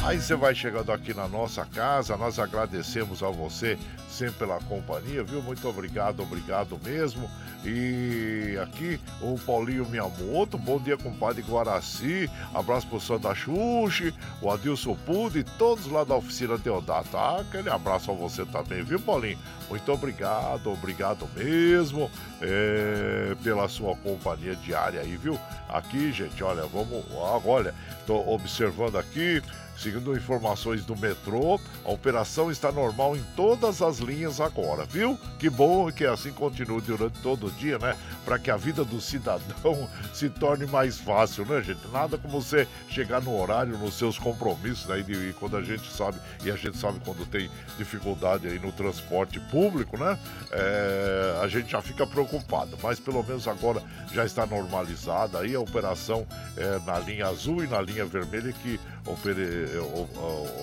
Aí 0.04 0.20
você 0.20 0.36
vai 0.36 0.54
chegando 0.54 0.92
aqui 0.92 1.14
na 1.14 1.26
nossa 1.26 1.64
casa, 1.64 2.14
nós 2.14 2.38
agradecemos 2.38 3.22
a 3.22 3.30
você 3.30 3.78
sempre 4.06 4.40
pela 4.40 4.60
companhia, 4.60 5.24
viu? 5.24 5.42
Muito 5.42 5.66
obrigado, 5.66 6.22
obrigado 6.22 6.78
mesmo. 6.84 7.28
E 7.64 8.58
aqui 8.62 9.00
o 9.22 9.38
Paulinho 9.38 9.88
Miyamoto, 9.88 10.58
bom 10.58 10.78
dia, 10.78 10.98
compadre 10.98 11.40
Guaraci. 11.40 12.30
Abraço 12.52 12.86
pro 12.86 13.00
Santa 13.00 13.34
Xuxi, 13.34 14.14
o 14.42 14.50
Adilson 14.50 14.94
Pude 15.06 15.38
e 15.38 15.44
todos 15.44 15.86
lá 15.86 16.04
da 16.04 16.14
oficina 16.14 16.58
Deodato. 16.58 17.16
Ah, 17.16 17.40
aquele 17.40 17.70
abraço 17.70 18.10
a 18.10 18.14
você 18.14 18.44
também, 18.44 18.82
viu, 18.82 19.00
Paulinho? 19.00 19.38
Muito 19.70 19.90
obrigado, 19.90 20.70
obrigado 20.70 21.26
mesmo 21.34 22.10
é, 22.42 23.34
pela 23.42 23.66
sua 23.70 23.96
companhia 23.96 24.54
diária 24.54 25.00
aí, 25.00 25.16
viu? 25.16 25.40
Aqui, 25.66 26.12
gente, 26.12 26.44
olha, 26.44 26.66
vamos. 26.66 27.02
Olha, 27.46 27.74
tô 28.06 28.16
observando 28.28 28.96
aqui. 28.96 29.42
Seguindo 29.76 30.16
informações 30.16 30.84
do 30.84 30.96
metrô, 30.96 31.60
a 31.84 31.90
operação 31.90 32.50
está 32.50 32.70
normal 32.70 33.16
em 33.16 33.22
todas 33.36 33.82
as 33.82 33.98
linhas 33.98 34.40
agora, 34.40 34.84
viu? 34.84 35.18
Que 35.38 35.50
bom 35.50 35.90
que 35.90 36.04
assim 36.04 36.32
continue 36.32 36.80
durante 36.80 37.20
todo 37.20 37.46
o 37.46 37.50
dia, 37.50 37.78
né? 37.78 37.96
Para 38.24 38.38
que 38.38 38.50
a 38.50 38.56
vida 38.56 38.84
do 38.84 39.00
cidadão 39.00 39.88
se 40.14 40.30
torne 40.30 40.66
mais 40.66 40.98
fácil, 40.98 41.44
né, 41.44 41.60
gente? 41.62 41.86
Nada 41.88 42.16
como 42.16 42.40
você 42.40 42.68
chegar 42.88 43.20
no 43.20 43.38
horário, 43.38 43.76
nos 43.76 43.94
seus 43.94 44.18
compromissos, 44.18 44.86
né? 44.86 45.00
E 45.00 45.32
quando 45.34 45.56
a 45.56 45.62
gente 45.62 45.90
sabe, 45.90 46.18
e 46.44 46.50
a 46.50 46.56
gente 46.56 46.78
sabe 46.78 47.00
quando 47.04 47.26
tem 47.26 47.50
dificuldade 47.76 48.46
aí 48.46 48.58
no 48.58 48.72
transporte 48.72 49.40
público, 49.50 49.98
né? 49.98 50.18
É, 50.50 51.40
a 51.42 51.48
gente 51.48 51.72
já 51.72 51.82
fica 51.82 52.06
preocupado, 52.06 52.78
mas 52.82 53.00
pelo 53.00 53.22
menos 53.22 53.48
agora 53.48 53.82
já 54.12 54.24
está 54.24 54.46
normalizada 54.46 55.40
aí 55.40 55.54
a 55.54 55.60
operação 55.60 56.26
é, 56.56 56.78
na 56.86 56.98
linha 56.98 57.26
azul 57.26 57.64
e 57.64 57.66
na 57.66 57.80
linha 57.80 58.04
vermelha 58.04 58.52
que 58.52 58.78
ofere, 59.06 59.63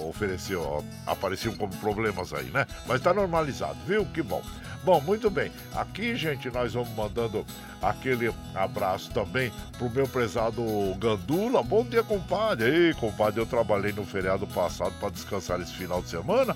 ofereceu, 0.07 0.83
apareciam 1.05 1.55
como 1.55 1.75
problemas 1.77 2.33
aí, 2.33 2.45
né? 2.45 2.65
Mas 2.85 3.01
tá 3.01 3.13
normalizado, 3.13 3.77
viu? 3.85 4.05
Que 4.05 4.21
bom. 4.21 4.41
Bom, 4.83 4.99
muito 4.99 5.29
bem. 5.29 5.51
Aqui, 5.75 6.15
gente, 6.15 6.49
nós 6.49 6.73
vamos 6.73 6.89
mandando 6.95 7.45
aquele 7.79 8.33
abraço 8.55 9.11
também 9.11 9.51
pro 9.77 9.91
meu 9.91 10.07
prezado 10.07 10.63
Gandula. 10.97 11.61
Bom 11.61 11.83
dia, 11.83 12.01
compadre. 12.03 12.87
Ei, 12.87 12.93
compadre, 12.95 13.39
eu 13.39 13.45
trabalhei 13.45 13.91
no 13.91 14.03
feriado 14.03 14.47
passado 14.47 14.91
para 14.99 15.09
descansar 15.09 15.61
esse 15.61 15.73
final 15.73 16.01
de 16.01 16.09
semana. 16.09 16.55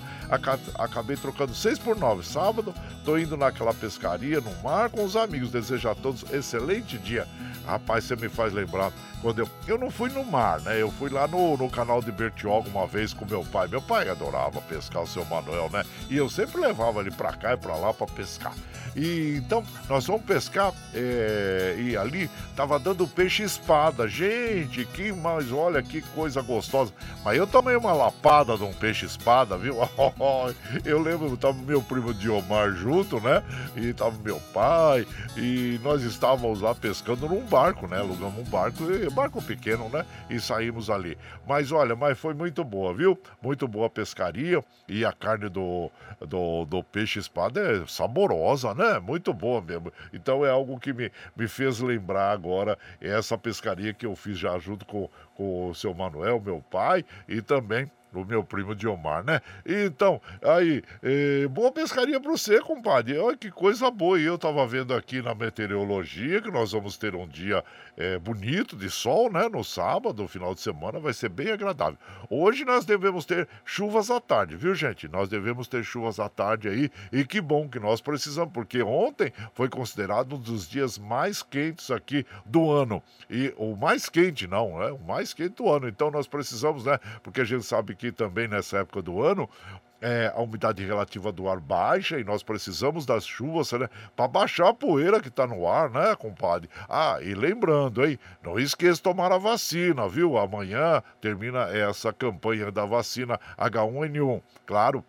Acabei 0.76 1.16
trocando 1.16 1.54
seis 1.54 1.78
por 1.78 1.96
nove 1.96 2.26
sábado. 2.26 2.74
Tô 3.04 3.16
indo 3.16 3.36
naquela 3.36 3.72
pescaria 3.72 4.40
no 4.40 4.52
mar 4.60 4.90
com 4.90 5.04
os 5.04 5.14
amigos. 5.14 5.52
Desejo 5.52 5.88
a 5.88 5.94
todos 5.94 6.24
excelente 6.32 6.98
dia. 6.98 7.28
Rapaz, 7.64 8.04
você 8.04 8.16
me 8.16 8.28
faz 8.28 8.52
lembrar 8.52 8.92
quando 9.22 9.40
eu. 9.40 9.48
Eu 9.68 9.78
não 9.78 9.90
fui 9.90 10.10
no 10.10 10.24
mar, 10.24 10.60
né? 10.60 10.80
Eu 10.80 10.90
fui 10.90 11.10
lá 11.10 11.28
no, 11.28 11.56
no 11.56 11.70
canal 11.70 12.02
de 12.02 12.10
Bertioga 12.36 12.68
uma 12.68 12.86
vez 12.86 13.14
com 13.14 13.24
meu 13.24 13.42
pai. 13.44 13.66
Meu 13.66 13.80
pai 13.80 14.08
adorava 14.08 14.60
pescar 14.60 15.02
o 15.02 15.06
seu 15.06 15.24
Manuel, 15.24 15.70
né? 15.70 15.82
E 16.10 16.16
eu 16.16 16.28
sempre 16.28 16.60
levava 16.60 17.00
ele 17.00 17.10
pra 17.10 17.32
cá 17.32 17.54
e 17.54 17.56
pra 17.56 17.74
lá 17.74 17.94
pra 17.94 18.06
pescar. 18.06 18.52
E 18.94 19.36
então, 19.36 19.64
nós 19.88 20.06
vamos 20.06 20.22
pescar 20.22 20.72
é, 20.94 21.76
e 21.78 21.96
ali 21.96 22.30
tava 22.54 22.78
dando 22.78 23.06
peixe 23.06 23.42
espada. 23.42 24.06
Gente, 24.06 24.84
que 24.86 25.12
mais, 25.12 25.50
olha 25.50 25.82
que 25.82 26.00
coisa 26.00 26.40
gostosa. 26.42 26.92
Mas 27.24 27.36
eu 27.36 27.46
tomei 27.46 27.76
uma 27.76 27.92
lapada 27.92 28.56
de 28.56 28.64
um 28.64 28.72
peixe 28.72 29.06
espada, 29.06 29.56
viu? 29.56 29.76
eu 30.84 31.00
lembro, 31.00 31.36
tava 31.36 31.54
meu 31.54 31.82
primo 31.82 32.14
Diomar 32.14 32.72
junto, 32.72 33.20
né? 33.20 33.42
E 33.76 33.92
tava 33.92 34.16
meu 34.22 34.40
pai, 34.52 35.06
e 35.36 35.78
nós 35.82 36.02
estávamos 36.02 36.60
lá 36.60 36.74
pescando 36.74 37.28
num 37.28 37.44
barco, 37.44 37.86
né? 37.86 37.98
Alugamos 37.98 38.38
um 38.38 38.44
barco, 38.44 38.84
barco 39.12 39.42
pequeno, 39.42 39.88
né? 39.90 40.04
E 40.30 40.40
saímos 40.40 40.88
ali. 40.88 41.18
Mas 41.46 41.70
olha, 41.70 41.94
mas 41.94 42.18
foi 42.18 42.25
muito 42.34 42.64
boa, 42.64 42.92
viu? 42.94 43.18
Muito 43.42 43.66
boa 43.66 43.86
a 43.86 43.90
pescaria 43.90 44.64
e 44.88 45.04
a 45.04 45.12
carne 45.12 45.48
do, 45.48 45.90
do, 46.20 46.64
do 46.64 46.82
peixe 46.82 47.18
espada 47.18 47.60
é 47.60 47.86
saborosa, 47.86 48.74
né? 48.74 48.98
Muito 48.98 49.32
boa 49.32 49.60
mesmo. 49.60 49.92
Então 50.12 50.44
é 50.44 50.50
algo 50.50 50.78
que 50.78 50.92
me, 50.92 51.10
me 51.36 51.48
fez 51.48 51.80
lembrar 51.80 52.30
agora 52.30 52.78
essa 53.00 53.36
pescaria 53.36 53.92
que 53.92 54.06
eu 54.06 54.14
fiz 54.14 54.38
já 54.38 54.58
junto 54.58 54.84
com, 54.86 55.08
com 55.34 55.68
o 55.68 55.74
seu 55.74 55.94
Manuel, 55.94 56.40
meu 56.40 56.60
pai, 56.70 57.04
e 57.28 57.40
também 57.40 57.90
o 58.18 58.24
meu 58.24 58.42
primo 58.42 58.74
Diomar, 58.74 59.24
né? 59.24 59.40
Então, 59.64 60.20
aí, 60.42 60.82
eh, 61.02 61.46
boa 61.48 61.72
pescaria 61.72 62.20
para 62.20 62.30
você, 62.30 62.60
compadre. 62.60 63.18
Olha 63.18 63.36
que 63.36 63.50
coisa 63.50 63.90
boa. 63.90 64.18
E 64.20 64.24
eu 64.24 64.38
tava 64.38 64.66
vendo 64.66 64.94
aqui 64.94 65.22
na 65.22 65.34
meteorologia 65.34 66.40
que 66.40 66.50
nós 66.50 66.72
vamos 66.72 66.96
ter 66.96 67.14
um 67.14 67.26
dia 67.26 67.64
eh, 67.96 68.18
bonito 68.18 68.76
de 68.76 68.90
sol, 68.90 69.30
né? 69.30 69.48
No 69.48 69.64
sábado, 69.64 70.26
final 70.28 70.54
de 70.54 70.60
semana, 70.60 70.98
vai 70.98 71.12
ser 71.12 71.28
bem 71.28 71.50
agradável. 71.50 71.98
Hoje 72.28 72.64
nós 72.64 72.84
devemos 72.84 73.24
ter 73.24 73.48
chuvas 73.64 74.10
à 74.10 74.20
tarde, 74.20 74.56
viu, 74.56 74.74
gente? 74.74 75.08
Nós 75.08 75.28
devemos 75.28 75.68
ter 75.68 75.84
chuvas 75.84 76.18
à 76.18 76.28
tarde 76.28 76.68
aí. 76.68 76.90
E 77.12 77.24
que 77.24 77.40
bom 77.40 77.68
que 77.68 77.78
nós 77.78 78.00
precisamos, 78.00 78.52
porque 78.52 78.82
ontem 78.82 79.32
foi 79.54 79.68
considerado 79.68 80.36
um 80.36 80.38
dos 80.38 80.68
dias 80.68 80.98
mais 80.98 81.42
quentes 81.42 81.90
aqui 81.90 82.26
do 82.44 82.70
ano. 82.70 83.02
E 83.30 83.52
o 83.56 83.76
mais 83.76 84.08
quente, 84.08 84.46
não, 84.46 84.82
é? 84.82 84.92
O 84.92 84.98
mais 84.98 85.32
quente 85.32 85.56
do 85.56 85.68
ano. 85.70 85.88
Então 85.88 86.10
nós 86.10 86.26
precisamos, 86.26 86.84
né? 86.84 86.98
Porque 87.22 87.40
a 87.40 87.44
gente 87.44 87.64
sabe 87.64 87.94
que 87.94 88.05
também 88.12 88.48
nessa 88.48 88.78
época 88.78 89.02
do 89.02 89.22
ano, 89.22 89.48
é, 90.00 90.32
a 90.34 90.40
umidade 90.40 90.84
relativa 90.84 91.32
do 91.32 91.48
ar 91.48 91.58
baixa 91.58 92.18
e 92.20 92.24
nós 92.24 92.42
precisamos 92.42 93.06
das 93.06 93.26
chuvas, 93.26 93.72
né? 93.72 93.88
Para 94.14 94.28
baixar 94.28 94.68
a 94.68 94.74
poeira 94.74 95.20
que 95.20 95.28
está 95.28 95.46
no 95.46 95.66
ar, 95.66 95.90
né, 95.90 96.14
compadre? 96.16 96.68
Ah, 96.88 97.18
e 97.22 97.34
lembrando, 97.34 98.04
hein? 98.04 98.18
Não 98.42 98.58
esqueça 98.58 98.96
de 98.96 99.02
tomar 99.02 99.32
a 99.32 99.38
vacina, 99.38 100.08
viu? 100.08 100.36
Amanhã 100.36 101.02
termina 101.20 101.70
essa 101.76 102.12
campanha 102.12 102.70
da 102.70 102.84
vacina 102.84 103.40
H1N1. 103.58 104.42
Claro, 104.66 105.04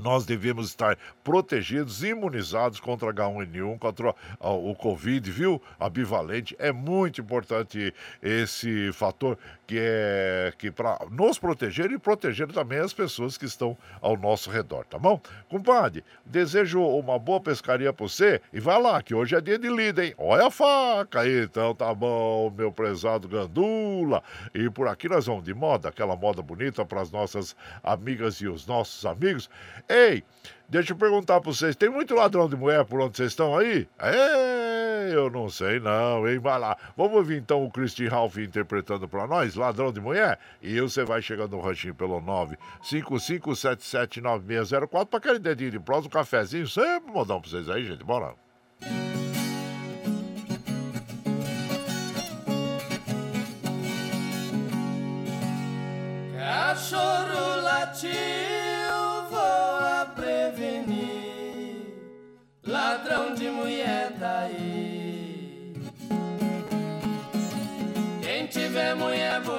nós 0.00 0.24
devemos 0.24 0.68
estar 0.68 0.96
protegidos, 1.22 2.02
imunizados 2.02 2.80
contra 2.80 3.12
H1N1, 3.12 3.78
contra 3.78 4.14
o 4.40 4.74
Covid, 4.74 5.30
viu? 5.30 5.62
A 5.78 5.88
bivalente. 5.88 6.56
É 6.58 6.72
muito 6.72 7.20
importante 7.20 7.94
esse 8.22 8.92
fator 8.92 9.38
que 9.66 9.78
é 9.78 10.52
que 10.58 10.70
para 10.70 10.98
nos 11.10 11.38
proteger 11.38 11.90
e 11.90 11.98
proteger 11.98 12.48
também 12.48 12.78
as 12.78 12.92
pessoas 12.92 13.38
que 13.38 13.44
estão 13.44 13.76
ao 14.00 14.16
nosso 14.16 14.50
redor, 14.50 14.84
tá 14.84 14.98
bom? 14.98 15.20
Compadre, 15.48 16.04
desejo 16.26 16.82
uma 16.82 17.18
boa 17.18 17.40
pescaria 17.40 17.92
para 17.92 18.06
você 18.06 18.40
e 18.52 18.60
vai 18.60 18.80
lá, 18.80 19.02
que 19.02 19.14
hoje 19.14 19.34
é 19.34 19.40
dia 19.40 19.58
de 19.58 19.68
lida, 19.68 20.04
hein? 20.04 20.14
Olha 20.18 20.48
a 20.48 20.50
faca 20.50 21.20
aí, 21.20 21.44
então 21.44 21.74
tá 21.74 21.94
bom, 21.94 22.50
meu 22.50 22.72
prezado 22.72 23.28
Gandula. 23.28 24.22
E 24.52 24.68
por 24.68 24.88
aqui 24.88 25.08
nós 25.08 25.26
vamos 25.26 25.44
de 25.44 25.54
moda, 25.54 25.88
aquela 25.88 26.16
moda 26.16 26.42
bonita 26.42 26.84
para 26.84 27.00
as 27.00 27.10
nossas 27.10 27.56
amigas 27.82 28.36
e 28.36 28.48
os 28.48 28.66
nossos 28.66 29.06
amigos. 29.06 29.48
Ei, 29.88 30.22
deixa 30.68 30.92
eu 30.92 30.96
perguntar 30.96 31.40
para 31.40 31.52
vocês: 31.52 31.76
tem 31.76 31.88
muito 31.88 32.14
ladrão 32.14 32.48
de 32.48 32.56
mulher 32.56 32.84
por 32.84 33.00
onde 33.00 33.16
vocês 33.16 33.32
estão 33.32 33.56
aí? 33.56 33.88
É, 33.98 35.10
eu 35.12 35.30
não 35.30 35.48
sei 35.48 35.80
não, 35.80 36.28
hein? 36.28 36.38
Vai 36.38 36.58
lá. 36.58 36.76
Vamos 36.96 37.14
ouvir 37.14 37.38
então 37.38 37.64
o 37.64 37.70
Christian 37.70 38.08
Ralph 38.08 38.38
interpretando 38.38 39.08
para 39.08 39.26
nós, 39.26 39.54
ladrão 39.54 39.92
de 39.92 40.00
mulher? 40.00 40.38
E 40.60 40.80
você 40.80 41.04
vai 41.04 41.22
chegando 41.22 41.56
no 41.56 41.62
ranchinho 41.62 41.94
pelo 41.94 42.20
955779604 42.82 45.06
para 45.06 45.18
aquele 45.18 45.38
dedinho 45.38 45.70
de 45.70 45.80
prosa, 45.80 46.06
um 46.06 46.10
cafezinho, 46.10 46.66
sempre 46.66 47.12
modão 47.12 47.40
para 47.40 47.50
vocês 47.50 47.68
aí, 47.68 47.84
gente. 47.84 48.04
Bora. 48.04 48.34
Cachorro 56.72 57.60
latiu, 57.62 58.41
mulher 63.52 64.12
tá 64.18 64.40
aí. 64.40 65.72
Quem 68.22 68.46
tiver 68.46 68.94
mulher 68.94 69.40
boa. 69.42 69.51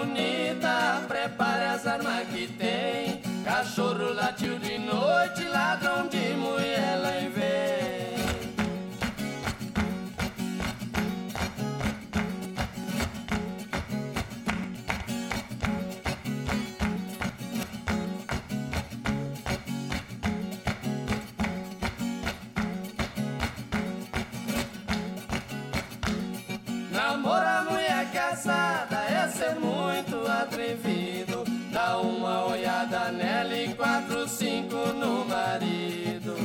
Olhada 33.04 33.12
nela 33.12 33.56
e 33.56 33.74
quatro, 33.74 34.28
cinco 34.28 34.76
no 34.94 35.26
marido. 35.26 36.36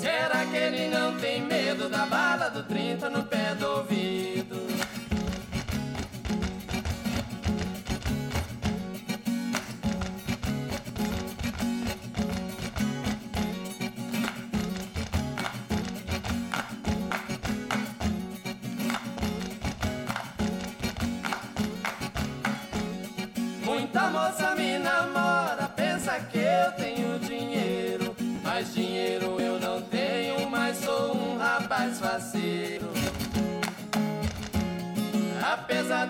Será 0.00 0.46
que 0.46 0.56
ele 0.56 0.88
não 0.88 1.18
tem 1.18 1.42
medo 1.42 1.88
da 1.88 2.06
bala 2.06 2.48
do 2.48 2.62
30 2.62 3.10
no 3.10 3.24
pé 3.24 3.54
do 3.54 3.66
ouvido? 3.66 4.01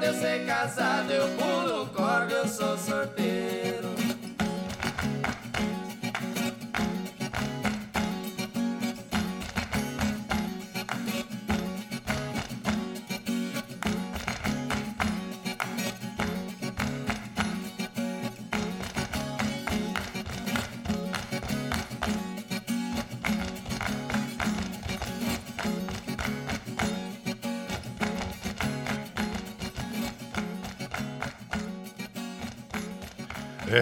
Eu 0.01 0.15
ser 0.15 0.47
casado, 0.47 1.11
eu 1.13 1.29
pulo 1.37 1.87
corda, 1.89 2.33
eu 2.33 2.49
sou 2.49 2.79
sorteiro. 2.79 3.82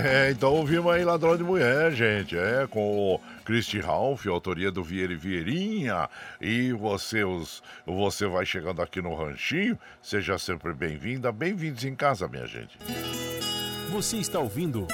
É, 0.04 0.30
então 0.30 0.54
ouvimos 0.54 0.92
aí 0.92 1.04
Ladrão 1.04 1.36
de 1.36 1.42
Mulher, 1.42 1.92
gente. 1.92 2.36
É, 2.36 2.66
com 2.66 3.14
o 3.14 3.20
Christy 3.44 3.78
Ralph, 3.80 4.26
autoria 4.26 4.70
do 4.70 4.82
Vieira 4.82 5.12
e 5.12 5.16
Vieirinha. 5.16 6.08
E 6.40 6.72
você, 6.72 7.22
os, 7.24 7.62
você 7.84 8.26
vai 8.26 8.46
chegando 8.46 8.80
aqui 8.80 9.02
no 9.02 9.14
Ranchinho. 9.14 9.78
Seja 10.02 10.38
sempre 10.38 10.72
bem-vinda. 10.72 11.30
Bem-vindos 11.30 11.84
em 11.84 11.94
casa, 11.94 12.26
minha 12.28 12.46
gente. 12.46 12.78
Você 13.90 14.16
está 14.16 14.38
ouvindo 14.38 14.86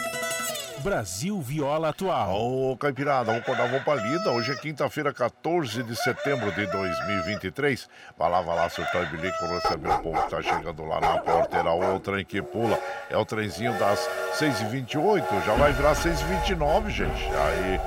Brasil 0.86 1.40
Viola 1.40 1.88
Atual. 1.88 2.40
Ô, 2.40 2.76
Caipirada, 2.76 3.24
vamos 3.24 3.42
acordar, 3.42 3.66
vamos 3.66 3.82
pra 3.82 3.96
lida. 3.96 4.30
Hoje 4.30 4.52
é 4.52 4.54
quinta-feira, 4.54 5.12
14 5.12 5.82
de 5.82 5.96
setembro 5.96 6.52
de 6.52 6.64
2023. 6.64 7.88
Vai 8.16 8.30
lá, 8.30 8.40
vai 8.40 8.54
lá, 8.54 8.68
surtar 8.68 9.02
e 9.02 9.06
bilico, 9.06 9.46
receber 9.46 9.88
o 9.88 9.98
povo 9.98 10.22
que 10.22 10.30
tá 10.30 10.40
chegando 10.40 10.84
lá 10.84 11.00
na 11.00 11.18
porteira. 11.18 11.72
O 11.72 11.98
trem 11.98 12.24
que 12.24 12.40
pula 12.40 12.78
é 13.10 13.16
o 13.16 13.24
trenzinho 13.24 13.76
das 13.80 13.98
6h28, 14.38 15.44
já 15.44 15.54
vai 15.54 15.72
virar 15.72 15.94
6h29, 15.94 16.90
gente. 16.90 17.24
Aí, 17.34 17.80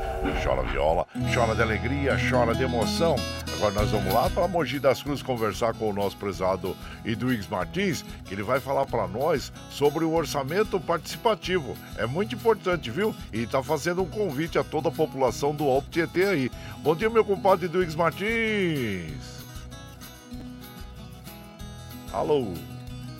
chora 0.43 0.63
viola, 0.63 1.05
chora 1.33 1.55
de 1.55 1.61
alegria, 1.61 2.17
chora 2.29 2.53
de 2.53 2.63
emoção. 2.63 3.15
Agora 3.55 3.73
nós 3.73 3.91
vamos 3.91 4.13
lá 4.13 4.29
para 4.29 4.47
Mogi 4.47 4.79
das 4.79 5.03
Cruzes 5.03 5.21
conversar 5.21 5.73
com 5.73 5.89
o 5.89 5.93
nosso 5.93 6.15
prezado 6.17 6.75
Eduígues 7.03 7.47
Martins, 7.47 8.03
que 8.25 8.33
ele 8.33 8.43
vai 8.43 8.59
falar 8.59 8.85
para 8.85 9.07
nós 9.07 9.51
sobre 9.69 10.03
o 10.05 10.13
orçamento 10.13 10.79
participativo. 10.79 11.75
É 11.97 12.05
muito 12.05 12.35
importante, 12.35 12.89
viu? 12.89 13.13
E 13.33 13.43
está 13.43 13.61
fazendo 13.61 14.01
um 14.01 14.09
convite 14.09 14.57
a 14.57 14.63
toda 14.63 14.89
a 14.89 14.91
população 14.91 15.53
do 15.53 15.65
Alto 15.65 15.89
Tietê 15.89 16.23
aí. 16.23 16.51
Bom 16.77 16.95
dia, 16.95 17.09
meu 17.09 17.25
compadre 17.25 17.65
Eduígues 17.65 17.95
Martins. 17.95 19.39
Alô. 22.13 22.53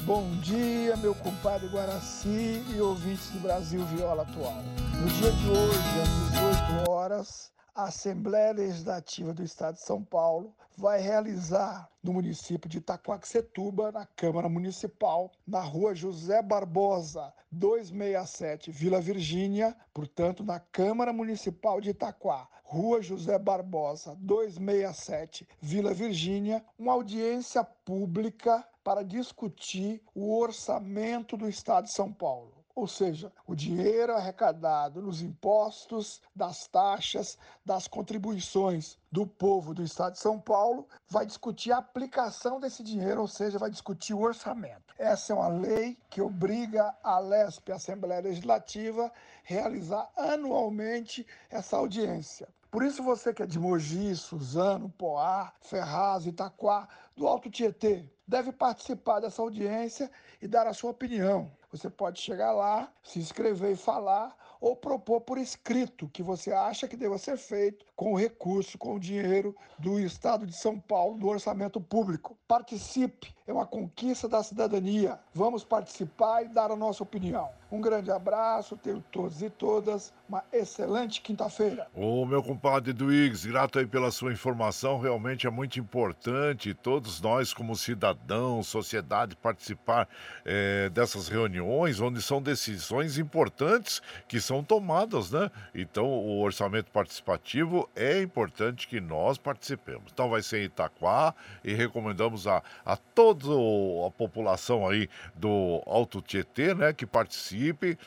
Bom 0.06 0.30
dia, 0.42 0.96
meu 0.98 1.14
compadre 1.14 1.68
Guaraci 1.68 2.64
e 2.74 2.82
ouvintes 2.82 3.30
do 3.30 3.40
Brasil 3.40 3.86
Viola 3.86 4.24
Atual. 4.24 4.56
No 5.00 5.08
dia 5.08 5.32
de 5.32 5.50
hoje, 5.50 6.02
às 6.02 6.70
18 6.80 6.90
horas, 6.90 7.52
a 7.76 7.84
Assembleia 7.84 8.52
Legislativa 8.54 9.34
do 9.34 9.44
Estado 9.44 9.76
de 9.76 9.82
São 9.82 10.04
Paulo 10.04 10.56
vai 10.78 11.00
realizar 11.02 11.90
no 12.02 12.14
município 12.14 12.70
de 12.70 12.78
Itaquaquecetuba, 12.78 13.92
na 13.92 14.06
Câmara 14.06 14.48
Municipal, 14.50 15.32
na 15.46 15.62
rua 15.62 15.94
José 15.94 16.42
Barbosa, 16.42 17.34
267, 17.52 18.72
Vila 18.72 19.02
Virgínia, 19.02 19.76
portanto, 19.94 20.44
na 20.44 20.60
Câmara 20.60 21.12
Municipal 21.12 21.82
de 21.82 21.90
Itaquá, 21.90 22.48
Rua 22.64 23.02
José 23.02 23.38
Barbosa, 23.38 24.16
267, 24.20 25.48
Vila 25.60 25.94
Virgínia, 25.94 26.64
uma 26.78 26.94
audiência 26.94 27.64
pública 27.64 28.66
para 28.84 29.04
discutir 29.04 30.02
o 30.14 30.38
orçamento 30.38 31.36
do 31.38 31.48
Estado 31.48 31.86
de 31.86 31.94
São 31.94 32.12
Paulo. 32.12 32.60
Ou 32.80 32.88
seja, 32.88 33.30
o 33.46 33.54
dinheiro 33.56 34.14
arrecadado 34.14 35.02
nos 35.02 35.22
impostos, 35.22 36.22
das 36.34 36.66
taxas, 36.66 37.38
das 37.66 37.90
contribuições 37.90 38.98
do 39.12 39.28
povo 39.28 39.74
do 39.74 39.84
Estado 39.84 40.14
de 40.14 40.20
São 40.20 40.40
Paulo, 40.40 40.88
vai 41.10 41.26
discutir 41.26 41.74
a 41.74 41.80
aplicação 41.80 42.58
desse 42.58 42.82
dinheiro, 42.82 43.20
ou 43.20 43.28
seja, 43.28 43.60
vai 43.60 43.70
discutir 43.70 44.14
o 44.14 44.22
orçamento. 44.22 44.96
Essa 44.98 45.34
é 45.34 45.36
uma 45.36 45.50
lei 45.50 45.98
que 46.10 46.22
obriga 46.22 46.96
a 47.04 47.20
LESP, 47.20 47.74
a 47.74 47.76
Assembleia 47.76 48.22
Legislativa, 48.22 49.12
realizar 49.44 50.10
anualmente 50.16 51.28
essa 51.50 51.76
audiência. 51.76 52.48
Por 52.72 52.84
isso 52.84 53.04
você 53.04 53.34
que 53.34 53.44
é 53.44 53.48
de 53.48 53.60
Mogi, 53.60 54.16
Suzano, 54.16 54.90
Poá, 54.98 55.52
Ferraz, 55.60 56.26
Itaquá, 56.26 56.88
do 57.18 57.28
Alto 57.28 57.50
Tietê, 57.50 58.06
deve 58.30 58.52
participar 58.52 59.20
dessa 59.20 59.42
audiência 59.42 60.10
e 60.40 60.48
dar 60.48 60.68
a 60.68 60.74
sua 60.74 60.92
opinião. 60.92 61.52
Você 61.72 61.90
pode 61.90 62.22
chegar 62.22 62.52
lá, 62.52 62.92
se 63.04 63.18
inscrever 63.18 63.72
e 63.72 63.76
falar, 63.76 64.38
ou 64.62 64.76
propor 64.76 65.22
por 65.22 65.40
escrito 65.40 66.08
que 66.10 66.22
você 66.22 66.52
acha 66.52 66.88
que 66.88 66.96
deva 66.96 67.18
ser 67.18 67.38
feito 67.38 67.86
com 67.96 68.14
o 68.14 68.18
recurso, 68.18 68.78
com 68.78 68.94
o 68.94 69.00
dinheiro 69.00 69.56
do 69.80 70.00
Estado 70.00 70.46
de 70.46 70.54
São 70.54 70.80
Paulo, 70.80 71.18
do 71.18 71.28
orçamento 71.28 71.82
público. 71.82 72.38
Participe, 72.48 73.34
é 73.50 73.54
uma 73.54 73.66
conquista 73.66 74.30
da 74.30 74.44
cidadania. 74.44 75.20
Vamos 75.34 75.64
participar 75.64 76.44
e 76.44 76.50
dar 76.50 76.70
a 76.70 76.76
nossa 76.76 77.02
opinião. 77.02 77.50
Um 77.72 77.82
grande 77.82 78.12
abraço, 78.12 78.78
tenho 78.78 79.04
todos 79.12 79.42
e 79.42 79.50
todas 79.50 80.14
uma 80.28 80.44
excelente 80.54 81.22
quinta-feira. 81.22 81.88
Ô, 81.96 82.26
meu 82.26 82.44
compadre 82.44 82.94
Duígues, 82.94 83.46
grato 83.46 83.80
aí 83.80 83.86
pela 83.86 84.12
sua 84.12 84.32
informação, 84.32 85.00
realmente 85.00 85.48
é 85.48 85.50
muito 85.50 85.80
importante 85.80 86.74
todos 86.74 87.20
nós, 87.20 87.54
como 87.54 87.76
cidadãos, 87.76 88.68
sociedade, 88.68 89.36
participar 89.36 90.08
eh, 90.46 90.90
dessas 90.90 91.28
reuniões, 91.28 92.00
onde 92.00 92.22
são 92.22 92.42
decisões 92.42 93.18
importantes 93.18 94.02
que 94.28 94.40
são 94.40 94.64
tomadas, 94.64 95.32
né? 95.32 95.50
Então, 95.74 96.06
o 96.06 96.42
orçamento 96.42 96.92
participativo 96.92 97.90
é 97.96 98.22
importante 98.22 98.88
que 98.88 99.00
nós 99.00 99.38
participemos. 99.38 100.12
Então, 100.12 100.30
vai 100.30 100.44
ser 100.44 100.62
em 100.62 100.66
Itaquá 100.66 101.34
e 101.64 101.74
recomendamos 101.74 102.48
a, 102.48 102.62
a 102.86 102.96
toda 103.40 104.08
a 104.08 104.12
população 104.12 104.88
aí 104.88 105.10
do 105.36 105.82
Alto 105.86 106.22
Tietê, 106.22 106.74
né, 106.74 106.94
que 106.94 107.06
participe 107.06 107.98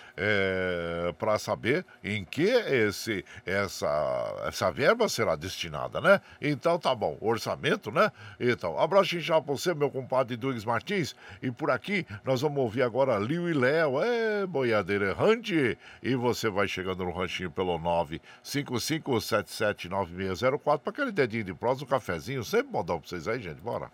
para 1.19 1.39
saber 1.39 1.85
em 2.03 2.25
que 2.25 2.43
esse, 2.43 3.23
essa, 3.45 4.43
essa 4.47 4.71
verba 4.71 5.07
será 5.09 5.37
destinada, 5.37 6.01
né? 6.01 6.21
Então, 6.41 6.79
tá 6.79 6.95
bom, 6.95 7.19
orçamento, 7.21 7.91
né? 7.91 8.11
Então, 8.39 8.79
abraço 8.79 9.17
inchado 9.17 9.45
pra 9.45 9.55
você, 9.55 9.75
meu 9.75 9.91
compadre 9.91 10.37
Douglas 10.37 10.65
Martins. 10.65 11.17
E 11.43 11.51
por 11.51 11.71
aqui, 11.71 12.07
nós 12.25 12.41
vamos 12.41 12.59
ouvir 12.59 12.83
agora 12.83 13.19
Liu 13.19 13.49
e 13.49 13.53
Léo, 13.53 14.03
é 14.03 14.47
boiadeira 14.47 15.11
errante. 15.11 15.77
E 16.03 16.15
você 16.15 16.49
vai 16.51 16.69
chegando 16.69 17.05
no 17.05 17.13
ranchinho 17.13 17.51
pelo 17.51 17.79
955779604 17.79 20.79
para 20.79 20.91
aquele 20.91 21.13
dedinho 21.13 21.45
de 21.45 21.53
prosa, 21.55 21.85
um 21.85 21.87
cafezinho, 21.87 22.43
sempre 22.45 22.73
modão 22.73 23.01
pra 23.01 23.09
vocês 23.09 23.27
aí, 23.29 23.41
gente. 23.41 23.61
Bora. 23.61 23.91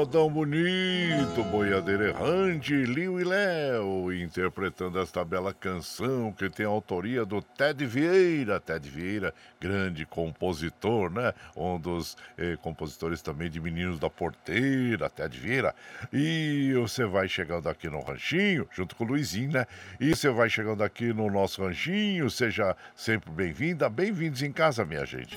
Modão 0.00 0.30
bonito, 0.30 1.44
boiadeiro 1.50 2.04
errante, 2.04 2.72
Liu 2.72 3.20
e 3.20 3.24
Léo, 3.24 4.10
interpretando 4.10 4.98
esta 4.98 5.22
bela 5.22 5.52
canção 5.52 6.32
que 6.32 6.48
tem 6.48 6.64
a 6.64 6.70
autoria 6.70 7.22
do 7.22 7.42
Ted 7.42 7.84
Vieira. 7.84 8.58
Ted 8.58 8.88
Vieira, 8.88 9.34
grande 9.60 10.06
compositor, 10.06 11.10
né? 11.10 11.34
Um 11.54 11.78
dos 11.78 12.16
eh, 12.38 12.56
compositores 12.62 13.20
também 13.20 13.50
de 13.50 13.60
Meninos 13.60 13.98
da 13.98 14.08
Porteira, 14.08 15.10
Ted 15.10 15.38
Vieira. 15.38 15.74
E 16.10 16.72
você 16.76 17.04
vai 17.04 17.28
chegando 17.28 17.68
aqui 17.68 17.90
no 17.90 18.00
ranchinho, 18.00 18.66
junto 18.72 18.96
com 18.96 19.04
o 19.04 19.08
Luizinho, 19.08 19.52
né? 19.52 19.66
E 20.00 20.16
você 20.16 20.30
vai 20.30 20.48
chegando 20.48 20.82
aqui 20.82 21.12
no 21.12 21.30
nosso 21.30 21.62
ranchinho, 21.62 22.30
seja 22.30 22.74
sempre 22.96 23.30
bem-vinda, 23.30 23.86
bem-vindos 23.90 24.42
em 24.42 24.50
casa, 24.50 24.82
minha 24.82 25.04
gente. 25.04 25.36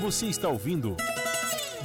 Você 0.00 0.26
está 0.26 0.48
ouvindo 0.48 0.96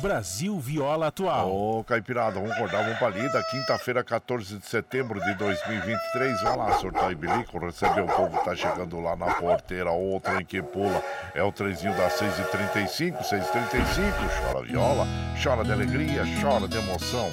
Brasil 0.04 0.60
Viola 0.60 1.08
Atual. 1.08 1.50
Ô, 1.50 1.82
Caipirada, 1.86 2.34
vamos 2.34 2.52
acordar, 2.52 2.84
vamos 2.84 3.00
pra 3.00 3.08
lida. 3.08 3.42
Quinta-feira, 3.50 4.04
14 4.04 4.58
de 4.58 4.66
setembro 4.66 5.18
de 5.24 5.34
2023. 5.36 6.42
Vai 6.42 6.58
lá, 6.58 6.74
surtar 6.74 7.10
e 7.14 7.16
bilico, 7.16 7.58
receber 7.58 8.02
o 8.02 8.08
povo 8.08 8.38
tá 8.44 8.54
chegando 8.54 9.00
lá 9.00 9.16
na 9.16 9.34
porteira. 9.36 9.94
O 9.94 10.20
trem 10.20 10.44
que 10.44 10.62
pula 10.62 11.02
é 11.34 11.42
o 11.42 11.54
trenzinho 11.54 11.96
das 11.96 12.20
6h35, 12.20 13.18
6h35. 13.20 14.52
Chora 14.52 14.66
viola, 14.66 15.08
chora 15.42 15.64
de 15.64 15.72
alegria, 15.72 16.24
chora 16.42 16.68
de 16.68 16.78
emoção. 16.78 17.30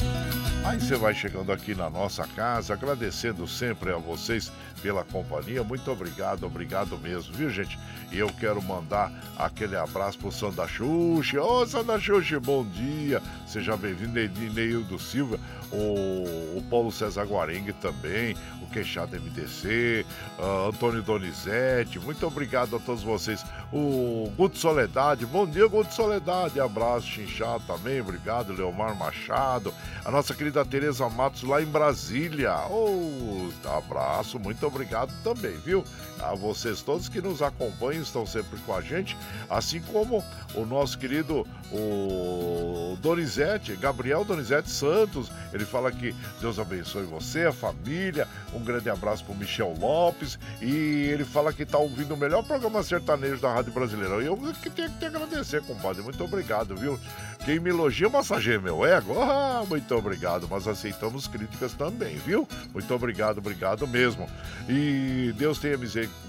Aí 0.63 0.79
você 0.79 0.95
vai 0.95 1.15
chegando 1.15 1.51
aqui 1.51 1.75
na 1.75 1.89
nossa 1.89 2.27
casa, 2.29 2.75
agradecendo 2.75 3.49
sempre 3.49 3.93
a 3.93 3.97
vocês 3.97 4.53
pela 4.83 5.03
companhia. 5.03 5.65
Muito 5.65 5.91
obrigado, 5.91 6.45
obrigado 6.45 6.99
mesmo, 6.99 7.35
viu, 7.35 7.49
gente? 7.49 7.79
E 8.13 8.19
eu 8.19 8.29
quero 8.29 8.63
mandar 8.63 9.11
aquele 9.39 9.75
abraço 9.75 10.19
pro 10.19 10.31
Sandra 10.31 10.69
Xuxa. 10.69 11.43
Ô, 11.43 11.67
Sandra 11.67 11.99
Xuxa, 11.99 12.39
bom 12.39 12.65
dia. 12.65 13.23
Seja 13.47 13.75
bem-vindo, 13.75 14.13
Neildo 14.53 14.99
Silva, 14.99 15.41
o, 15.73 16.59
o 16.59 16.63
Paulo 16.69 16.91
César 16.91 17.25
Guarengue 17.25 17.73
também, 17.75 18.37
o 18.63 18.67
Queixado 18.67 19.17
MDC, 19.17 20.05
uh, 20.39 20.69
Antônio 20.69 21.03
Donizete. 21.03 21.99
Muito 21.99 22.27
obrigado 22.27 22.77
a 22.77 22.79
todos 22.79 23.03
vocês. 23.03 23.45
O 23.73 24.31
Guto 24.37 24.59
Soledade, 24.59 25.25
bom 25.27 25.47
dia, 25.47 25.67
Guto 25.69 25.95
Soledade. 25.95 26.61
Abraço, 26.61 27.07
Chinchado 27.07 27.63
também, 27.67 28.01
obrigado, 28.01 28.53
Leomar 28.53 28.95
Machado. 28.97 29.73
A 30.05 30.11
nossa 30.11 30.35
querida 30.35 30.65
Tereza 30.65 31.09
Matos 31.09 31.43
lá 31.43 31.63
em 31.63 31.67
Brasília. 31.67 32.55
Oh, 32.69 33.49
abraço, 33.77 34.39
muito 34.39 34.67
obrigado 34.67 35.13
também, 35.23 35.57
viu? 35.59 35.85
A 36.21 36.35
vocês 36.35 36.83
todos 36.83 37.09
que 37.09 37.21
nos 37.21 37.41
acompanham, 37.41 38.03
estão 38.03 38.27
sempre 38.27 38.59
com 38.61 38.75
a 38.75 38.81
gente, 38.81 39.17
assim 39.49 39.81
como 39.81 40.23
o 40.55 40.67
nosso 40.67 40.99
querido 40.99 41.47
o 41.73 42.97
Donizete, 43.01 43.77
Gabriel 43.77 44.25
Donizete 44.25 44.71
Santos. 44.71 45.31
Ele 45.53 45.60
fala 45.65 45.91
que 45.91 46.15
Deus 46.41 46.59
abençoe 46.59 47.05
você, 47.05 47.47
a 47.47 47.53
família. 47.53 48.27
Um 48.53 48.61
grande 48.61 48.91
abraço 48.91 49.25
pro 49.25 49.35
Michel 49.35 49.75
Lopes. 49.79 50.39
E 50.61 51.09
ele 51.13 51.25
fala 51.25 51.53
que 51.53 51.65
tá 51.65 51.79
ouvindo 51.79 52.15
o 52.15 52.17
melhor 52.17 52.43
programa 52.43 52.83
sertanejo 52.83 53.41
da 53.41 53.53
Rádio 53.53 53.73
Brasileira. 53.73 54.23
E 54.23 54.27
eu 54.27 54.37
que 54.63 54.71
tenho 54.71 54.91
que 54.91 54.99
te 54.99 55.07
agradecer, 55.07 55.63
compadre. 55.63 56.03
Muito 56.03 56.23
obrigado, 56.23 56.77
viu? 56.77 56.99
Quem 57.45 57.59
me 57.59 57.71
elogia 57.71 58.09
massageia 58.09 58.61
meu 58.61 58.85
ego. 58.85 59.21
Ah, 59.21 59.65
muito 59.69 59.95
obrigado, 59.95 60.47
mas 60.51 60.67
aceitamos 60.67 61.27
críticas 61.27 61.73
também, 61.73 62.17
viu? 62.17 62.47
Muito 62.73 62.93
obrigado, 62.95 63.39
obrigado 63.39 63.87
mesmo. 63.87 64.29
E 64.69 65.33
Deus 65.37 65.59
tenha 65.59 65.79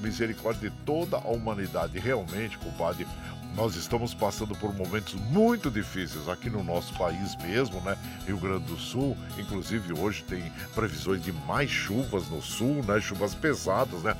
misericórdia 0.01 0.69
de 0.69 0.75
toda 0.85 1.17
a 1.17 1.27
humanidade. 1.27 1.99
Realmente, 1.99 2.57
compadre, 2.57 3.07
nós 3.55 3.75
estamos 3.75 4.13
passando 4.13 4.55
por 4.55 4.73
momentos 4.73 5.13
muito 5.13 5.69
difíceis 5.69 6.27
aqui 6.29 6.49
no 6.49 6.63
nosso 6.63 6.93
país 6.93 7.35
mesmo, 7.37 7.81
né? 7.81 7.97
Rio 8.25 8.37
Grande 8.37 8.65
do 8.65 8.77
Sul, 8.77 9.17
inclusive 9.37 9.93
hoje 9.93 10.23
tem 10.23 10.51
previsões 10.73 11.21
de 11.23 11.31
mais 11.31 11.69
chuvas 11.69 12.27
no 12.29 12.41
sul, 12.41 12.83
né? 12.83 12.99
Chuvas 12.99 13.35
pesadas, 13.35 14.01
né? 14.03 14.15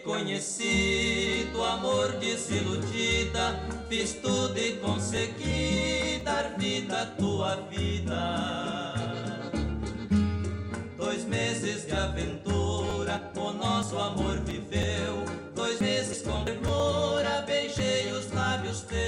Conheci, 0.00 1.48
do 1.52 1.62
amor 1.62 2.12
desiludida, 2.12 3.60
fiz 3.88 4.14
tudo 4.14 4.56
e 4.58 4.76
consegui 4.76 6.20
dar 6.24 6.56
vida 6.58 7.02
à 7.02 7.06
tua 7.06 7.56
vida. 7.70 8.94
Dois 10.96 11.24
meses 11.24 11.86
de 11.86 11.92
aventura, 11.92 13.30
o 13.36 13.52
nosso 13.52 13.98
amor 13.98 14.38
viveu. 14.40 15.24
Dois 15.54 15.80
meses 15.80 16.22
com 16.22 16.44
ternura, 16.44 17.42
beijei 17.46 18.12
os 18.12 18.30
lábios 18.32 18.82
teus. 18.82 19.00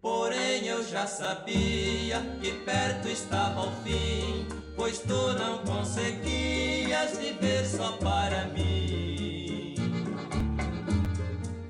Porém 0.00 0.66
eu 0.66 0.86
já 0.86 1.06
sabia 1.06 2.20
que 2.40 2.52
perto 2.52 3.08
estava 3.08 3.66
o 3.66 3.72
fim 3.82 4.61
pois 4.76 4.98
tu 5.00 5.32
não 5.38 5.58
conseguias 5.58 7.16
viver 7.18 7.64
só 7.66 7.92
para 7.98 8.46
mim. 8.46 9.74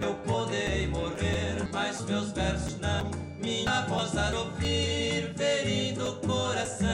Eu 0.00 0.14
poderei 0.26 0.86
morrer, 0.88 1.68
mas 1.72 2.00
meus 2.02 2.32
versos 2.32 2.78
não, 2.80 3.10
minha 3.38 3.82
voz 3.82 4.16
a 4.16 4.30
ouvir, 4.38 5.34
ferindo 5.36 6.10
o 6.10 6.16
coração. 6.16 6.88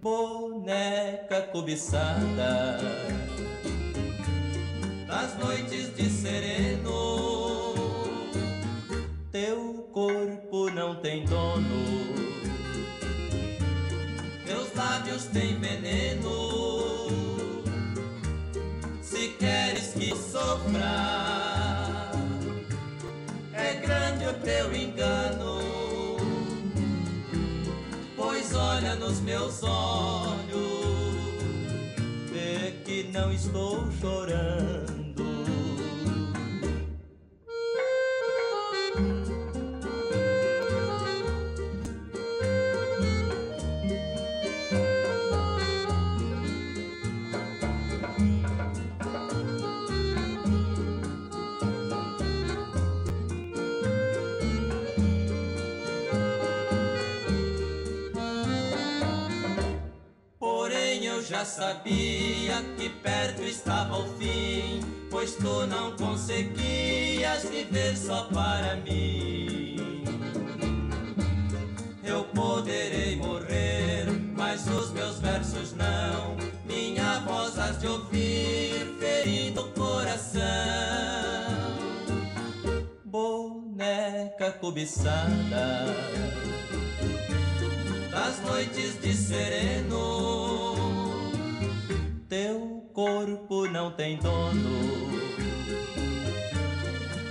Boneca 0.00 1.42
cobiçada 1.52 2.78
noites 5.38 5.94
de 5.94 6.10
sereno. 6.10 7.74
Teu 9.30 9.88
corpo 9.92 10.70
não 10.70 10.96
tem 10.96 11.24
dono, 11.24 12.27
lábios 14.88 15.24
têm 15.26 15.58
veneno. 15.58 17.08
Se 19.02 19.28
queres 19.38 19.92
que 19.92 20.16
sofra, 20.16 22.12
é 23.52 23.74
grande 23.74 24.26
o 24.26 24.34
teu 24.34 24.74
engano. 24.74 25.58
Pois 28.16 28.54
olha 28.54 28.94
nos 28.96 29.20
meus 29.20 29.62
olhos 29.62 30.78
que 32.84 33.10
não 33.12 33.30
estou 33.30 33.90
chorando. 34.00 34.97
Já 61.38 61.44
sabia 61.44 62.64
que 62.76 62.88
perto 62.88 63.42
estava 63.42 63.96
o 63.96 64.08
fim, 64.18 64.80
pois 65.08 65.36
tu 65.36 65.68
não 65.68 65.96
conseguias 65.96 67.44
viver 67.44 67.96
só 67.96 68.24
para 68.24 68.74
mim. 68.78 70.02
Eu 72.02 72.24
poderei 72.34 73.14
morrer, 73.16 74.06
mas 74.36 74.66
os 74.66 74.90
meus 74.90 75.20
versos 75.20 75.74
não. 75.74 76.36
Minha 76.64 77.20
voz 77.20 77.56
has 77.56 77.78
de 77.78 77.86
ouvir, 77.86 78.96
ferindo 78.98 79.60
o 79.60 79.72
coração. 79.74 80.42
Boneca 83.04 84.50
cobiçada 84.60 85.84
das 88.10 88.40
noites 88.40 89.00
de 89.00 89.14
sereno 89.14 90.67
teu 92.28 92.84
corpo 92.92 93.66
não 93.68 93.90
tem 93.90 94.18
dono, 94.18 95.08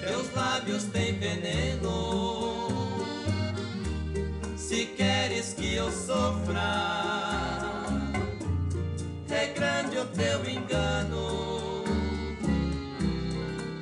teus 0.02 0.34
lábios 0.34 0.86
têm 0.86 1.14
veneno. 1.19 2.68
Se 4.56 4.88
queres 4.88 5.53
que 5.53 5.76
eu 5.76 5.91
sofra, 5.91 6.61
é 9.30 9.45
grande 9.53 9.99
o 9.99 10.06
teu 10.07 10.49
engano. 10.49 11.84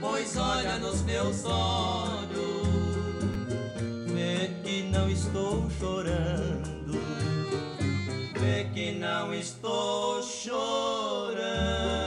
Pois 0.02 0.36
olha 0.36 0.78
nos 0.80 1.02
meus 1.04 1.46
olhos, 1.46 2.68
vê 4.08 4.52
que 4.64 4.84
não 4.84 5.10
estou 5.10 5.70
chorando 5.80 6.55
que 8.76 8.92
não 8.92 9.34
estou 9.34 10.22
chorando. 10.22 12.05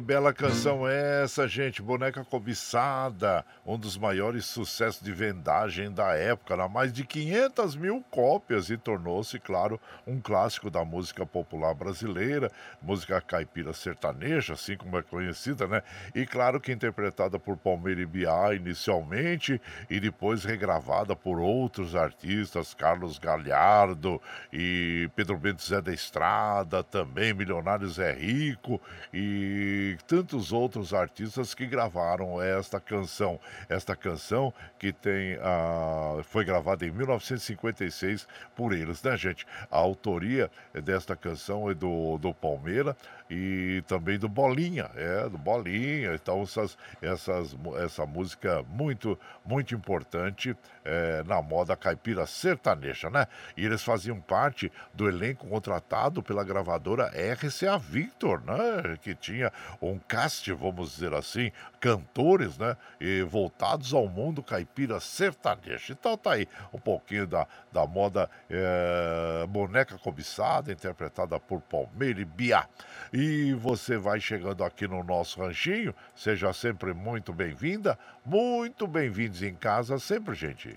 Ei, 0.00 0.02
bela 0.02 0.32
canção 0.32 0.88
essa, 0.88 1.46
gente. 1.46 1.82
Boneca 1.82 2.24
Cobiçada, 2.24 3.44
um 3.66 3.78
dos 3.78 3.98
maiores 3.98 4.46
sucessos 4.46 5.02
de 5.02 5.12
vendagem 5.12 5.92
da 5.92 6.14
época, 6.14 6.56
na 6.56 6.66
mais 6.66 6.90
de 6.90 7.04
500 7.04 7.76
mil 7.76 8.02
cópias 8.10 8.70
e 8.70 8.78
tornou-se, 8.78 9.38
claro, 9.38 9.78
um 10.06 10.18
clássico 10.18 10.70
da 10.70 10.82
música 10.86 11.26
popular 11.26 11.74
brasileira, 11.74 12.50
música 12.80 13.20
caipira 13.20 13.74
sertaneja, 13.74 14.54
assim 14.54 14.74
como 14.74 14.96
é 14.96 15.02
conhecida, 15.02 15.66
né? 15.66 15.82
E 16.14 16.24
claro 16.24 16.60
que 16.60 16.72
interpretada 16.72 17.38
por 17.38 17.58
Palmeira 17.58 18.00
e 18.00 18.06
Biá 18.06 18.54
inicialmente 18.54 19.60
e 19.90 20.00
depois 20.00 20.44
regravada 20.44 21.14
por 21.14 21.38
outros 21.38 21.94
artistas, 21.94 22.72
Carlos 22.72 23.18
Galhardo 23.18 24.20
e 24.50 25.10
Pedro 25.14 25.36
Bento 25.36 25.62
Zé 25.62 25.82
da 25.82 25.92
Estrada, 25.92 26.82
também 26.82 27.34
Milionários 27.34 27.98
é 27.98 28.12
Rico 28.12 28.80
e 29.12 29.89
tantos 29.96 30.52
outros 30.52 30.92
artistas 30.92 31.54
que 31.54 31.66
gravaram 31.66 32.40
esta 32.40 32.80
canção. 32.80 33.38
Esta 33.68 33.94
canção 33.94 34.52
que 34.78 34.92
tem 34.92 35.38
a, 35.40 36.22
foi 36.24 36.44
gravada 36.44 36.86
em 36.86 36.90
1956 36.90 38.26
por 38.54 38.72
eles, 38.72 39.02
né, 39.02 39.16
gente? 39.16 39.46
A 39.70 39.78
autoria 39.78 40.50
desta 40.74 41.16
canção 41.16 41.70
é 41.70 41.74
do, 41.74 42.18
do 42.18 42.34
Palmeira 42.34 42.96
e 43.30 43.82
também 43.86 44.18
do 44.18 44.28
Bolinha, 44.28 44.90
é, 44.96 45.28
do 45.28 45.38
Bolinha. 45.38 46.14
Então, 46.14 46.42
essas, 46.42 46.76
essas, 47.00 47.56
essa 47.82 48.04
música 48.04 48.64
muito, 48.68 49.16
muito 49.44 49.74
importante 49.74 50.56
é, 50.84 51.22
na 51.22 51.40
moda 51.40 51.76
caipira 51.76 52.26
sertaneja, 52.26 53.08
né? 53.08 53.26
E 53.56 53.64
eles 53.64 53.82
faziam 53.82 54.20
parte 54.20 54.72
do 54.92 55.08
elenco 55.08 55.46
contratado 55.46 56.22
pela 56.22 56.42
gravadora 56.42 57.12
RCA 57.34 57.78
Victor, 57.78 58.42
né? 58.44 58.98
Que 59.00 59.14
tinha 59.14 59.52
um 59.80 59.98
cast, 59.98 60.52
vamos 60.52 60.92
dizer 60.92 61.14
assim, 61.14 61.52
cantores, 61.80 62.58
né? 62.58 62.76
E 63.00 63.22
voltados 63.22 63.94
ao 63.94 64.06
mundo 64.06 64.42
caipira 64.42 65.00
sertaneja. 65.00 65.92
Então 65.92 66.16
tá 66.16 66.32
aí 66.32 66.46
um 66.72 66.78
pouquinho 66.78 67.26
da, 67.26 67.46
da 67.72 67.86
moda 67.86 68.28
é, 68.48 69.46
boneca 69.48 69.96
cobiçada, 69.98 70.70
interpretada 70.70 71.40
por 71.40 71.60
Palmeira 71.62 72.20
e 72.20 72.24
Biá. 72.24 72.66
E 73.12 73.54
você 73.54 73.96
vai 73.96 74.20
chegando 74.20 74.62
aqui 74.62 74.86
no 74.86 75.02
nosso 75.02 75.40
ranchinho, 75.40 75.94
seja 76.14 76.52
sempre 76.52 76.92
muito 76.92 77.32
bem-vinda, 77.32 77.98
muito 78.24 78.86
bem-vindos 78.86 79.42
em 79.42 79.54
casa 79.54 79.98
sempre, 79.98 80.34
gente. 80.34 80.74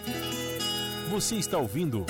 Você 1.09 1.35
está 1.35 1.57
ouvindo 1.57 2.05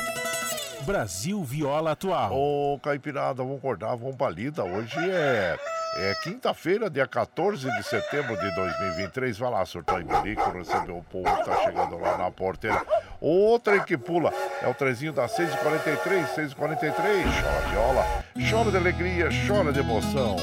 Brasil 0.85 1.43
Viola 1.43 1.91
Atual. 1.91 2.31
Ô, 2.33 2.79
Caipirada, 2.79 3.41
vamos 3.41 3.57
acordar, 3.57 3.95
vamos 3.95 4.15
pra 4.15 4.29
lida. 4.29 4.63
Hoje 4.63 4.97
é 4.99 5.57
é 5.95 6.15
quinta-feira, 6.23 6.89
dia 6.89 7.07
14 7.07 7.69
de 7.69 7.83
setembro 7.83 8.35
de 8.37 8.55
2023. 8.55 9.37
Vai 9.37 9.51
lá, 9.51 9.65
surtou 9.65 9.99
em 9.99 10.05
Bilico, 10.05 10.51
recebeu 10.51 10.97
o 10.97 11.03
povo 11.03 11.23
que 11.37 11.45
tá 11.45 11.57
chegando 11.63 11.97
lá 11.99 12.17
na 12.17 12.31
porteira. 12.31 12.81
Outra 13.21 13.79
que 13.79 13.97
pula 13.97 14.33
é 14.61 14.67
o 14.67 14.73
trezinho 14.73 15.13
da 15.13 15.27
6h43, 15.27 16.27
6h43. 16.35 16.53
Chora 16.55 17.69
viola, 17.69 18.05
chora 18.49 18.71
de 18.71 18.77
alegria, 18.77 19.29
chora 19.47 19.71
de 19.71 19.79
emoção. 19.79 20.35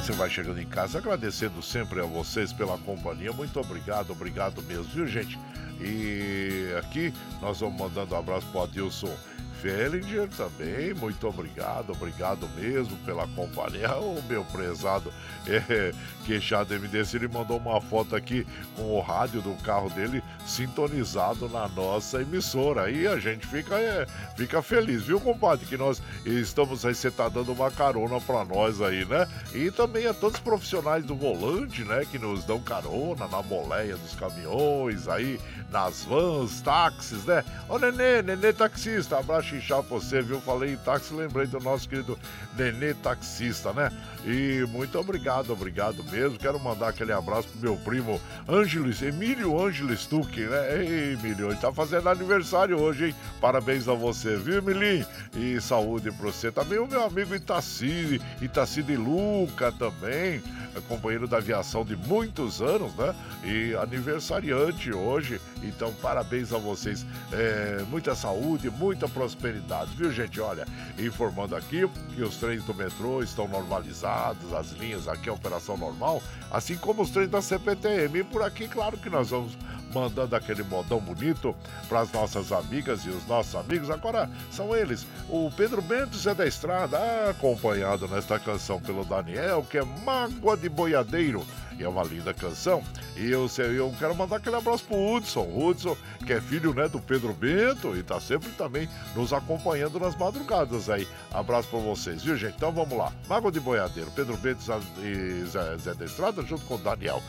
Você 0.00 0.12
vai 0.12 0.30
chegando 0.30 0.58
em 0.58 0.66
casa 0.66 0.96
agradecendo 0.96 1.62
sempre 1.62 2.00
a 2.00 2.04
vocês 2.04 2.54
pela 2.54 2.78
companhia. 2.78 3.32
Muito 3.34 3.60
obrigado, 3.60 4.10
obrigado 4.10 4.62
mesmo, 4.62 4.84
viu, 4.84 5.06
gente? 5.06 5.38
E 5.78 6.74
aqui 6.78 7.12
nós 7.42 7.60
vamos 7.60 7.78
mandando 7.78 8.14
um 8.14 8.18
abraço 8.18 8.46
para 8.46 8.60
o 8.62 8.64
Adilson 8.64 9.14
Fellinger 9.60 10.26
também, 10.28 10.94
muito 10.94 11.28
obrigado, 11.28 11.90
obrigado 11.92 12.48
mesmo 12.56 12.96
pela 13.04 13.26
companhia. 13.28 13.90
O 14.00 14.22
meu 14.28 14.44
prezado 14.44 15.12
é, 15.46 15.92
queixado 16.24 16.74
MDC, 16.74 17.16
ele 17.16 17.28
mandou 17.28 17.58
uma 17.58 17.80
foto 17.80 18.16
aqui 18.16 18.46
com 18.74 18.82
o 18.82 19.00
rádio 19.00 19.42
do 19.42 19.54
carro 19.62 19.90
dele 19.90 20.22
sintonizado 20.46 21.48
na 21.48 21.68
nossa 21.68 22.22
emissora. 22.22 22.84
Aí 22.84 23.06
a 23.06 23.18
gente 23.18 23.46
fica, 23.46 23.78
é, 23.78 24.06
fica 24.36 24.62
feliz, 24.62 25.02
viu, 25.02 25.20
compadre? 25.20 25.66
Que 25.66 25.76
nós 25.76 26.02
estamos 26.24 26.84
aí, 26.84 26.94
você 26.94 27.10
tá 27.10 27.28
dando 27.28 27.52
uma 27.52 27.70
carona 27.70 28.20
para 28.20 28.44
nós 28.44 28.80
aí, 28.80 29.04
né? 29.04 29.28
E 29.52 29.70
também 29.70 30.06
a 30.06 30.14
todos 30.14 30.36
os 30.36 30.42
profissionais 30.42 31.04
do 31.04 31.14
volante, 31.14 31.84
né? 31.84 32.06
Que 32.10 32.18
nos 32.18 32.44
dão 32.44 32.60
carona 32.60 33.28
na 33.28 33.42
boleia 33.42 33.96
dos 33.96 34.14
caminhões, 34.14 35.08
aí 35.08 35.38
nas 35.70 36.04
vans, 36.04 36.60
táxis, 36.62 37.24
né? 37.24 37.44
Ô 37.68 37.78
Nenê, 37.78 38.22
Nenê 38.22 38.52
taxista, 38.52 39.18
abraço 39.18 39.49
xixá 39.50 39.80
você, 39.80 40.22
viu? 40.22 40.40
Falei 40.40 40.74
em 40.74 40.76
táxi, 40.76 41.12
lembrei 41.12 41.46
do 41.46 41.58
nosso 41.58 41.88
querido 41.88 42.18
Nenê 42.56 42.94
taxista, 42.94 43.72
né? 43.72 43.90
E 44.24 44.66
muito 44.70 44.98
obrigado, 44.98 45.52
obrigado 45.52 46.04
mesmo. 46.04 46.38
Quero 46.38 46.60
mandar 46.60 46.88
aquele 46.88 47.12
abraço 47.12 47.48
pro 47.48 47.60
meu 47.60 47.76
primo 47.76 48.20
Ângeles, 48.48 49.00
Emílio 49.00 49.60
Ângeles 49.60 50.06
Tuque, 50.06 50.42
né? 50.42 50.78
Ei, 50.78 51.12
Emílio, 51.14 51.50
ele 51.50 51.56
tá 51.56 51.72
fazendo 51.72 52.08
aniversário 52.08 52.78
hoje, 52.78 53.06
hein? 53.06 53.14
Parabéns 53.40 53.88
a 53.88 53.94
você, 53.94 54.36
viu, 54.36 54.58
Emilim? 54.58 55.04
E 55.34 55.60
saúde 55.60 56.10
pra 56.10 56.26
você. 56.26 56.52
Também 56.52 56.78
o 56.78 56.86
meu 56.86 57.04
amigo 57.04 57.34
Itacide, 57.34 58.20
Itacide 58.42 58.96
Luca 58.96 59.72
também, 59.72 60.42
companheiro 60.88 61.26
da 61.26 61.38
aviação 61.38 61.84
de 61.84 61.96
muitos 61.96 62.60
anos, 62.60 62.94
né? 62.94 63.14
E 63.44 63.74
aniversariante 63.76 64.92
hoje 64.92 65.40
Então, 65.62 65.92
parabéns 65.94 66.52
a 66.52 66.58
vocês. 66.58 67.04
É, 67.32 67.84
muita 67.88 68.14
saúde, 68.14 68.70
muita 68.70 69.08
prosperidade, 69.08 69.90
viu, 69.96 70.10
gente? 70.12 70.40
Olha, 70.40 70.66
informando 70.98 71.56
aqui 71.56 71.88
que 72.14 72.22
os 72.22 72.36
trens 72.36 72.64
do 72.64 72.74
metrô 72.74 73.22
estão 73.22 73.48
normalizados, 73.48 74.09
as 74.58 74.72
linhas 74.72 75.08
aqui, 75.08 75.28
a 75.28 75.32
operação 75.32 75.76
normal, 75.76 76.22
assim 76.50 76.76
como 76.76 77.02
os 77.02 77.10
trens 77.10 77.30
da 77.30 77.40
CPTM. 77.40 78.18
E 78.18 78.24
por 78.24 78.42
aqui, 78.42 78.68
claro 78.68 78.96
que 78.96 79.10
nós 79.10 79.30
vamos 79.30 79.56
mandando 79.92 80.36
aquele 80.36 80.62
modão 80.62 81.00
bonito 81.00 81.54
para 81.88 82.00
as 82.00 82.12
nossas 82.12 82.52
amigas 82.52 83.04
e 83.04 83.10
os 83.10 83.26
nossos 83.26 83.54
amigos. 83.54 83.90
Agora 83.90 84.30
são 84.50 84.74
eles, 84.74 85.06
o 85.28 85.50
Pedro 85.56 85.82
Bento 85.82 86.16
Zé 86.16 86.34
da 86.34 86.46
Estrada, 86.46 86.98
acompanhado 87.30 88.06
nesta 88.08 88.38
canção 88.38 88.80
pelo 88.80 89.04
Daniel, 89.04 89.66
que 89.68 89.78
é 89.78 89.84
Mágoa 89.84 90.56
de 90.56 90.68
Boiadeiro. 90.68 91.44
É 91.84 91.88
uma 91.88 92.02
linda 92.02 92.34
canção. 92.34 92.82
E 93.16 93.30
eu, 93.30 93.48
eu 93.58 93.94
quero 93.98 94.14
mandar 94.14 94.36
aquele 94.36 94.56
abraço 94.56 94.84
pro 94.84 94.96
Hudson. 94.96 95.42
Hudson, 95.42 95.96
que 96.26 96.32
é 96.32 96.40
filho 96.40 96.74
né, 96.74 96.88
do 96.88 97.00
Pedro 97.00 97.32
Bento 97.32 97.96
e 97.96 98.02
tá 98.02 98.20
sempre 98.20 98.50
também 98.50 98.88
nos 99.14 99.32
acompanhando 99.32 99.98
nas 99.98 100.16
madrugadas 100.16 100.90
aí. 100.90 101.06
Abraço 101.32 101.68
pra 101.68 101.78
vocês, 101.78 102.22
viu, 102.22 102.36
gente? 102.36 102.56
Então 102.56 102.72
vamos 102.72 102.96
lá. 102.96 103.12
Mágoa 103.28 103.52
de 103.52 103.60
Boiadeiro, 103.60 104.10
Pedro 104.10 104.36
Bento 104.36 104.60
e 105.02 105.44
Zé, 105.44 105.76
Zé 105.78 105.94
da 105.94 106.04
Estrada, 106.04 106.42
junto 106.42 106.64
com 106.66 106.74
o 106.74 106.78
Daniel. 106.78 107.22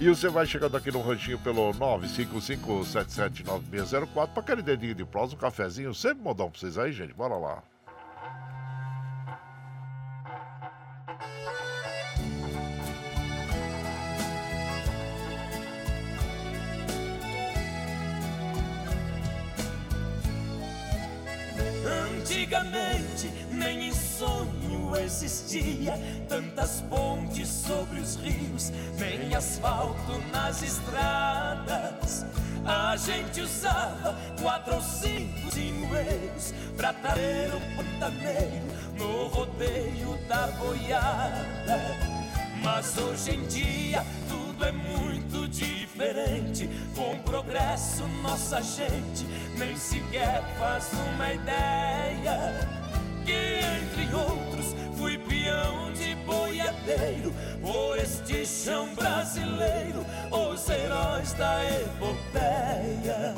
E 0.00 0.08
você 0.08 0.28
vai 0.28 0.46
chegando 0.46 0.76
aqui 0.76 0.92
no 0.92 1.02
ranchinho 1.02 1.40
pelo 1.40 1.72
955779604 1.74 4.28
para 4.28 4.40
aquele 4.40 4.62
dedinho 4.62 4.94
de 4.94 5.04
prosa, 5.04 5.34
um 5.34 5.38
cafezinho, 5.38 5.92
sempre 5.92 6.22
modão 6.22 6.48
pra 6.48 6.60
vocês 6.60 6.78
aí, 6.78 6.92
gente. 6.92 7.12
Bora 7.12 7.36
lá. 7.36 7.64
Antigamente, 22.28 23.32
nem 23.50 23.88
em 23.88 23.94
sonho 23.94 24.94
existia 25.02 25.98
tantas 26.28 26.82
pontes 26.82 27.48
sobre 27.48 28.00
os 28.00 28.16
rios, 28.16 28.70
nem 28.98 29.34
asfalto 29.34 30.12
nas 30.30 30.60
estradas. 30.62 32.26
A 32.66 32.94
gente 32.98 33.40
usava 33.40 34.14
quatro 34.42 34.74
ou 34.74 34.82
cinco 34.82 35.50
sinueiros 35.50 36.52
pra 36.76 36.92
trazer 36.92 37.50
o 37.54 37.60
pantaneiro 37.76 38.66
no 38.98 39.28
rodeio 39.28 40.18
da 40.28 40.48
boiada. 40.48 41.80
Mas 42.62 42.98
hoje 42.98 43.36
em 43.36 43.46
dia 43.46 44.04
tudo 44.28 44.47
é 44.64 44.72
muito 44.72 45.48
diferente. 45.48 46.68
Com 46.94 47.14
o 47.14 47.22
progresso, 47.22 48.06
nossa 48.22 48.60
gente 48.62 49.24
nem 49.56 49.76
sequer 49.76 50.42
faz 50.58 50.90
uma 51.14 51.32
ideia. 51.32 52.68
Que 53.24 53.60
entre 53.60 54.14
outros 54.14 54.74
fui 54.96 55.18
peão 55.18 55.92
de 55.92 56.14
boiadeiro 56.26 57.32
por 57.60 57.98
este 57.98 58.46
chão 58.46 58.94
brasileiro, 58.94 60.04
os 60.30 60.68
heróis 60.68 61.32
da 61.34 61.64
epopeia. 61.64 63.34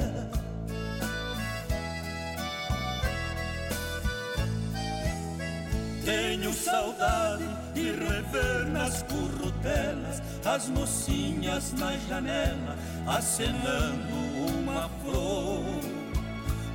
Tenho 6.11 6.53
saudade 6.53 7.45
de 7.73 7.93
rever 7.93 8.67
nas 8.73 9.01
currutelas 9.05 10.21
as 10.45 10.69
mocinhas 10.69 11.73
na 11.75 11.97
janela 12.09 12.77
acenando 13.07 14.17
uma 14.59 14.89
flor. 15.05 15.63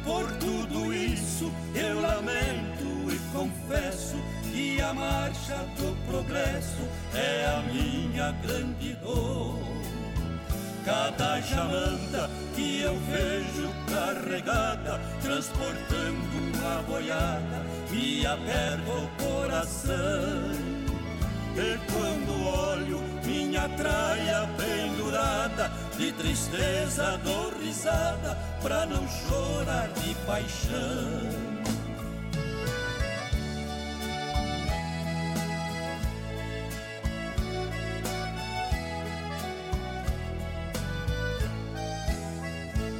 Por 0.05 0.31
tudo 0.37 0.93
isso 0.93 1.51
eu 1.73 1.99
lamento 1.99 3.11
e 3.11 3.19
confesso 3.33 4.15
que 4.53 4.79
a 4.81 4.93
marcha 4.93 5.57
do 5.75 5.93
progresso 6.07 6.87
é 7.13 7.45
a 7.45 7.61
minha 7.73 8.31
grande 8.41 8.93
dor. 9.03 9.74
Cada 10.85 11.41
jamanta 11.41 12.29
que 12.55 12.81
eu 12.81 12.95
vejo 13.09 13.73
carregada, 13.89 15.01
transportando 15.19 16.19
uma 16.53 16.83
boiada, 16.83 17.65
me 17.89 18.23
aperta 18.23 18.91
o 18.91 19.07
coração. 19.23 19.95
E 21.57 21.79
quando 21.91 22.47
olho 22.47 23.01
minha 23.25 23.67
traia 23.69 24.47
pendurada, 24.55 25.71
de 25.97 26.11
tristeza 26.11 27.19
dou 27.23 27.49
risada, 27.59 28.37
pra 28.61 28.85
não 28.85 29.07
chorar 29.07 29.87
de 29.87 30.13
paixão. 30.27 31.54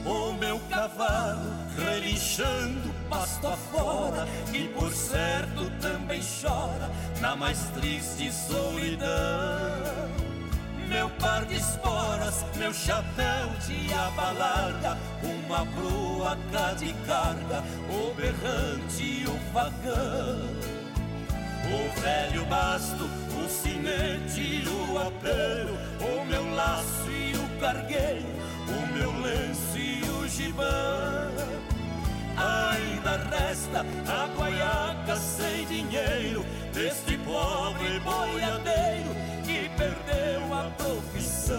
O 0.05 0.33
meu 0.33 0.59
cavalo 0.69 1.51
relinchando 1.77 2.93
pasto 3.09 3.47
afora 3.47 4.27
e 4.53 4.67
por 4.69 4.91
certo 4.93 5.69
também 5.81 6.21
chora 6.41 6.89
na 7.19 7.35
mais 7.35 7.59
triste 7.71 8.31
solidão. 8.31 10.05
Meu 10.87 11.09
par 11.09 11.45
de 11.45 11.55
esporas, 11.55 12.45
meu 12.57 12.71
chapéu 12.71 13.49
de 13.65 13.93
aba 13.93 14.31
larga, 14.31 14.97
uma 15.23 15.65
proa 15.65 16.37
cá 16.51 16.73
de 16.73 16.93
carga, 17.07 17.63
o 17.89 18.13
berrante 18.13 19.03
e 19.03 19.25
o 19.27 19.53
vagão. 19.53 20.85
O 21.65 21.99
velho 21.99 22.45
basto, 22.45 23.09
o 23.43 23.49
sinete 23.49 24.39
e 24.39 24.67
o 24.69 24.99
apelo, 24.99 25.75
o 25.99 26.25
meu 26.25 26.53
laço 26.53 27.09
e 27.09 27.35
o 27.35 27.59
cargueiro, 27.59 28.27
o 28.67 28.93
meu 28.93 29.11
lenço 29.21 29.74
Ainda 32.37 33.17
resta 33.31 33.85
a 34.05 34.27
guaiaca 34.35 35.15
sem 35.15 35.65
dinheiro 35.65 36.45
deste 36.73 37.17
pobre 37.19 37.99
boiadeiro 38.01 39.15
que 39.45 39.69
perdeu 39.77 40.53
a 40.53 40.69
profissão. 40.71 41.55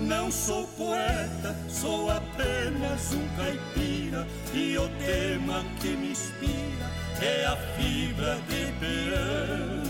Não 0.00 0.30
sou 0.30 0.68
poeta, 0.68 1.56
sou 1.68 2.10
apenas 2.10 3.12
um 3.12 3.28
caipira 3.36 4.26
E 4.52 4.76
o 4.76 4.88
tema 4.88 5.64
que 5.80 5.88
me 5.88 6.10
inspira 6.12 6.90
é 7.20 7.46
a 7.46 7.56
fibra 7.56 8.38
de 8.48 8.72
peão 8.78 9.89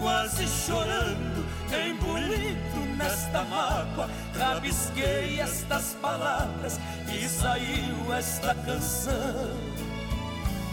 Quase 0.00 0.46
chorando, 0.46 1.46
embulido 1.72 2.96
nesta 2.96 3.42
mágoa 3.44 4.08
Rabisquei 4.38 5.40
estas 5.40 5.96
palavras 6.00 6.78
e 7.12 7.28
saiu 7.28 8.12
esta 8.14 8.54
canção 8.54 9.76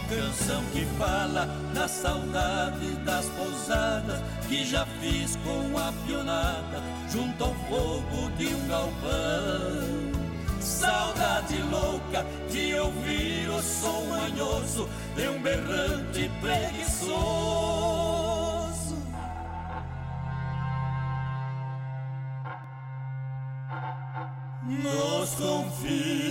Canção 0.08 0.62
que 0.72 0.84
fala 0.98 1.48
da 1.72 1.88
saudade 1.88 2.86
das 3.04 3.24
pousadas 3.30 4.20
que 4.48 4.64
já 4.64 4.84
fiz 5.00 5.36
com 5.36 5.78
a 5.78 5.92
pionada 6.06 6.82
junto 7.10 7.44
ao 7.44 7.54
fogo 7.54 8.30
de 8.36 8.54
um 8.54 8.68
galpão. 8.68 10.12
Saudade 10.60 11.56
louca 11.70 12.24
de 12.50 12.74
ouvir 12.74 13.48
o 13.48 13.62
som 13.62 14.04
manhoso 14.06 14.88
de 15.16 15.28
um 15.28 15.40
berrante 15.40 16.30
preguiçoso. 16.40 18.03
Nos 25.84 26.23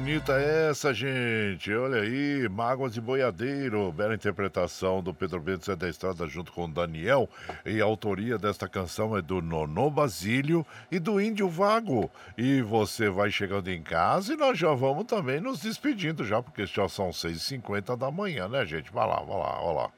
bonita 0.00 0.32
essa, 0.32 0.94
gente. 0.94 1.70
Olha 1.74 2.00
aí, 2.00 2.48
Mágoas 2.48 2.94
de 2.94 3.02
Boiadeiro. 3.02 3.92
Bela 3.92 4.14
interpretação 4.14 5.02
do 5.02 5.12
Pedro 5.12 5.38
Bento 5.40 5.66
Zé 5.66 5.76
da 5.76 5.90
Estrada 5.90 6.26
junto 6.26 6.52
com 6.52 6.64
o 6.64 6.68
Daniel. 6.68 7.28
E 7.66 7.82
a 7.82 7.84
autoria 7.84 8.38
desta 8.38 8.66
canção 8.66 9.14
é 9.14 9.20
do 9.20 9.42
Nono 9.42 9.90
Basílio 9.90 10.66
e 10.90 10.98
do 10.98 11.20
Índio 11.20 11.50
Vago. 11.50 12.10
E 12.36 12.62
você 12.62 13.10
vai 13.10 13.30
chegando 13.30 13.68
em 13.68 13.82
casa 13.82 14.32
e 14.32 14.36
nós 14.38 14.58
já 14.58 14.72
vamos 14.72 15.04
também 15.04 15.38
nos 15.38 15.60
despedindo 15.60 16.24
já, 16.24 16.42
porque 16.42 16.64
já 16.64 16.88
são 16.88 17.10
6h50 17.10 17.94
da 17.94 18.10
manhã, 18.10 18.48
né, 18.48 18.64
gente? 18.64 18.90
Vai 18.90 19.06
lá, 19.06 19.20
vai 19.20 19.38
lá, 19.38 19.60
vai 19.60 19.74
lá. 19.74 19.90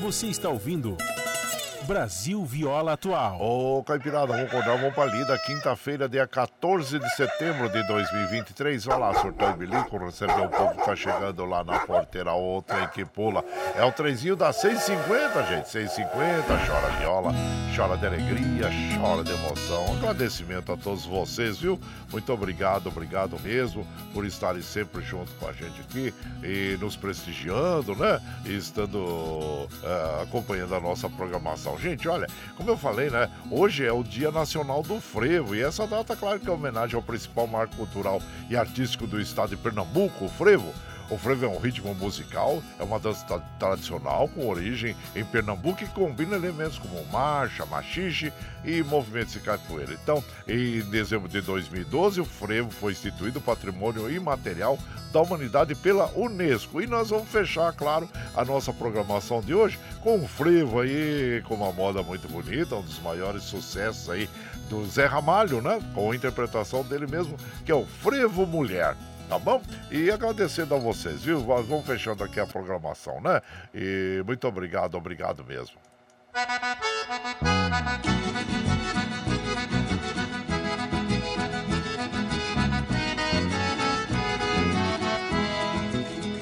Você 0.00 0.26
está 0.26 0.48
ouvindo 0.48 0.96
Brasil 1.90 2.44
Viola 2.44 2.92
Atual. 2.92 3.36
Ô, 3.42 3.82
Caipirada, 3.82 4.28
vamos 4.28 4.46
acordar, 4.46 4.76
vamos 4.76 4.94
pra 4.94 5.06
lida. 5.06 5.36
Quinta-feira, 5.38 6.08
dia 6.08 6.24
14 6.24 7.00
de 7.00 7.10
setembro 7.16 7.68
de 7.68 7.82
2023. 7.82 8.86
Olha 8.86 8.96
lá, 8.96 9.14
surtão 9.14 9.50
e 9.50 9.56
bilico, 9.56 9.98
recebeu 9.98 10.44
o 10.44 10.48
povo 10.48 10.76
que 10.76 10.84
tá 10.84 10.94
chegando 10.94 11.44
lá 11.44 11.64
na 11.64 11.80
porteira. 11.80 12.32
O 12.32 12.62
trem 12.62 12.86
que 12.90 13.04
pula. 13.04 13.44
É 13.74 13.84
o 13.84 13.90
trenzinho 13.90 14.36
da 14.36 14.52
650, 14.52 15.42
gente. 15.46 15.68
650, 15.68 16.46
chora 16.64 16.88
viola, 17.00 17.34
chora 17.74 17.96
de 17.96 18.06
alegria, 18.06 18.70
chora 18.96 19.24
de 19.24 19.32
emoção. 19.32 19.96
Agradecimento 19.96 20.70
a 20.70 20.76
todos 20.76 21.04
vocês, 21.04 21.58
viu? 21.58 21.76
Muito 22.12 22.32
obrigado, 22.32 22.86
obrigado 22.86 23.36
mesmo 23.40 23.84
por 24.14 24.24
estarem 24.24 24.62
sempre 24.62 25.02
junto 25.02 25.32
com 25.40 25.48
a 25.48 25.52
gente 25.52 25.80
aqui 25.80 26.14
e 26.44 26.78
nos 26.80 26.94
prestigiando, 26.94 27.96
né? 27.96 28.20
E 28.44 28.56
estando 28.56 28.96
uh, 28.96 30.22
acompanhando 30.22 30.76
a 30.76 30.80
nossa 30.80 31.10
programação. 31.10 31.79
Gente, 31.80 32.06
olha, 32.06 32.26
como 32.58 32.68
eu 32.68 32.76
falei, 32.76 33.08
né? 33.08 33.30
Hoje 33.50 33.86
é 33.86 33.92
o 33.92 34.02
Dia 34.02 34.30
Nacional 34.30 34.82
do 34.82 35.00
Frevo 35.00 35.54
e 35.54 35.62
essa 35.62 35.86
data, 35.86 36.14
claro 36.14 36.38
que 36.38 36.46
é 36.46 36.52
homenagem 36.52 36.94
ao 36.94 37.02
principal 37.02 37.46
marco 37.46 37.74
cultural 37.74 38.20
e 38.50 38.56
artístico 38.56 39.06
do 39.06 39.18
estado 39.18 39.50
de 39.50 39.56
Pernambuco, 39.56 40.26
o 40.26 40.28
frevo. 40.28 40.74
O 41.10 41.18
frevo 41.18 41.44
é 41.44 41.48
um 41.48 41.58
ritmo 41.58 41.92
musical, 41.92 42.62
é 42.78 42.84
uma 42.84 43.00
dança 43.00 43.26
tradicional 43.58 44.28
com 44.28 44.48
origem 44.48 44.94
em 45.16 45.24
Pernambuco 45.24 45.82
e 45.82 45.88
combina 45.88 46.36
elementos 46.36 46.78
como 46.78 47.04
marcha, 47.06 47.66
machixe 47.66 48.32
e 48.64 48.80
movimentos 48.84 49.32
de 49.32 49.40
capoeira. 49.40 49.92
Então, 49.92 50.22
em 50.46 50.80
dezembro 50.82 51.28
de 51.28 51.40
2012, 51.40 52.20
o 52.20 52.24
frevo 52.24 52.70
foi 52.70 52.92
instituído 52.92 53.40
patrimônio 53.40 54.08
imaterial 54.08 54.78
da 55.12 55.20
humanidade 55.20 55.74
pela 55.74 56.06
Unesco. 56.16 56.80
E 56.80 56.86
nós 56.86 57.10
vamos 57.10 57.28
fechar, 57.28 57.72
claro, 57.72 58.08
a 58.32 58.44
nossa 58.44 58.72
programação 58.72 59.40
de 59.40 59.52
hoje 59.52 59.80
com 60.04 60.16
o 60.16 60.28
frevo 60.28 60.80
aí, 60.80 61.42
com 61.48 61.54
uma 61.54 61.72
moda 61.72 62.04
muito 62.04 62.28
bonita, 62.28 62.76
um 62.76 62.82
dos 62.82 63.00
maiores 63.00 63.42
sucessos 63.42 64.08
aí 64.08 64.30
do 64.68 64.86
Zé 64.86 65.06
Ramalho, 65.06 65.60
né? 65.60 65.80
Com 65.92 66.12
a 66.12 66.14
interpretação 66.14 66.84
dele 66.84 67.08
mesmo, 67.08 67.36
que 67.64 67.72
é 67.72 67.74
o 67.74 67.84
Frevo 67.84 68.46
Mulher 68.46 68.96
tá 69.30 69.38
bom? 69.38 69.62
E 69.92 70.10
agradecendo 70.10 70.74
a 70.74 70.78
vocês, 70.78 71.22
viu? 71.22 71.40
Vamos 71.40 71.86
fechando 71.86 72.24
aqui 72.24 72.40
a 72.40 72.46
programação, 72.46 73.20
né? 73.20 73.40
E 73.72 74.24
muito 74.26 74.46
obrigado, 74.48 74.96
obrigado 74.96 75.44
mesmo. 75.44 75.78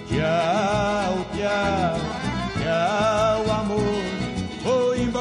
Tchau, 0.09 1.27
tchau, 1.37 1.99
tchau, 2.57 3.53
amor. 3.53 3.98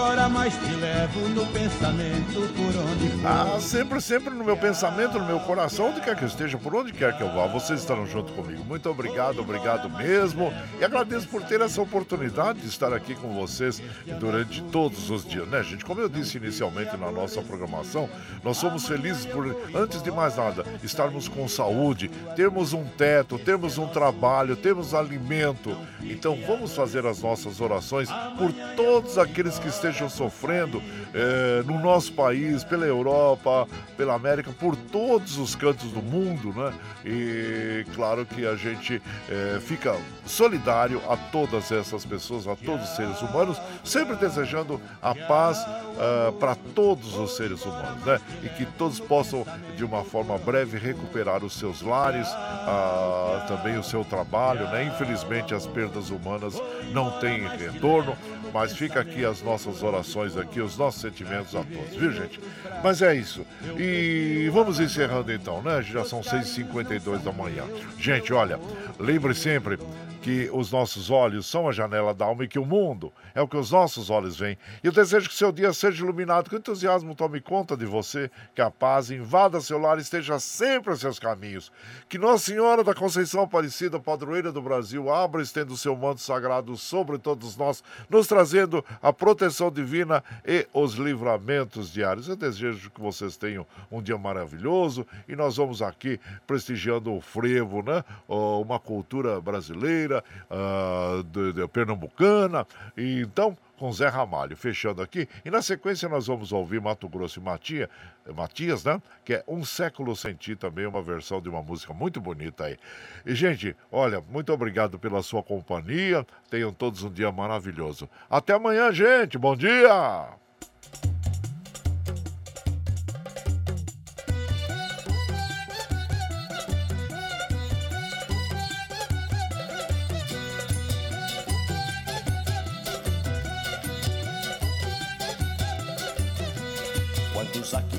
Embora, 0.08 0.30
mas 0.30 0.54
te 0.54 0.74
levo 0.74 1.20
no 1.28 1.46
pensamento 1.48 2.54
por 2.56 2.82
onde 2.82 3.10
for. 3.10 3.28
Ah, 3.28 3.60
sempre, 3.60 4.00
sempre 4.00 4.34
no 4.34 4.42
meu 4.42 4.56
pensamento, 4.56 5.20
no 5.20 5.26
meu 5.26 5.38
coração, 5.42 5.90
onde 5.90 6.00
quer 6.00 6.16
que 6.16 6.24
eu 6.24 6.30
esteja, 6.30 6.58
por 6.58 6.74
onde 6.74 6.94
quer 6.94 7.18
que 7.18 7.22
eu 7.22 7.30
vá, 7.34 7.46
vocês 7.46 7.82
estarão 7.82 8.08
junto 8.08 8.32
comigo. 8.32 8.64
Muito 8.64 8.90
obrigado, 8.90 9.42
obrigado 9.42 9.90
mesmo. 9.90 10.54
E 10.80 10.86
agradeço 10.86 11.28
por 11.28 11.44
ter 11.44 11.60
essa 11.60 11.82
oportunidade 11.82 12.62
de 12.62 12.68
estar 12.68 12.94
aqui 12.94 13.16
com 13.16 13.34
vocês 13.34 13.84
durante 14.18 14.64
todos 14.72 15.10
os 15.10 15.26
dias, 15.26 15.46
né, 15.50 15.62
gente? 15.62 15.84
Como 15.84 16.00
eu 16.00 16.08
disse 16.08 16.38
inicialmente 16.38 16.96
na 16.96 17.12
nossa 17.12 17.42
programação, 17.42 18.10
nós 18.46 18.56
somos 18.56 18.88
felizes 18.88 19.26
por, 19.26 19.46
antes 19.76 20.02
de 20.02 20.10
mais 20.10 20.38
nada, 20.38 20.64
estarmos 20.84 21.28
com 21.28 21.50
saúde, 21.50 22.10
termos 22.34 22.72
um 22.72 22.86
teto, 22.86 23.38
termos 23.38 23.78
um 23.78 23.88
trabalho, 23.90 24.56
termos 24.56 24.94
alimento. 24.94 25.78
Então 26.02 26.40
vamos 26.48 26.74
fazer 26.74 27.06
as 27.06 27.22
nossas 27.22 27.60
orações 27.60 28.08
por 28.38 28.54
todos 28.78 29.18
aqueles 29.18 29.60
que 29.60 29.68
estejam 29.68 29.97
sofrendo 30.10 30.82
eh, 31.14 31.64
no 31.66 31.80
nosso 31.80 32.14
país, 32.14 32.64
pela 32.64 32.86
Europa, 32.86 33.68
pela 33.96 34.14
América, 34.14 34.52
por 34.52 34.76
todos 34.76 35.38
os 35.38 35.56
cantos 35.56 35.92
do 35.92 36.02
mundo, 36.02 36.54
né? 36.54 36.74
E 37.06 37.86
claro 37.96 38.26
que 38.26 38.46
a 38.46 38.56
gente 38.56 39.02
eh, 39.30 39.60
fica 39.62 39.96
solidário 40.26 41.02
a 41.10 41.18
todas 41.18 41.72
essas 41.72 42.06
pessoas, 42.06 42.48
a 42.48 42.56
todos 42.56 42.90
os 42.90 42.96
seres 42.96 43.22
humanos, 43.22 43.60
sempre 43.84 44.16
desejando 44.16 44.80
a 45.02 45.16
paz 45.16 45.58
uh, 45.60 46.32
para 46.34 46.56
todos 46.76 47.16
os 47.16 47.36
seres 47.36 47.64
humanos, 47.66 48.04
né? 48.06 48.20
E 48.44 48.50
que 48.50 48.66
todos 48.66 49.00
possam, 49.00 49.46
de 49.76 49.84
uma 49.84 50.04
forma 50.04 50.38
breve, 50.38 50.78
recuperar 50.78 51.44
os 51.44 51.54
seus 51.54 51.82
lares, 51.82 52.28
uh, 52.28 53.48
também 53.48 53.78
o 53.78 53.84
seu 53.84 54.04
trabalho, 54.04 54.68
né? 54.70 54.84
Infelizmente, 54.84 55.54
as 55.54 55.66
perdas 55.66 56.10
humanas 56.10 56.62
não 56.92 57.20
têm 57.20 57.48
retorno, 57.48 58.16
mas 58.54 58.74
fica 58.76 59.00
aqui 59.00 59.26
as 59.26 59.42
nossas 59.42 59.84
orações 59.84 60.38
aqui, 60.38 60.62
os 60.62 60.78
nossos 60.78 61.02
sentimentos 61.02 61.56
a 61.56 61.64
todos, 61.64 61.96
viu, 61.96 62.12
gente? 62.12 62.40
Mas 62.84 63.02
é 63.02 63.16
isso. 63.16 63.46
E 63.78 64.50
vamos 64.52 64.80
encerrando 64.80 65.32
então, 65.32 65.62
né? 65.62 65.82
Já 65.82 66.04
são 66.04 66.22
6h52 66.22 67.24
da 67.24 67.32
manhã. 67.32 67.64
Gente, 67.98 68.34
olha, 68.34 68.60
lembre 69.00 69.34
sempre 69.34 69.78
que 70.28 70.50
os 70.52 70.74
nossos 70.74 71.10
olhos 71.10 71.46
são 71.46 71.70
a 71.70 71.72
janela 71.72 72.14
da 72.14 72.26
alma 72.26 72.44
e 72.44 72.50
que 72.50 72.60
o 72.60 72.66
mundo 72.66 73.14
é 73.34 73.42
o 73.42 73.48
que 73.48 73.56
os 73.56 73.72
nossos 73.72 74.10
olhos 74.10 74.38
veem. 74.38 74.58
E 74.84 74.88
eu 74.88 74.92
desejo 74.92 75.30
que 75.30 75.36
seu 75.36 75.54
dia 75.54 75.72
seja 75.72 76.04
iluminado, 76.04 76.50
que 76.50 76.56
o 76.58 76.60
entusiasmo 76.60 77.16
tome 77.16 77.40
conta 77.40 77.78
de 77.78 77.86
você, 77.86 78.30
que 78.54 78.62
a 78.62 78.70
paz 78.70 79.10
invada 79.10 79.62
seu 79.62 79.78
lar 79.78 79.98
e 79.98 80.02
esteja 80.02 80.38
sempre 80.38 80.92
aos 80.92 81.00
seus 81.00 81.18
caminhos. 81.18 81.72
Que 82.10 82.18
Nossa 82.18 82.44
Senhora 82.44 82.84
da 82.84 82.94
Conceição 82.94 83.44
Aparecida, 83.44 84.02
padroeira 84.02 84.52
do 84.52 84.62
Brasil, 84.62 85.10
abra 85.10 85.40
e 85.40 85.46
estenda 85.46 85.72
o 85.72 85.78
seu 85.78 85.96
manto 85.96 86.20
sagrado 86.20 86.76
sobre 86.76 87.18
todos 87.18 87.56
nós, 87.56 87.82
nos 88.10 88.28
trazendo 88.28 88.84
a 89.02 89.14
proteção 89.14 89.72
divina 89.72 90.22
e 90.46 90.68
os 90.74 90.96
livramentos 90.96 91.90
diários. 91.90 92.28
Eu 92.28 92.36
desejo 92.36 92.90
que 92.90 93.00
vocês 93.00 93.38
tenham 93.38 93.66
um 93.90 94.02
dia 94.02 94.18
maravilhoso 94.18 95.08
e 95.26 95.38
nós 95.38 95.56
vamos 95.56 95.82
aqui 95.82 96.20
prestigiando 96.46 97.14
o 97.14 97.22
frevo, 97.22 97.82
né? 97.82 98.04
Uma 98.28 98.78
cultura 98.78 99.40
brasileira 99.40 100.17
uh, 100.50 101.24
de, 101.24 101.54
de, 101.54 101.68
pernambucana. 101.68 102.66
E 102.96 103.22
então, 103.22 103.58
com 103.78 103.92
Zé 103.92 104.08
Ramalho, 104.08 104.58
fechando 104.58 105.02
aqui. 105.02 105.28
E 105.46 105.52
na 105.52 105.62
sequência 105.62 106.10
nós 106.10 106.28
vamos 106.28 106.52
ouvir 106.52 106.82
Mato 106.82 107.08
Grosso 107.08 107.40
e 107.40 107.44
Matia, 107.44 107.90
Matias, 108.36 108.84
né? 108.84 109.02
Que 109.24 109.36
é 109.36 109.44
Um 109.48 109.64
Século 109.64 110.16
Sem 110.16 110.34
Ti, 110.34 110.56
também 110.56 110.86
uma 110.86 111.02
versão 111.02 111.40
de 111.40 111.48
uma 111.48 111.62
música 111.62 111.94
muito 111.94 112.20
bonita 112.20 112.66
aí. 112.66 112.78
E, 113.26 113.36
gente, 113.36 113.76
olha, 113.92 114.22
muito 114.30 114.52
obrigado 114.52 114.98
pela 114.98 115.22
sua 115.22 115.44
companhia. 115.44 116.26
Tenham 116.50 116.74
todos 116.74 117.04
um 117.04 117.12
dia 117.12 117.32
maravilhoso. 117.32 118.10
Até 118.30 118.54
amanhã, 118.54 118.92
gente. 118.92 119.38
Bom 119.38 119.56
dia! 119.56 120.47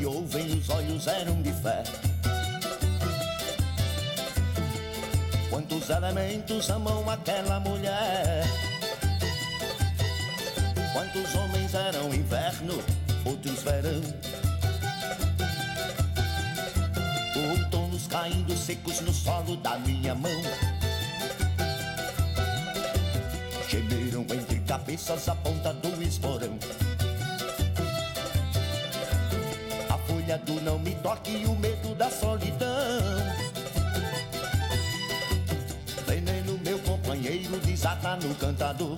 Ouvem, 0.09 0.59
os 0.59 0.69
olhos 0.71 1.07
eram 1.07 1.41
de 1.43 1.53
fé. 1.53 1.83
Quantos 5.51 5.91
elementos 5.91 6.71
amam 6.71 7.09
aquela 7.09 7.61
mulher? 7.61 8.45
Quantos 10.93 11.35
homens 11.35 11.75
eram 11.75 12.13
inverno, 12.15 12.83
outros 13.25 13.63
verão? 13.63 14.03
Outonos 17.51 18.07
caindo 18.07 18.57
secos 18.57 19.01
no 19.01 19.13
solo 19.13 19.57
da 19.57 19.79
minha 19.79 20.15
mão. 20.15 20.43
Gemeram 23.69 24.23
entre 24.23 24.61
cabeças 24.61 25.29
a 25.29 25.35
ponta 25.37 25.73
do 25.75 26.03
esporão. 26.03 26.59
Do 30.37 30.61
não 30.61 30.79
me 30.79 30.95
toque 30.97 31.47
o 31.47 31.57
medo 31.57 31.95
da 31.95 32.11
solidão. 32.11 32.69
Veneno, 36.07 36.59
meu 36.63 36.79
companheiro, 36.81 37.59
desata 37.61 38.17
no 38.17 38.35
cantador. 38.35 38.97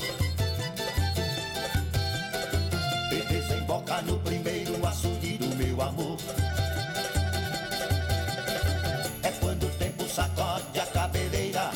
E 3.12 3.32
desemboca 3.32 4.02
no 4.02 4.18
primeiro 4.18 4.84
açude 4.84 5.38
do 5.38 5.54
meu 5.54 5.80
amor. 5.80 6.16
É 9.22 9.30
quando 9.38 9.66
o 9.66 9.70
tempo 9.70 10.08
sacode 10.08 10.80
a 10.80 10.86
cabeleira, 10.86 11.70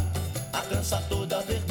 a 0.52 0.60
trança 0.62 1.01
toda 1.09 1.40
vermelha. 1.43 1.64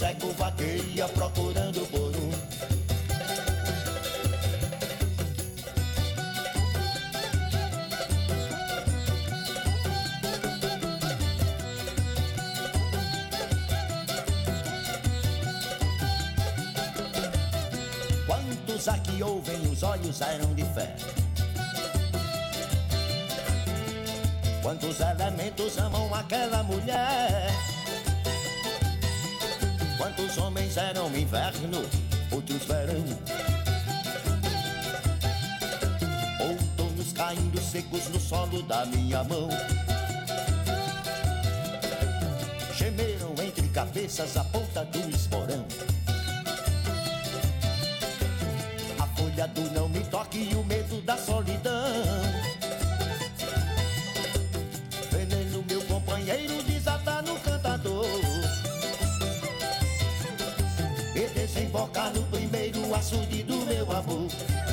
cego 0.00 0.32
vaqueia 0.32 1.06
procurando 1.08 1.86
por 1.90 2.16
um. 2.16 2.30
Quantos 18.26 18.88
aqui 18.88 19.22
ouvem, 19.22 19.60
os 19.70 19.82
olhos 19.82 20.18
eram 20.22 20.54
de 20.54 20.64
fé. 20.72 20.96
Quantos 24.62 24.98
elementos 24.98 25.76
amam 25.76 26.14
aquela 26.14 26.62
mulher? 26.62 27.79
Quantos 30.20 30.36
homens 30.36 30.76
eram 30.76 31.06
inverno, 31.16 31.82
outros 32.30 32.62
verão? 32.66 33.02
Outonos 36.38 37.12
caindo 37.14 37.58
secos 37.58 38.06
no 38.10 38.20
solo 38.20 38.62
da 38.64 38.84
minha 38.84 39.24
mão. 39.24 39.48
Gemeram 42.76 43.34
entre 43.42 43.66
cabeças 43.68 44.36
a 44.36 44.44
ponta 44.44 44.84
do 44.84 45.08
esporão. 45.08 45.64
A 48.98 49.06
folha 49.16 49.48
do 49.48 49.62
não 49.72 49.88
me 49.88 50.00
toque 50.00 50.50
e 50.52 50.54
o 50.54 50.62
medo 50.64 51.00
da 51.00 51.16
solidão. 51.16 51.79
Do 64.02 64.69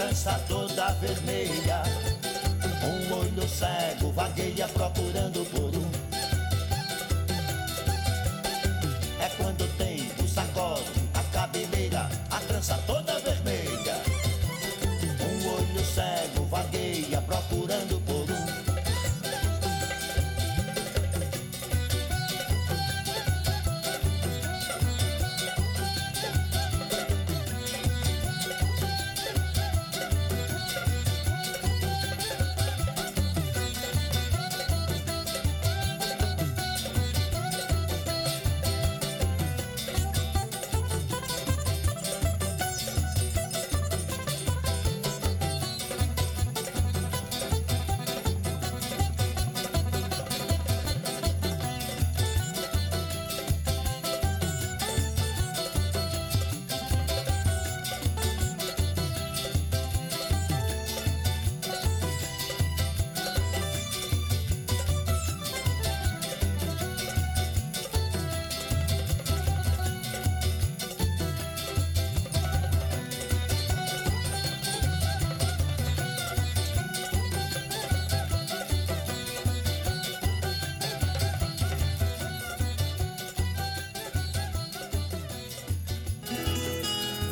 trança 0.00 0.40
toda 0.48 0.92
vermelha. 0.92 1.82
Um 2.82 3.18
olho 3.18 3.46
cego 3.46 4.10
vagueia 4.12 4.66
procurando 4.68 5.29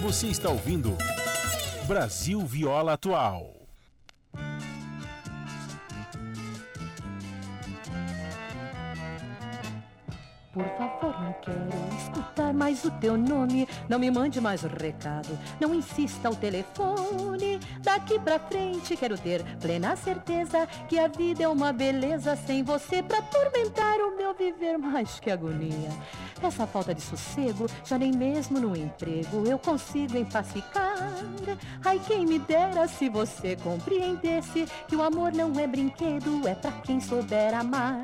Você 0.08 0.28
está 0.28 0.48
ouvindo 0.48 0.96
Brasil 1.86 2.40
Viola 2.40 2.94
Atual. 2.94 3.54
Por 10.54 10.64
favor, 10.78 11.20
não 11.20 11.32
quero 11.42 11.87
escutar 12.38 12.54
mais 12.54 12.84
o 12.84 12.90
teu 12.92 13.16
nome. 13.16 13.68
Não 13.88 13.98
me 13.98 14.10
mande 14.10 14.40
mais 14.40 14.62
o 14.62 14.68
recado. 14.68 15.36
Não 15.60 15.74
insista 15.74 16.28
ao 16.28 16.34
telefone. 16.34 17.58
Daqui 17.82 18.18
pra 18.20 18.38
frente 18.38 18.96
quero 18.96 19.18
ter 19.18 19.42
plena 19.60 19.96
certeza 19.96 20.66
que 20.88 20.98
a 20.98 21.08
vida 21.08 21.42
é 21.42 21.48
uma 21.48 21.72
beleza 21.72 22.36
sem 22.36 22.62
você 22.62 23.02
pra 23.02 23.18
atormentar 23.18 23.96
o 23.98 24.16
meu 24.16 24.34
viver 24.34 24.78
mais 24.78 25.18
que 25.18 25.30
agonia. 25.30 25.90
Essa 26.40 26.66
falta 26.66 26.94
de 26.94 27.02
sossego, 27.02 27.66
já 27.84 27.98
nem 27.98 28.12
mesmo 28.12 28.60
no 28.60 28.76
emprego 28.76 29.44
eu 29.46 29.58
consigo 29.58 30.16
empacificar. 30.16 30.87
Ai, 31.84 32.00
quem 32.06 32.26
me 32.26 32.38
dera 32.38 32.86
se 32.86 33.08
você 33.08 33.56
compreendesse 33.56 34.66
que 34.86 34.96
o 34.96 35.02
amor 35.02 35.32
não 35.32 35.58
é 35.58 35.66
brinquedo, 35.66 36.46
é 36.46 36.54
pra 36.54 36.72
quem 36.72 37.00
souber 37.00 37.54
amar. 37.54 37.98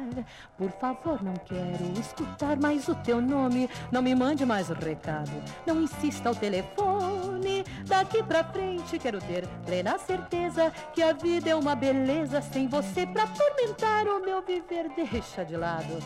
Por 0.56 0.70
favor, 0.72 1.22
não 1.22 1.34
quero 1.34 2.00
escutar 2.00 2.56
mais 2.56 2.88
o 2.88 2.94
teu 2.96 3.20
nome, 3.20 3.68
não 3.90 4.00
me 4.00 4.14
mande 4.14 4.46
mais 4.46 4.70
o 4.70 4.74
recado, 4.74 5.32
não 5.66 5.82
insista 5.82 6.28
ao 6.28 6.34
telefone. 6.34 7.64
Daqui 7.86 8.22
pra 8.22 8.44
frente 8.44 8.98
quero 8.98 9.20
ter 9.20 9.46
plena 9.66 9.98
certeza 9.98 10.72
que 10.92 11.02
a 11.02 11.12
vida 11.12 11.50
é 11.50 11.54
uma 11.54 11.74
beleza 11.74 12.40
sem 12.40 12.68
você 12.68 13.06
pra 13.06 13.24
atormentar 13.24 14.06
o 14.06 14.24
meu 14.24 14.42
viver. 14.42 14.90
Deixa 14.94 15.44
de 15.44 15.56
lado 15.56 15.98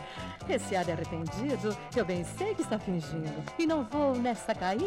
esse 0.49 0.75
ar 0.75 0.89
arrependido, 0.91 1.77
eu 1.95 2.05
bem 2.05 2.25
sei 2.25 2.55
que 2.55 2.63
está 2.63 2.79
fingindo 2.79 3.45
e 3.59 3.67
não 3.67 3.85
vou 3.85 4.15
nessa 4.15 4.55
cair. 4.55 4.81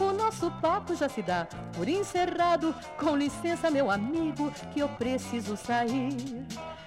O 0.00 0.12
nosso 0.12 0.50
papo 0.62 0.85
já 0.94 1.08
se 1.08 1.22
dá 1.22 1.46
por 1.74 1.88
encerrado. 1.88 2.74
Com 2.98 3.16
licença, 3.16 3.70
meu 3.70 3.90
amigo, 3.90 4.52
que 4.72 4.80
eu 4.80 4.88
preciso 4.88 5.56
sair. 5.56 6.16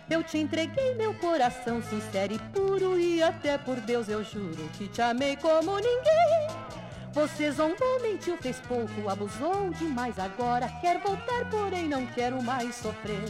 Eu 0.10 0.24
te 0.24 0.38
entreguei 0.38 0.96
meu 0.96 1.14
coração 1.14 1.82
sincero 1.84 2.34
e 2.34 2.40
puro 2.40 3.00
e 3.00 3.22
até 3.22 3.58
por 3.58 3.80
Deus 3.82 4.10
eu 4.10 4.24
juro 4.24 4.70
que 4.78 4.88
te 4.88 5.02
amei 5.02 5.36
como 5.36 5.76
ninguém. 5.76 6.48
Você 7.14 7.52
zombou, 7.52 8.02
mentiu, 8.02 8.38
fez 8.38 8.60
pouco, 8.62 9.10
abusou 9.10 9.70
demais 9.72 10.18
agora. 10.18 10.68
Quer 10.82 11.00
voltar, 11.00 11.50
porém 11.50 11.88
não 11.88 12.06
quero 12.08 12.42
mais 12.42 12.76
sofrer. 12.76 13.30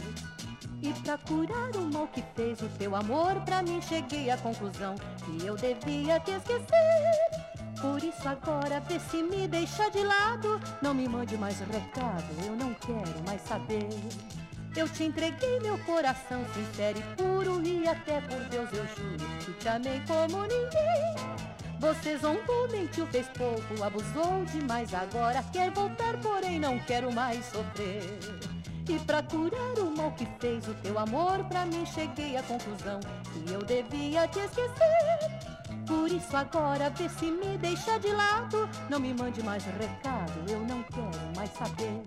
E 0.82 0.92
pra 1.02 1.18
curar 1.18 1.76
o 1.76 1.92
mal 1.92 2.06
que 2.06 2.22
fez 2.34 2.60
o 2.62 2.68
teu 2.78 2.96
amor, 2.96 3.34
pra 3.44 3.62
mim 3.62 3.80
cheguei 3.82 4.30
à 4.30 4.36
conclusão 4.38 4.94
que 5.24 5.44
eu 5.44 5.54
devia 5.56 6.18
te 6.20 6.30
esquecer. 6.30 7.59
Por 7.80 8.02
isso 8.04 8.28
agora 8.28 8.78
vê 8.80 9.00
se 9.00 9.22
me 9.22 9.48
deixa 9.48 9.90
de 9.90 10.04
lado, 10.04 10.60
não 10.82 10.92
me 10.92 11.08
mande 11.08 11.36
mais 11.38 11.58
recado, 11.60 12.24
eu 12.44 12.54
não 12.54 12.74
quero 12.74 13.24
mais 13.24 13.40
saber. 13.42 13.88
Eu 14.76 14.88
te 14.88 15.04
entreguei 15.04 15.58
meu 15.60 15.78
coração 15.78 16.44
sincero 16.54 16.98
e 16.98 17.16
puro 17.16 17.60
e 17.66 17.88
até 17.88 18.20
por 18.20 18.38
Deus 18.50 18.68
eu 18.72 18.86
juro 18.86 19.26
que 19.44 19.52
te 19.54 19.68
amei 19.68 20.02
como 20.06 20.42
ninguém. 20.42 21.40
Você 21.80 22.18
zombou, 22.18 22.70
mentiu, 22.70 23.06
fez 23.06 23.26
pouco, 23.28 23.82
abusou 23.82 24.44
demais 24.52 24.92
agora. 24.92 25.42
Quer 25.50 25.70
voltar, 25.70 26.18
porém 26.18 26.60
não 26.60 26.78
quero 26.80 27.10
mais 27.10 27.46
sofrer. 27.46 28.02
E 28.88 28.98
pra 29.00 29.22
curar 29.22 29.78
o 29.78 29.90
mal 29.96 30.12
que 30.12 30.26
fez 30.38 30.68
o 30.68 30.74
teu 30.74 30.98
amor, 30.98 31.42
pra 31.44 31.64
mim 31.64 31.86
cheguei 31.86 32.36
à 32.36 32.42
conclusão 32.42 33.00
que 33.32 33.50
eu 33.50 33.62
devia 33.64 34.28
te 34.28 34.40
esquecer. 34.40 35.59
Por 35.86 36.08
isso 36.10 36.36
agora 36.36 36.90
vê 36.90 37.08
se 37.08 37.30
me 37.30 37.58
deixa 37.58 37.98
de 37.98 38.12
lado, 38.12 38.68
não 38.88 39.00
me 39.00 39.12
mande 39.14 39.42
mais 39.42 39.64
recado, 39.64 40.50
eu 40.50 40.60
não 40.60 40.82
quero 40.84 41.36
mais 41.36 41.50
saber. 41.50 42.02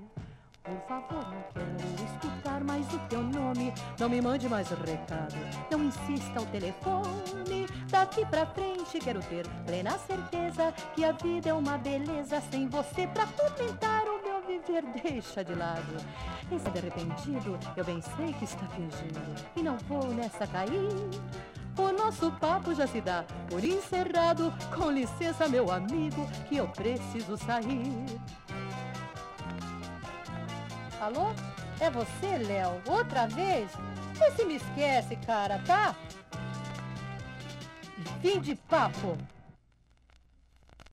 Por 0.64 0.80
favor, 0.88 1.26
não 1.30 1.44
quero 1.54 2.06
escutar 2.06 2.64
mais 2.64 2.86
o 2.94 3.00
teu 3.10 3.22
nome. 3.22 3.74
Não 4.00 4.08
me 4.08 4.22
mande 4.22 4.48
mais 4.48 4.70
recado, 4.70 5.36
não 5.70 5.84
insista 5.84 6.40
ao 6.40 6.46
telefone. 6.46 7.68
Daqui 7.90 8.26
pra 8.26 8.46
frente 8.46 8.98
quero 9.00 9.20
ter 9.24 9.46
plena 9.66 9.98
certeza 10.00 10.72
que 10.96 11.04
a 11.04 11.12
vida 11.12 11.50
é 11.50 11.54
uma 11.54 11.78
beleza 11.78 12.42
sem 12.50 12.70
você 12.70 13.06
pra 13.08 13.28
comentar 13.28 14.04
o 14.04 14.22
meu 14.24 14.42
viver. 14.48 14.84
Deixa 15.04 15.44
de 15.44 15.54
lado. 15.54 15.98
Esse 16.50 16.68
arrependido, 16.70 17.60
eu 17.76 17.84
bem 17.84 18.02
sei 18.16 18.32
que 18.34 18.46
está 18.46 18.66
fingindo 18.68 19.20
e 19.58 19.62
não 19.62 19.78
vou 19.80 20.14
nessa 20.14 20.48
cair. 20.48 20.88
O 21.78 21.92
nosso 21.92 22.32
papo 22.34 22.74
já 22.76 22.86
se 22.86 23.02
dá 23.02 23.26
por 23.50 23.64
encerrado. 23.64 24.54
Com 24.76 24.92
licença, 24.92 25.48
meu 25.48 25.72
amigo, 25.72 26.28
que 26.48 26.58
eu 26.58 26.68
preciso 26.68 27.38
sair. 27.38 28.06
Alô? 31.02 31.34
É 31.80 31.90
você, 31.90 32.38
Léo? 32.38 32.82
Outra 32.88 33.28
vez? 33.28 33.72
Se 34.36 34.46
me 34.46 34.56
esquece, 34.56 35.16
cara, 35.18 35.60
tá? 35.66 35.96
Fim 38.22 38.40
de 38.40 38.56
papo. 38.56 39.18